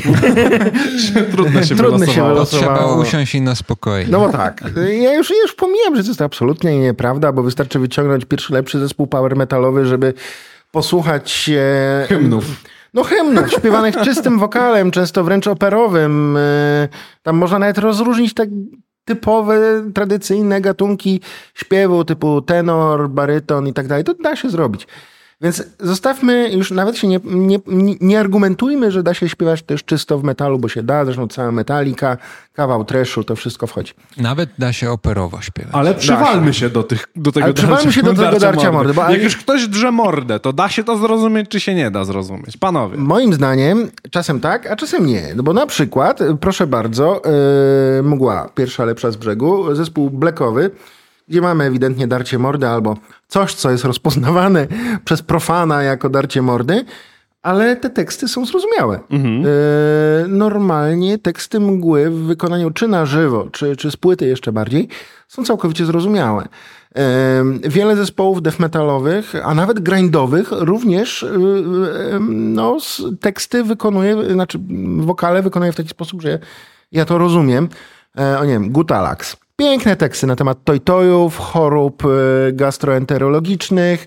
Trudne 1.32 1.64
się 1.66 1.76
Trudne 1.76 2.06
się 2.06 2.26
wylosowało. 2.26 2.44
Trzeba 2.44 2.94
usiąść 2.96 3.34
i 3.34 3.40
na 3.40 3.54
spokojnie. 3.54 4.12
No 4.12 4.20
bo 4.20 4.28
tak. 4.28 4.64
Ja 5.00 5.14
już, 5.14 5.30
ja 5.30 5.36
już 5.42 5.54
pomijam, 5.54 5.96
że 5.96 6.02
to 6.02 6.08
jest 6.08 6.22
absolutnie 6.22 6.78
nieprawda, 6.78 7.32
bo 7.32 7.42
wystarczy 7.42 7.78
wyciągnąć 7.78 8.24
pierwszy 8.24 8.52
lepszy 8.52 8.78
zespół 8.78 9.06
power 9.06 9.36
metalowy, 9.36 9.86
żeby 9.86 10.14
posłuchać 10.70 11.50
e, 11.56 12.06
Hymnów. 12.08 12.44
No 12.94 13.02
hymnów, 13.02 13.52
śpiewanych 13.52 13.96
czystym 13.96 14.38
wokalem, 14.38 14.90
często 14.90 15.24
wręcz 15.24 15.46
operowym. 15.46 16.36
E, 16.36 16.88
Tam 17.22 17.36
można 17.36 17.58
nawet 17.58 17.78
rozróżnić 17.78 18.34
tak 18.34 18.48
typowe, 19.04 19.90
tradycyjne 19.94 20.60
gatunki 20.60 21.20
śpiewu 21.54 22.04
typu 22.04 22.42
tenor, 22.42 23.10
baryton 23.10 23.68
i 23.68 23.72
tak 23.72 23.86
dalej. 23.86 24.04
To 24.04 24.14
da 24.14 24.36
się 24.36 24.50
zrobić. 24.50 24.86
Więc 25.44 25.62
zostawmy, 25.80 26.50
już 26.52 26.70
nawet 26.70 26.98
się 26.98 27.08
nie, 27.08 27.20
nie, 27.26 27.58
nie 28.00 28.20
argumentujmy, 28.20 28.90
że 28.90 29.02
da 29.02 29.14
się 29.14 29.28
śpiewać 29.28 29.62
też 29.62 29.84
czysto 29.84 30.18
w 30.18 30.24
metalu, 30.24 30.58
bo 30.58 30.68
się 30.68 30.82
da, 30.82 31.04
zresztą 31.04 31.28
cała 31.28 31.52
metalika, 31.52 32.16
kawał 32.52 32.84
treszu, 32.84 33.24
to 33.24 33.36
wszystko 33.36 33.66
wchodzi. 33.66 33.92
Nawet 34.16 34.50
da 34.58 34.72
się 34.72 34.90
operowo 34.90 35.40
śpiewać. 35.40 35.74
Ale 35.74 35.94
przywalmy 35.94 36.54
się 36.54 36.70
do, 36.70 36.82
tych, 36.82 37.08
do 37.16 37.32
tego 37.32 37.44
Ale 37.44 37.54
przywalmy 37.54 37.92
się 37.92 38.02
do 38.02 38.14
tego 38.14 38.38
darcia 38.38 38.72
mordy, 38.72 38.94
bo- 38.94 39.10
Jak 39.10 39.22
już 39.22 39.36
ktoś 39.36 39.68
drze 39.68 39.90
mordę, 39.90 40.40
to 40.40 40.52
da 40.52 40.68
się 40.68 40.84
to 40.84 40.98
zrozumieć, 40.98 41.48
czy 41.48 41.60
się 41.60 41.74
nie 41.74 41.90
da 41.90 42.04
zrozumieć? 42.04 42.56
Panowie. 42.56 42.96
Moim 42.98 43.34
zdaniem 43.34 43.90
czasem 44.10 44.40
tak, 44.40 44.66
a 44.66 44.76
czasem 44.76 45.06
nie. 45.06 45.22
No 45.36 45.42
bo 45.42 45.52
na 45.52 45.66
przykład, 45.66 46.20
proszę 46.40 46.66
bardzo, 46.66 47.22
yy, 47.96 48.02
Mgła, 48.02 48.48
pierwsza 48.54 48.84
lepsza 48.84 49.10
z 49.10 49.16
brzegu, 49.16 49.74
zespół 49.74 50.10
blackowy, 50.10 50.70
gdzie 51.28 51.40
mamy 51.40 51.64
ewidentnie 51.64 52.06
darcie 52.06 52.38
mordy 52.38 52.68
albo 52.68 52.96
coś, 53.28 53.54
co 53.54 53.70
jest 53.70 53.84
rozpoznawane 53.84 54.66
przez 55.04 55.22
profana 55.22 55.82
jako 55.82 56.08
darcie 56.08 56.42
mordy, 56.42 56.84
ale 57.42 57.76
te 57.76 57.90
teksty 57.90 58.28
są 58.28 58.46
zrozumiałe. 58.46 59.00
Yy, 59.10 60.28
normalnie 60.28 61.18
teksty 61.18 61.60
mgły 61.60 62.10
w 62.10 62.14
wykonaniu 62.14 62.70
czy 62.70 62.88
na 62.88 63.06
żywo, 63.06 63.48
czy, 63.52 63.76
czy 63.76 63.90
z 63.90 63.96
płyty 63.96 64.26
jeszcze 64.26 64.52
bardziej, 64.52 64.88
są 65.28 65.44
całkowicie 65.44 65.86
zrozumiałe. 65.86 66.48
Yy, 66.94 67.70
Wiele 67.70 67.96
zespołów 67.96 68.42
death 68.42 68.58
metalowych, 68.58 69.32
a 69.44 69.54
nawet 69.54 69.80
grindowych 69.80 70.48
również 70.50 71.22
yy, 71.22 72.18
no, 72.30 72.76
teksty 73.20 73.64
wykonuje, 73.64 74.32
znaczy 74.32 74.58
wokale 74.98 75.42
wykonuje 75.42 75.72
w 75.72 75.76
taki 75.76 75.88
sposób, 75.88 76.22
że 76.22 76.38
Ja 76.92 77.04
to 77.04 77.18
rozumiem. 77.18 77.68
E, 78.18 78.38
o 78.38 78.44
nie 78.44 78.52
wiem, 78.52 78.70
Gutalax. 78.70 79.36
Piękne 79.56 79.96
teksty 79.96 80.26
na 80.26 80.36
temat 80.36 80.64
tojtojów, 80.64 81.38
chorób 81.38 82.02
e, 82.04 82.08
gastroenterologicznych 82.52 84.06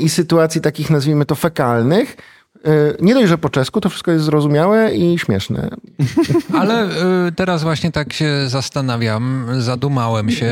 i 0.00 0.08
sytuacji 0.08 0.60
takich, 0.60 0.90
nazwijmy 0.90 1.26
to, 1.26 1.34
fekalnych. 1.34 2.16
E, 2.64 2.70
Nie 3.00 3.14
dość, 3.14 3.28
że 3.28 3.38
po 3.38 3.50
czesku 3.50 3.80
to 3.80 3.88
wszystko 3.88 4.10
jest 4.10 4.24
zrozumiałe 4.24 4.94
i 4.94 5.18
śmieszne. 5.18 5.70
Ale 6.60 6.88
y, 7.28 7.32
teraz 7.32 7.62
właśnie 7.62 7.92
tak 7.92 8.12
się 8.12 8.48
zastanawiam, 8.48 9.46
zadumałem 9.58 10.30
się. 10.30 10.46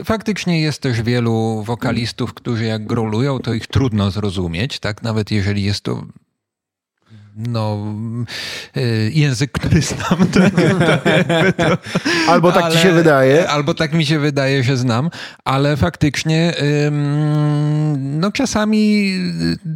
Y, 0.00 0.04
Faktycznie 0.04 0.60
jest 0.62 0.82
też 0.82 1.02
wielu 1.02 1.62
wokalistów, 1.66 2.34
którzy 2.34 2.64
jak 2.64 2.86
grolują, 2.86 3.38
to 3.38 3.54
ich 3.54 3.66
trudno 3.66 4.10
zrozumieć, 4.10 4.78
tak? 4.78 5.02
Nawet 5.02 5.30
jeżeli 5.30 5.62
jest 5.62 5.80
to 5.80 6.02
no, 7.38 7.94
y, 8.76 9.10
język, 9.14 9.52
który 9.52 9.82
znam, 9.82 10.26
to, 10.32 10.40
to 10.50 11.78
Albo 12.28 12.52
tak 12.52 12.72
ci 12.72 12.78
się 12.78 12.92
wydaje. 12.92 13.50
Albo 13.50 13.74
tak 13.74 13.92
mi 13.92 14.06
się 14.06 14.18
wydaje, 14.18 14.62
że 14.64 14.76
znam, 14.76 15.10
ale 15.44 15.76
faktycznie 15.76 16.54
no 17.96 18.32
czasami 18.32 19.12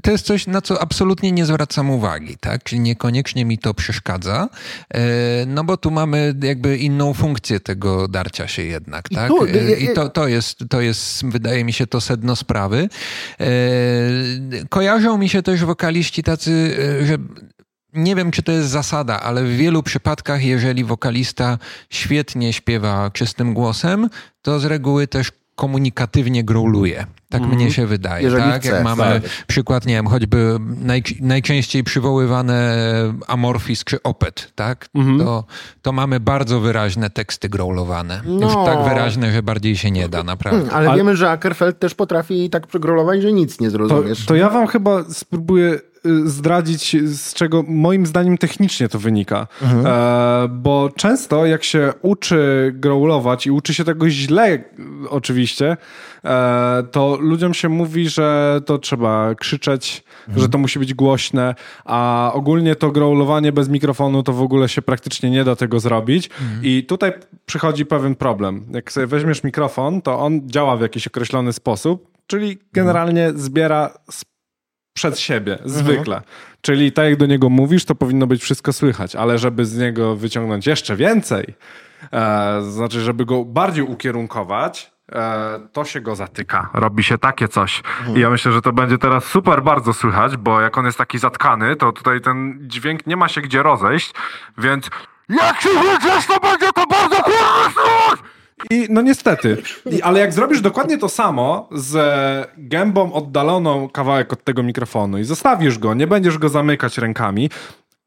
to 0.02 0.10
jest 0.10 0.26
coś, 0.26 0.46
na 0.46 0.60
co 0.60 0.82
absolutnie 0.82 1.32
nie 1.32 1.46
zwracam 1.46 1.90
uwagi, 1.90 2.36
tak? 2.40 2.62
Czyli 2.64 2.80
niekoniecznie 2.80 3.44
mi 3.44 3.58
to 3.58 3.74
przeszkadza, 3.74 4.48
yy, 4.94 5.00
no 5.46 5.64
bo 5.64 5.76
tu 5.76 5.90
mamy 5.90 6.34
jakby 6.42 6.76
inną 6.76 7.14
funkcję 7.14 7.60
tego 7.60 8.08
darcia 8.08 8.48
się 8.48 8.62
jednak, 8.62 9.10
I 9.10 9.14
tak? 9.14 9.28
tu- 9.28 9.46
Yy, 9.46 9.76
I 9.76 9.94
to, 9.94 10.08
to, 10.08 10.28
jest, 10.28 10.58
to 10.70 10.80
jest, 10.80 11.26
wydaje 11.26 11.64
mi 11.64 11.72
się, 11.72 11.86
to 11.86 12.00
sedno 12.00 12.36
sprawy. 12.36 12.88
Kojarzą 14.68 15.18
mi 15.18 15.28
się 15.28 15.42
też 15.42 15.64
wokaliści 15.64 16.22
tacy, 16.22 16.76
że 17.04 17.16
nie 17.94 18.16
wiem, 18.16 18.30
czy 18.30 18.42
to 18.42 18.52
jest 18.52 18.68
zasada, 18.68 19.20
ale 19.20 19.44
w 19.44 19.56
wielu 19.56 19.82
przypadkach, 19.82 20.44
jeżeli 20.44 20.84
wokalista 20.84 21.58
świetnie 21.90 22.52
śpiewa 22.52 23.10
czystym 23.10 23.54
głosem, 23.54 24.08
to 24.42 24.60
z 24.60 24.64
reguły 24.64 25.06
też 25.06 25.32
komunikatywnie 25.54 26.44
growluje. 26.44 27.06
Tak 27.28 27.42
mnie 27.42 27.70
się 27.70 27.86
wydaje. 27.86 28.24
Jeżeli 28.24 28.44
tak? 28.44 28.60
chce, 28.62 28.70
Jak 28.74 28.84
mamy 28.84 29.02
tak. 29.20 29.30
przykład, 29.46 29.86
nie 29.86 29.94
wiem, 29.94 30.06
choćby 30.06 30.56
naj, 30.80 31.02
najczęściej 31.20 31.84
przywoływane 31.84 32.74
Amorphis 33.28 33.84
czy 33.84 34.02
Opet, 34.02 34.52
tak? 34.54 34.88
To, 35.18 35.44
to 35.82 35.92
mamy 35.92 36.20
bardzo 36.20 36.60
wyraźne 36.60 37.10
teksty 37.10 37.48
growlowane. 37.48 38.20
Już 38.26 38.40
No. 38.54 38.64
tak 38.66 38.88
wyraźne, 38.88 39.32
że 39.32 39.42
bardziej 39.42 39.76
się 39.76 39.90
nie 39.90 40.08
da, 40.08 40.22
naprawdę. 40.22 40.72
Ale, 40.72 40.88
Ale- 40.88 40.98
wiemy, 40.98 41.16
że 41.16 41.30
Ackerfeld 41.30 41.78
też 41.78 41.94
potrafi 41.94 42.50
tak 42.50 42.66
przegrolować, 42.66 43.22
że 43.22 43.32
nic 43.32 43.60
nie 43.60 43.66
To, 43.66 43.70
zrozumiesz. 43.70 44.26
to 44.26 44.34
ja 44.34 44.50
wam 44.50 44.66
chyba 44.66 45.04
spróbuję 45.10 45.78
zdradzić, 46.24 46.96
z 47.04 47.34
czego 47.34 47.64
moim 47.68 48.06
zdaniem 48.06 48.38
technicznie 48.38 48.88
to 48.88 48.98
wynika. 48.98 49.46
E, 49.84 50.48
bo 50.50 50.90
często 50.96 51.46
jak 51.46 51.64
się 51.64 51.92
uczy 52.02 52.72
growlować 52.74 53.46
i 53.46 53.50
uczy 53.50 53.74
się 53.74 53.84
tego 53.84 54.10
źle 54.10 54.54
y, 54.54 54.64
oczywiście, 55.10 55.76
e, 56.24 56.82
to 56.90 57.18
ludziom 57.20 57.54
się 57.54 57.68
mówi, 57.68 58.08
że 58.08 58.60
to 58.66 58.78
trzeba 58.78 59.34
krzyczeć, 59.34 60.04
że 60.36 60.48
to 60.48 60.58
musi 60.58 60.78
być 60.78 60.94
głośne, 60.94 61.54
a 61.84 62.30
ogólnie 62.34 62.76
to 62.76 62.90
growlowanie 62.90 63.52
bez 63.52 63.68
mikrofonu 63.68 64.22
to 64.22 64.32
w 64.32 64.42
ogóle 64.42 64.68
się 64.68 64.82
praktycznie 64.82 65.30
nie 65.30 65.44
da 65.44 65.56
tego 65.56 65.80
zrobić. 65.80 66.30
I 66.62 66.84
tutaj 66.84 67.12
przychodzi 67.46 67.86
pewien 67.86 68.14
problem. 68.14 68.66
Jak 68.70 68.92
sobie 68.92 69.06
weźmiesz 69.06 69.44
mikrofon, 69.44 70.02
to 70.02 70.18
on 70.18 70.50
działa 70.50 70.76
w 70.76 70.80
jakiś 70.80 71.06
określony 71.06 71.52
sposób, 71.52 72.08
czyli 72.26 72.58
generalnie 72.72 73.32
zbiera 73.36 73.90
z 74.10 74.24
przed 74.94 75.18
siebie, 75.18 75.58
zwykle. 75.64 76.22
Czyli 76.60 76.92
tak 76.92 77.04
jak 77.04 77.16
do 77.16 77.26
niego 77.26 77.48
mówisz, 77.50 77.84
to 77.84 77.94
powinno 77.94 78.26
być 78.26 78.42
wszystko 78.42 78.72
słychać, 78.72 79.16
ale 79.16 79.38
żeby 79.38 79.64
z 79.64 79.78
niego 79.78 80.16
wyciągnąć 80.16 80.66
jeszcze 80.66 80.96
więcej, 80.96 81.54
e, 82.12 82.62
znaczy, 82.62 83.00
żeby 83.00 83.24
go 83.24 83.44
bardziej 83.44 83.84
ukierunkować, 83.84 84.92
e, 85.12 85.60
to 85.72 85.84
się 85.84 86.00
go 86.00 86.14
zatyka. 86.16 86.70
Robi 86.74 87.02
się 87.04 87.18
takie 87.18 87.48
coś. 87.48 87.82
I 88.16 88.20
ja 88.20 88.30
myślę, 88.30 88.52
że 88.52 88.62
to 88.62 88.72
będzie 88.72 88.98
teraz 88.98 89.24
super 89.24 89.62
bardzo 89.62 89.92
słychać, 89.92 90.36
bo 90.36 90.60
jak 90.60 90.78
on 90.78 90.86
jest 90.86 90.98
taki 90.98 91.18
zatkany, 91.18 91.76
to 91.76 91.92
tutaj 91.92 92.20
ten 92.20 92.58
dźwięk 92.62 93.06
nie 93.06 93.16
ma 93.16 93.28
się 93.28 93.40
gdzie 93.40 93.62
rozejść, 93.62 94.12
więc 94.58 94.90
jak 95.28 95.60
się 95.60 95.68
wyciesz, 95.68 96.26
to 96.26 96.40
będzie 96.40 96.72
to 96.72 96.86
bardzo 96.86 97.16
kurwa! 97.22 98.32
I 98.70 98.86
no 98.90 99.02
niestety. 99.02 99.62
I, 99.90 100.02
ale 100.02 100.20
jak 100.20 100.32
zrobisz 100.32 100.60
dokładnie 100.60 100.98
to 100.98 101.08
samo 101.08 101.68
z 101.72 101.96
gębą 102.58 103.12
oddaloną 103.12 103.88
kawałek 103.88 104.32
od 104.32 104.44
tego 104.44 104.62
mikrofonu 104.62 105.18
i 105.18 105.24
zostawisz 105.24 105.78
go, 105.78 105.94
nie 105.94 106.06
będziesz 106.06 106.38
go 106.38 106.48
zamykać 106.48 106.98
rękami, 106.98 107.50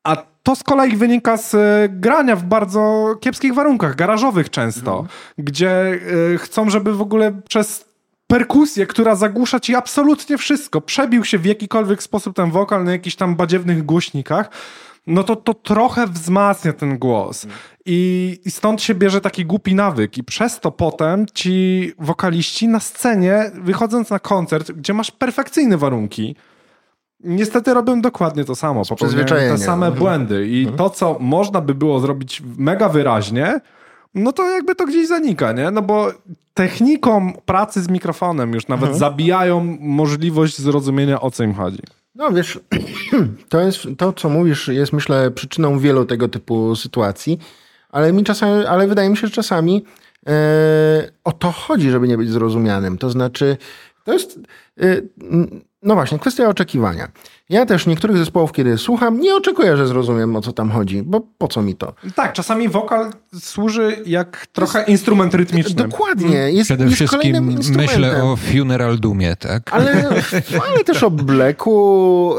a 0.04 0.16
to 0.44 0.56
z 0.56 0.64
kolei 0.64 0.98
wynika 0.98 1.38
z 1.38 1.56
e, 1.56 1.90
grania 1.90 2.36
w 2.36 2.44
bardzo 2.44 3.16
kiepskich 3.22 3.54
warunkach, 3.54 3.96
garażowych 3.96 4.50
często, 4.50 5.06
gdzie 5.38 6.00
e, 6.34 6.38
chcą, 6.38 6.70
żeby 6.70 6.94
w 6.94 7.02
ogóle 7.02 7.32
przez 7.50 7.86
perkusję, 8.28 8.88
która 8.88 9.16
zagłusza 9.16 9.60
ci 9.60 9.76
absolutnie 9.76 10.38
wszystko, 10.38 10.82
przebił 10.82 11.26
się 11.26 11.38
w 11.38 11.46
jakikolwiek 11.46 12.04
sposób 12.04 12.36
ten 12.36 12.52
wokal 12.52 12.84
na 12.84 12.92
jakichś 12.92 13.16
tam 13.16 13.36
badziewnych 13.36 13.84
głośnikach, 13.84 14.50
no 15.08 15.24
to 15.24 15.36
to 15.36 15.54
trochę 15.54 16.08
wzmacnia 16.08 16.74
ten 16.74 16.98
głos. 16.98 17.48
I, 17.86 18.40
I 18.46 18.52
stąd 18.52 18.82
się 18.82 18.96
bierze 18.96 19.22
taki 19.22 19.46
głupi 19.46 19.76
nawyk. 19.76 20.18
I 20.18 20.24
przez 20.24 20.60
to 20.60 20.72
potem 20.72 21.26
ci 21.34 21.92
wokaliści 22.00 22.68
na 22.68 22.80
scenie, 22.80 23.52
wychodząc 23.54 24.10
na 24.10 24.20
koncert, 24.20 24.72
gdzie 24.72 24.94
masz 24.94 25.12
perfekcyjne 25.12 25.78
warunki, 25.78 26.36
niestety 27.20 27.74
robią 27.74 28.02
dokładnie 28.02 28.46
to 28.46 28.56
samo. 28.56 28.86
Popełniają 28.96 29.52
te 29.58 29.58
same 29.66 29.92
błędy. 30.00 30.48
I 30.48 30.68
to, 30.78 30.90
co 30.90 31.18
można 31.20 31.62
by 31.62 31.76
było 31.76 32.00
zrobić 32.00 32.42
mega 32.58 32.90
wyraźnie, 32.90 33.60
no 34.16 34.32
to 34.32 34.50
jakby 34.50 34.76
to 34.76 34.86
gdzieś 34.86 35.08
zanika, 35.08 35.52
nie? 35.52 35.72
No 35.72 35.82
bo 35.82 36.12
techniką 36.54 37.34
pracy 37.46 37.82
z 37.82 37.90
mikrofonem 37.90 38.54
już 38.54 38.68
nawet 38.68 38.90
zabijają 38.98 39.78
możliwość 39.80 40.58
zrozumienia, 40.62 41.22
o 41.22 41.32
co 41.32 41.44
im 41.44 41.54
chodzi. 41.54 41.82
No 42.16 42.32
wiesz, 42.32 42.60
to 43.50 43.62
jest 43.62 43.80
to, 43.98 44.14
co 44.14 44.30
mówisz, 44.30 44.68
jest 44.68 44.94
myślę 44.94 45.32
przyczyną 45.32 45.80
wielu 45.80 46.06
tego 46.06 46.28
typu 46.28 46.76
sytuacji, 46.76 47.40
ale 47.90 48.14
mi 48.14 48.24
czasami, 48.24 48.66
ale 48.66 48.88
wydaje 48.88 49.10
mi 49.10 49.18
się, 49.18 49.28
że 49.28 49.34
czasami 49.34 49.86
e, 50.28 51.12
o 51.24 51.32
to 51.32 51.52
chodzi, 51.52 51.90
żeby 51.92 52.08
nie 52.08 52.18
być 52.18 52.30
zrozumianym. 52.30 52.98
To 52.98 53.10
znaczy, 53.10 53.58
to 54.04 54.14
jest, 54.14 54.40
e, 54.80 55.02
no 55.82 55.94
właśnie, 55.94 56.20
kwestia 56.20 56.50
oczekiwania. 56.50 57.12
Ja 57.50 57.66
też 57.66 57.88
niektórych 57.88 58.18
zespołów, 58.18 58.52
kiedy 58.52 58.78
słucham, 58.78 59.20
nie 59.20 59.36
oczekuję, 59.36 59.78
że 59.78 59.88
zrozumiem, 59.88 60.36
o 60.36 60.42
co 60.42 60.52
tam 60.52 60.72
chodzi, 60.72 61.04
bo 61.04 61.22
po 61.38 61.48
co 61.48 61.62
mi 61.62 61.76
to? 61.76 61.94
Tak, 62.16 62.34
czasami 62.34 62.70
wokal 62.70 63.12
służy 63.40 63.98
jak 64.06 64.48
trochę 64.48 64.84
instrument 64.84 65.34
rytmiczny. 65.34 65.76
Dokładnie, 65.76 66.52
jest, 66.52 66.68
Przede 66.68 66.84
jest 66.84 66.96
wszystkim 66.96 67.20
kolejnym 67.20 67.52
instrumentem. 67.52 68.02
myślę 68.02 68.24
o 68.24 68.36
Funeral 68.36 69.00
Doomie, 69.00 69.36
tak? 69.36 69.74
Ale, 69.74 70.10
ale 70.70 70.84
też 70.86 71.04
o 71.04 71.12
Blacku. 71.12 72.36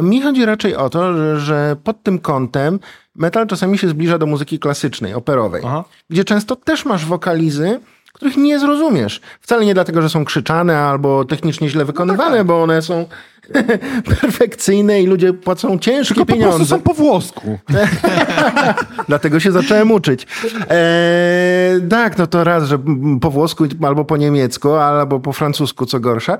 Mi 0.00 0.22
chodzi 0.22 0.44
raczej 0.44 0.76
o 0.76 0.90
to, 0.90 1.16
że, 1.16 1.40
że 1.40 1.76
pod 1.84 2.02
tym 2.02 2.18
kątem 2.18 2.80
metal 3.14 3.46
czasami 3.46 3.78
się 3.78 3.88
zbliża 3.88 4.18
do 4.18 4.26
muzyki 4.26 4.58
klasycznej, 4.58 5.14
operowej, 5.14 5.62
Aha. 5.66 5.84
gdzie 6.10 6.24
często 6.24 6.56
też 6.56 6.84
masz 6.84 7.06
wokalizy, 7.06 7.80
których 8.12 8.36
nie 8.36 8.58
zrozumiesz. 8.58 9.20
Wcale 9.40 9.64
nie 9.64 9.74
dlatego, 9.74 10.02
że 10.02 10.08
są 10.08 10.24
krzyczane 10.24 10.78
albo 10.78 11.24
technicznie 11.24 11.68
źle 11.68 11.84
wykonywane, 11.84 12.44
bo 12.44 12.62
one 12.62 12.82
są 12.82 13.06
perfekcyjne 14.20 15.02
i 15.02 15.06
ludzie 15.06 15.32
płacą 15.32 15.78
ciężkie 15.78 16.14
Tylko 16.14 16.26
po 16.26 16.32
prostu 16.32 16.50
pieniądze. 16.50 16.66
są 16.76 16.80
po 16.80 16.94
włosku. 16.94 17.58
Dlatego 19.08 19.40
się 19.40 19.52
zacząłem 19.52 19.90
uczyć. 19.92 20.26
Eee, 20.70 21.80
tak, 21.90 22.18
no 22.18 22.26
to 22.26 22.44
raz, 22.44 22.64
że 22.64 22.78
po 23.20 23.30
włosku 23.30 23.64
albo 23.82 24.04
po 24.04 24.16
niemiecku, 24.16 24.72
albo 24.72 25.20
po 25.20 25.32
francusku, 25.32 25.86
co 25.86 26.00
gorsza. 26.00 26.38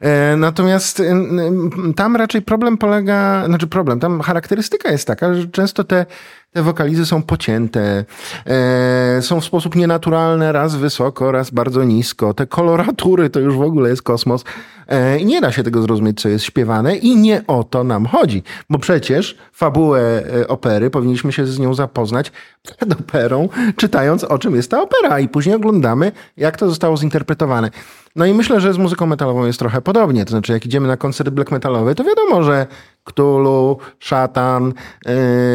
Eee, 0.00 0.36
natomiast 0.36 1.00
mm, 1.00 1.94
tam 1.96 2.16
raczej 2.16 2.42
problem 2.42 2.78
polega, 2.78 3.42
znaczy 3.46 3.66
problem, 3.66 4.00
tam 4.00 4.20
charakterystyka 4.20 4.90
jest 4.90 5.06
taka, 5.06 5.34
że 5.34 5.46
często 5.48 5.84
te, 5.84 6.06
te 6.52 6.62
wokalizy 6.62 7.06
są 7.06 7.22
pocięte, 7.22 8.04
eee, 8.46 9.22
są 9.22 9.40
w 9.40 9.44
sposób 9.44 9.74
nienaturalny, 9.76 10.52
raz 10.52 10.76
wysoko, 10.76 11.32
raz 11.32 11.50
bardzo 11.50 11.84
nisko. 11.84 12.34
Te 12.34 12.46
koloratury 12.46 13.30
to 13.30 13.40
już 13.40 13.54
w 13.54 13.62
ogóle 13.62 13.90
jest 13.90 14.02
kosmos. 14.02 14.44
Eee, 14.88 15.22
I 15.22 15.26
nie 15.26 15.40
da 15.40 15.52
się 15.52 15.62
tego 15.62 15.82
zrozumieć, 15.82 16.20
co 16.20 16.28
jest 16.28 16.39
śpiewane 16.44 16.96
i 16.96 17.16
nie 17.16 17.42
o 17.46 17.64
to 17.64 17.84
nam 17.84 18.06
chodzi. 18.06 18.42
Bo 18.70 18.78
przecież 18.78 19.36
fabułę 19.52 20.22
e, 20.40 20.48
opery 20.48 20.90
powinniśmy 20.90 21.32
się 21.32 21.46
z 21.46 21.58
nią 21.58 21.74
zapoznać 21.74 22.32
przed 22.62 22.92
operą, 23.00 23.48
czytając 23.76 24.24
o 24.24 24.38
czym 24.38 24.56
jest 24.56 24.70
ta 24.70 24.82
opera 24.82 25.20
i 25.20 25.28
później 25.28 25.54
oglądamy, 25.54 26.12
jak 26.36 26.56
to 26.56 26.68
zostało 26.68 26.96
zinterpretowane. 26.96 27.70
No 28.16 28.26
i 28.26 28.34
myślę, 28.34 28.60
że 28.60 28.72
z 28.72 28.78
muzyką 28.78 29.06
metalową 29.06 29.46
jest 29.46 29.58
trochę 29.58 29.80
podobnie. 29.80 30.24
To 30.24 30.30
znaczy, 30.30 30.52
jak 30.52 30.66
idziemy 30.66 30.88
na 30.88 30.96
koncert 30.96 31.30
black 31.30 31.50
metalowy, 31.50 31.94
to 31.94 32.04
wiadomo, 32.04 32.42
że 32.42 32.66
Cthulhu, 33.04 33.78
szatan, 33.98 34.72
yy, 35.06 35.12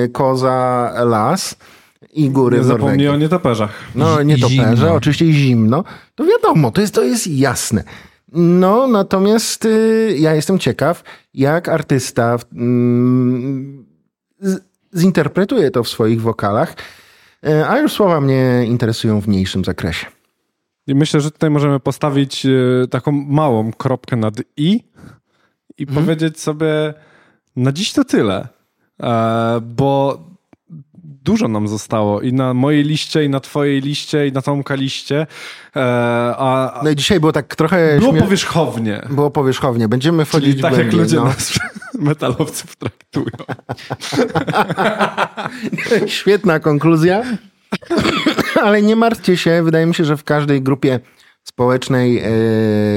koza, 0.10 0.92
las 1.06 1.56
i 2.14 2.30
góry 2.30 2.58
Nie 2.58 2.64
w 2.64 2.66
zapomnij 2.66 3.10
o 3.10 3.18
nietoperzach. 3.18 3.72
No, 3.96 4.22
I 4.22 4.26
nie 4.26 4.38
toperze, 4.38 4.78
zimno. 4.78 4.94
oczywiście 4.94 5.34
zimno. 5.34 5.84
To 6.16 6.26
wiadomo, 6.26 6.72
to 6.72 6.82
jest, 6.82 6.96
to 6.96 7.04
jest 7.04 7.28
jasne. 7.28 7.84
No, 8.32 8.88
natomiast 8.88 9.66
y, 9.66 10.16
ja 10.20 10.36
jestem 10.36 10.60
ciekaw, 10.60 11.04
jak 11.34 11.70
artysta 11.70 12.38
z, 14.40 14.62
zinterpretuje 14.94 15.72
to 15.72 15.84
w 15.84 15.90
swoich 15.90 16.22
wokalach, 16.22 16.76
e, 17.44 17.68
a 17.68 17.80
już 17.80 17.94
słowa 17.94 18.22
mnie 18.22 18.66
interesują 18.66 19.22
w 19.22 19.28
mniejszym 19.28 19.66
zakresie. 19.66 20.08
I 20.88 20.96
myślę, 20.96 21.22
że 21.22 21.32
tutaj 21.32 21.50
możemy 21.50 21.80
postawić 21.80 22.46
e, 22.46 22.88
taką 22.88 23.12
małą 23.12 23.72
kropkę 23.72 24.16
nad 24.16 24.34
i 24.58 24.84
i 25.78 25.84
mhm. 25.84 26.06
powiedzieć 26.06 26.40
sobie, 26.40 26.94
na 27.56 27.72
dziś 27.72 27.94
to 27.94 28.04
tyle, 28.04 28.48
e, 29.04 29.62
bo 29.62 30.20
dużo 31.26 31.48
nam 31.48 31.68
zostało 31.68 32.22
i 32.22 32.34
na 32.34 32.54
mojej 32.54 32.84
liście, 32.84 33.26
i 33.26 33.30
na 33.30 33.40
twojej 33.40 33.82
liście, 33.82 34.28
i 34.28 34.32
na 34.32 34.42
Tomka 34.42 34.76
liście. 34.76 35.28
E, 35.76 35.82
a, 36.38 36.82
no 36.84 36.90
i 36.90 36.96
dzisiaj 36.96 37.20
było 37.20 37.32
tak 37.32 37.56
trochę... 37.56 38.00
Było 38.00 38.14
powierzchownie. 38.14 39.02
Było 39.10 39.32
powierzchownie. 39.32 39.88
Będziemy 39.88 40.26
wchodzić 40.26 40.50
Czyli 40.50 40.62
tak 40.62 40.74
głębiej, 40.74 40.92
jak 40.92 41.02
ludzie 41.02 41.16
no. 41.16 41.24
nas 41.24 41.60
metalowców 42.10 42.76
traktują. 42.76 43.38
Świetna 46.18 46.60
konkluzja. 46.60 47.24
Ale 48.66 48.82
nie 48.82 48.96
martwcie 48.96 49.38
się, 49.38 49.64
wydaje 49.64 49.86
mi 49.86 49.96
się, 49.96 50.06
że 50.06 50.18
w 50.18 50.24
każdej 50.24 50.62
grupie 50.62 51.00
społecznej 51.44 52.22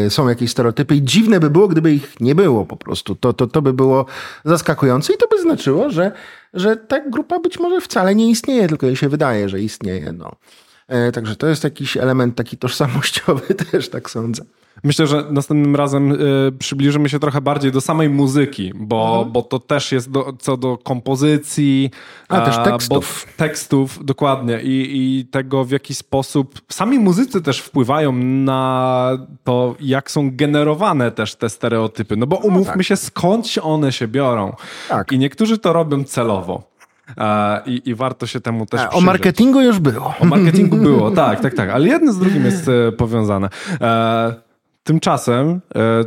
e, 0.06 0.10
są 0.10 0.28
jakieś 0.28 0.50
stereotypy 0.50 0.94
i 0.96 1.02
dziwne 1.02 1.40
by 1.40 1.50
było, 1.50 1.68
gdyby 1.68 1.92
ich 1.92 2.20
nie 2.20 2.34
było 2.34 2.64
po 2.64 2.76
prostu. 2.76 3.14
To, 3.14 3.32
to, 3.32 3.46
to 3.46 3.62
by 3.62 3.72
było 3.72 4.06
zaskakujące 4.44 5.12
i 5.12 5.16
to 5.16 5.28
by 5.28 5.42
znaczyło, 5.42 5.90
że, 5.90 6.12
że 6.58 6.76
ta 6.76 7.00
grupa 7.00 7.38
być 7.38 7.58
może 7.58 7.80
wcale 7.80 8.14
nie 8.14 8.30
istnieje, 8.30 8.68
tylko 8.68 8.86
jej 8.86 8.96
się 8.96 9.08
wydaje, 9.08 9.48
że 9.48 9.60
istnieje. 9.60 10.12
No. 10.12 10.32
E, 10.88 11.12
także 11.12 11.36
to 11.36 11.46
jest 11.46 11.64
jakiś 11.64 11.96
element 11.96 12.36
taki 12.36 12.56
tożsamościowy 12.56 13.54
też, 13.70 13.88
tak 13.88 14.10
sądzę. 14.10 14.44
Myślę, 14.84 15.06
że 15.06 15.24
następnym 15.30 15.76
razem 15.76 16.12
y, 16.12 16.52
przybliżymy 16.58 17.08
się 17.08 17.18
trochę 17.18 17.40
bardziej 17.40 17.72
do 17.72 17.80
samej 17.80 18.08
muzyki, 18.08 18.72
bo, 18.74 19.08
mhm. 19.08 19.32
bo 19.32 19.42
to 19.42 19.58
też 19.58 19.92
jest 19.92 20.10
do, 20.10 20.32
co 20.38 20.56
do 20.56 20.78
kompozycji. 20.78 21.90
A, 22.28 22.40
też 22.40 22.56
tekstów. 22.64 23.26
tekstów, 23.36 24.04
dokładnie. 24.04 24.60
I, 24.62 24.88
I 24.92 25.26
tego, 25.26 25.64
w 25.64 25.70
jaki 25.70 25.94
sposób 25.94 26.60
sami 26.68 26.98
muzycy 26.98 27.42
też 27.42 27.60
wpływają 27.60 28.12
na 28.12 29.10
to, 29.44 29.74
jak 29.80 30.10
są 30.10 30.30
generowane 30.36 31.10
też 31.10 31.34
te 31.34 31.48
stereotypy. 31.48 32.16
No 32.16 32.26
bo 32.26 32.36
no 32.36 32.42
umówmy 32.42 32.72
no 32.72 32.76
tak. 32.76 32.86
się, 32.86 32.96
skąd 32.96 33.46
one 33.62 33.92
się 33.92 34.08
biorą. 34.08 34.52
Tak. 34.88 35.12
I 35.12 35.18
niektórzy 35.18 35.58
to 35.58 35.72
robią 35.72 36.04
celowo. 36.04 36.62
I, 37.66 37.82
I, 37.84 37.94
warto 37.94 38.26
się 38.26 38.40
temu 38.40 38.66
też 38.66 38.80
A, 38.80 38.90
O 38.90 39.00
marketingu 39.00 39.60
już 39.60 39.78
było. 39.78 40.14
O 40.20 40.24
marketingu 40.24 40.76
było, 40.76 41.10
tak, 41.26 41.40
tak, 41.40 41.54
tak. 41.54 41.70
Ale 41.70 41.88
jedno 41.88 42.12
z 42.12 42.18
drugim 42.18 42.44
jest 42.44 42.68
e, 42.68 42.92
powiązane. 42.92 43.48
Tymczasem 44.88 45.60
e, 45.74 46.04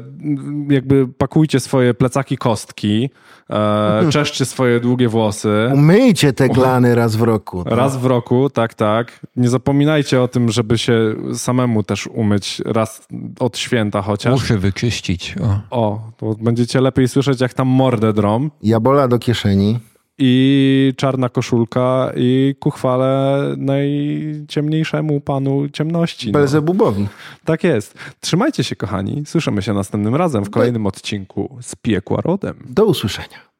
jakby 0.74 1.08
pakujcie 1.08 1.60
swoje 1.60 1.94
plecaki 1.94 2.38
kostki, 2.38 3.10
e, 3.50 4.10
czeszcie 4.12 4.46
swoje 4.46 4.80
długie 4.80 5.10
włosy. 5.10 5.72
Umyjcie 5.74 6.34
te 6.34 6.50
glany 6.50 6.96
raz 6.96 7.16
w 7.16 7.22
roku. 7.22 7.64
Tak? 7.64 7.74
Raz 7.74 7.98
w 7.98 8.06
roku, 8.06 8.50
tak, 8.50 8.74
tak. 8.74 9.20
Nie 9.36 9.50
zapominajcie 9.50 10.22
o 10.22 10.28
tym, 10.28 10.52
żeby 10.52 10.78
się 10.78 11.16
samemu 11.34 11.84
też 11.84 12.08
umyć 12.08 12.62
raz 12.66 13.08
od 13.40 13.58
święta 13.58 14.02
chociaż. 14.02 14.36
Uszy 14.36 14.58
wyczyścić. 14.58 15.36
O, 15.70 15.80
o 15.82 16.12
to 16.18 16.36
będziecie 16.40 16.82
lepiej 16.82 17.08
słyszeć, 17.08 17.42
jak 17.42 17.54
tam 17.54 17.68
mordę 17.68 18.14
drom. 18.14 18.52
Jabola 18.64 19.08
do 19.08 19.20
kieszeni 19.20 19.80
i 20.24 20.94
czarna 20.98 21.30
koszulka 21.30 22.12
i 22.16 22.56
ku 22.60 22.70
chwale 22.70 23.42
najciemniejszemu 23.58 25.22
panu 25.22 25.70
ciemności. 25.70 26.28
No. 26.28 26.40
Belzebubowi. 26.40 27.08
Tak 27.46 27.64
jest. 27.64 27.98
Trzymajcie 28.20 28.64
się, 28.64 28.76
kochani. 28.76 29.24
Słyszymy 29.26 29.62
się 29.62 29.74
następnym 29.74 30.16
razem 30.16 30.46
w 30.46 30.50
kolejnym 30.50 30.88
odcinku 30.88 31.58
z 31.62 31.76
Piekła 31.76 32.22
Rodem. 32.22 32.56
Do 32.70 32.86
usłyszenia. 32.86 33.51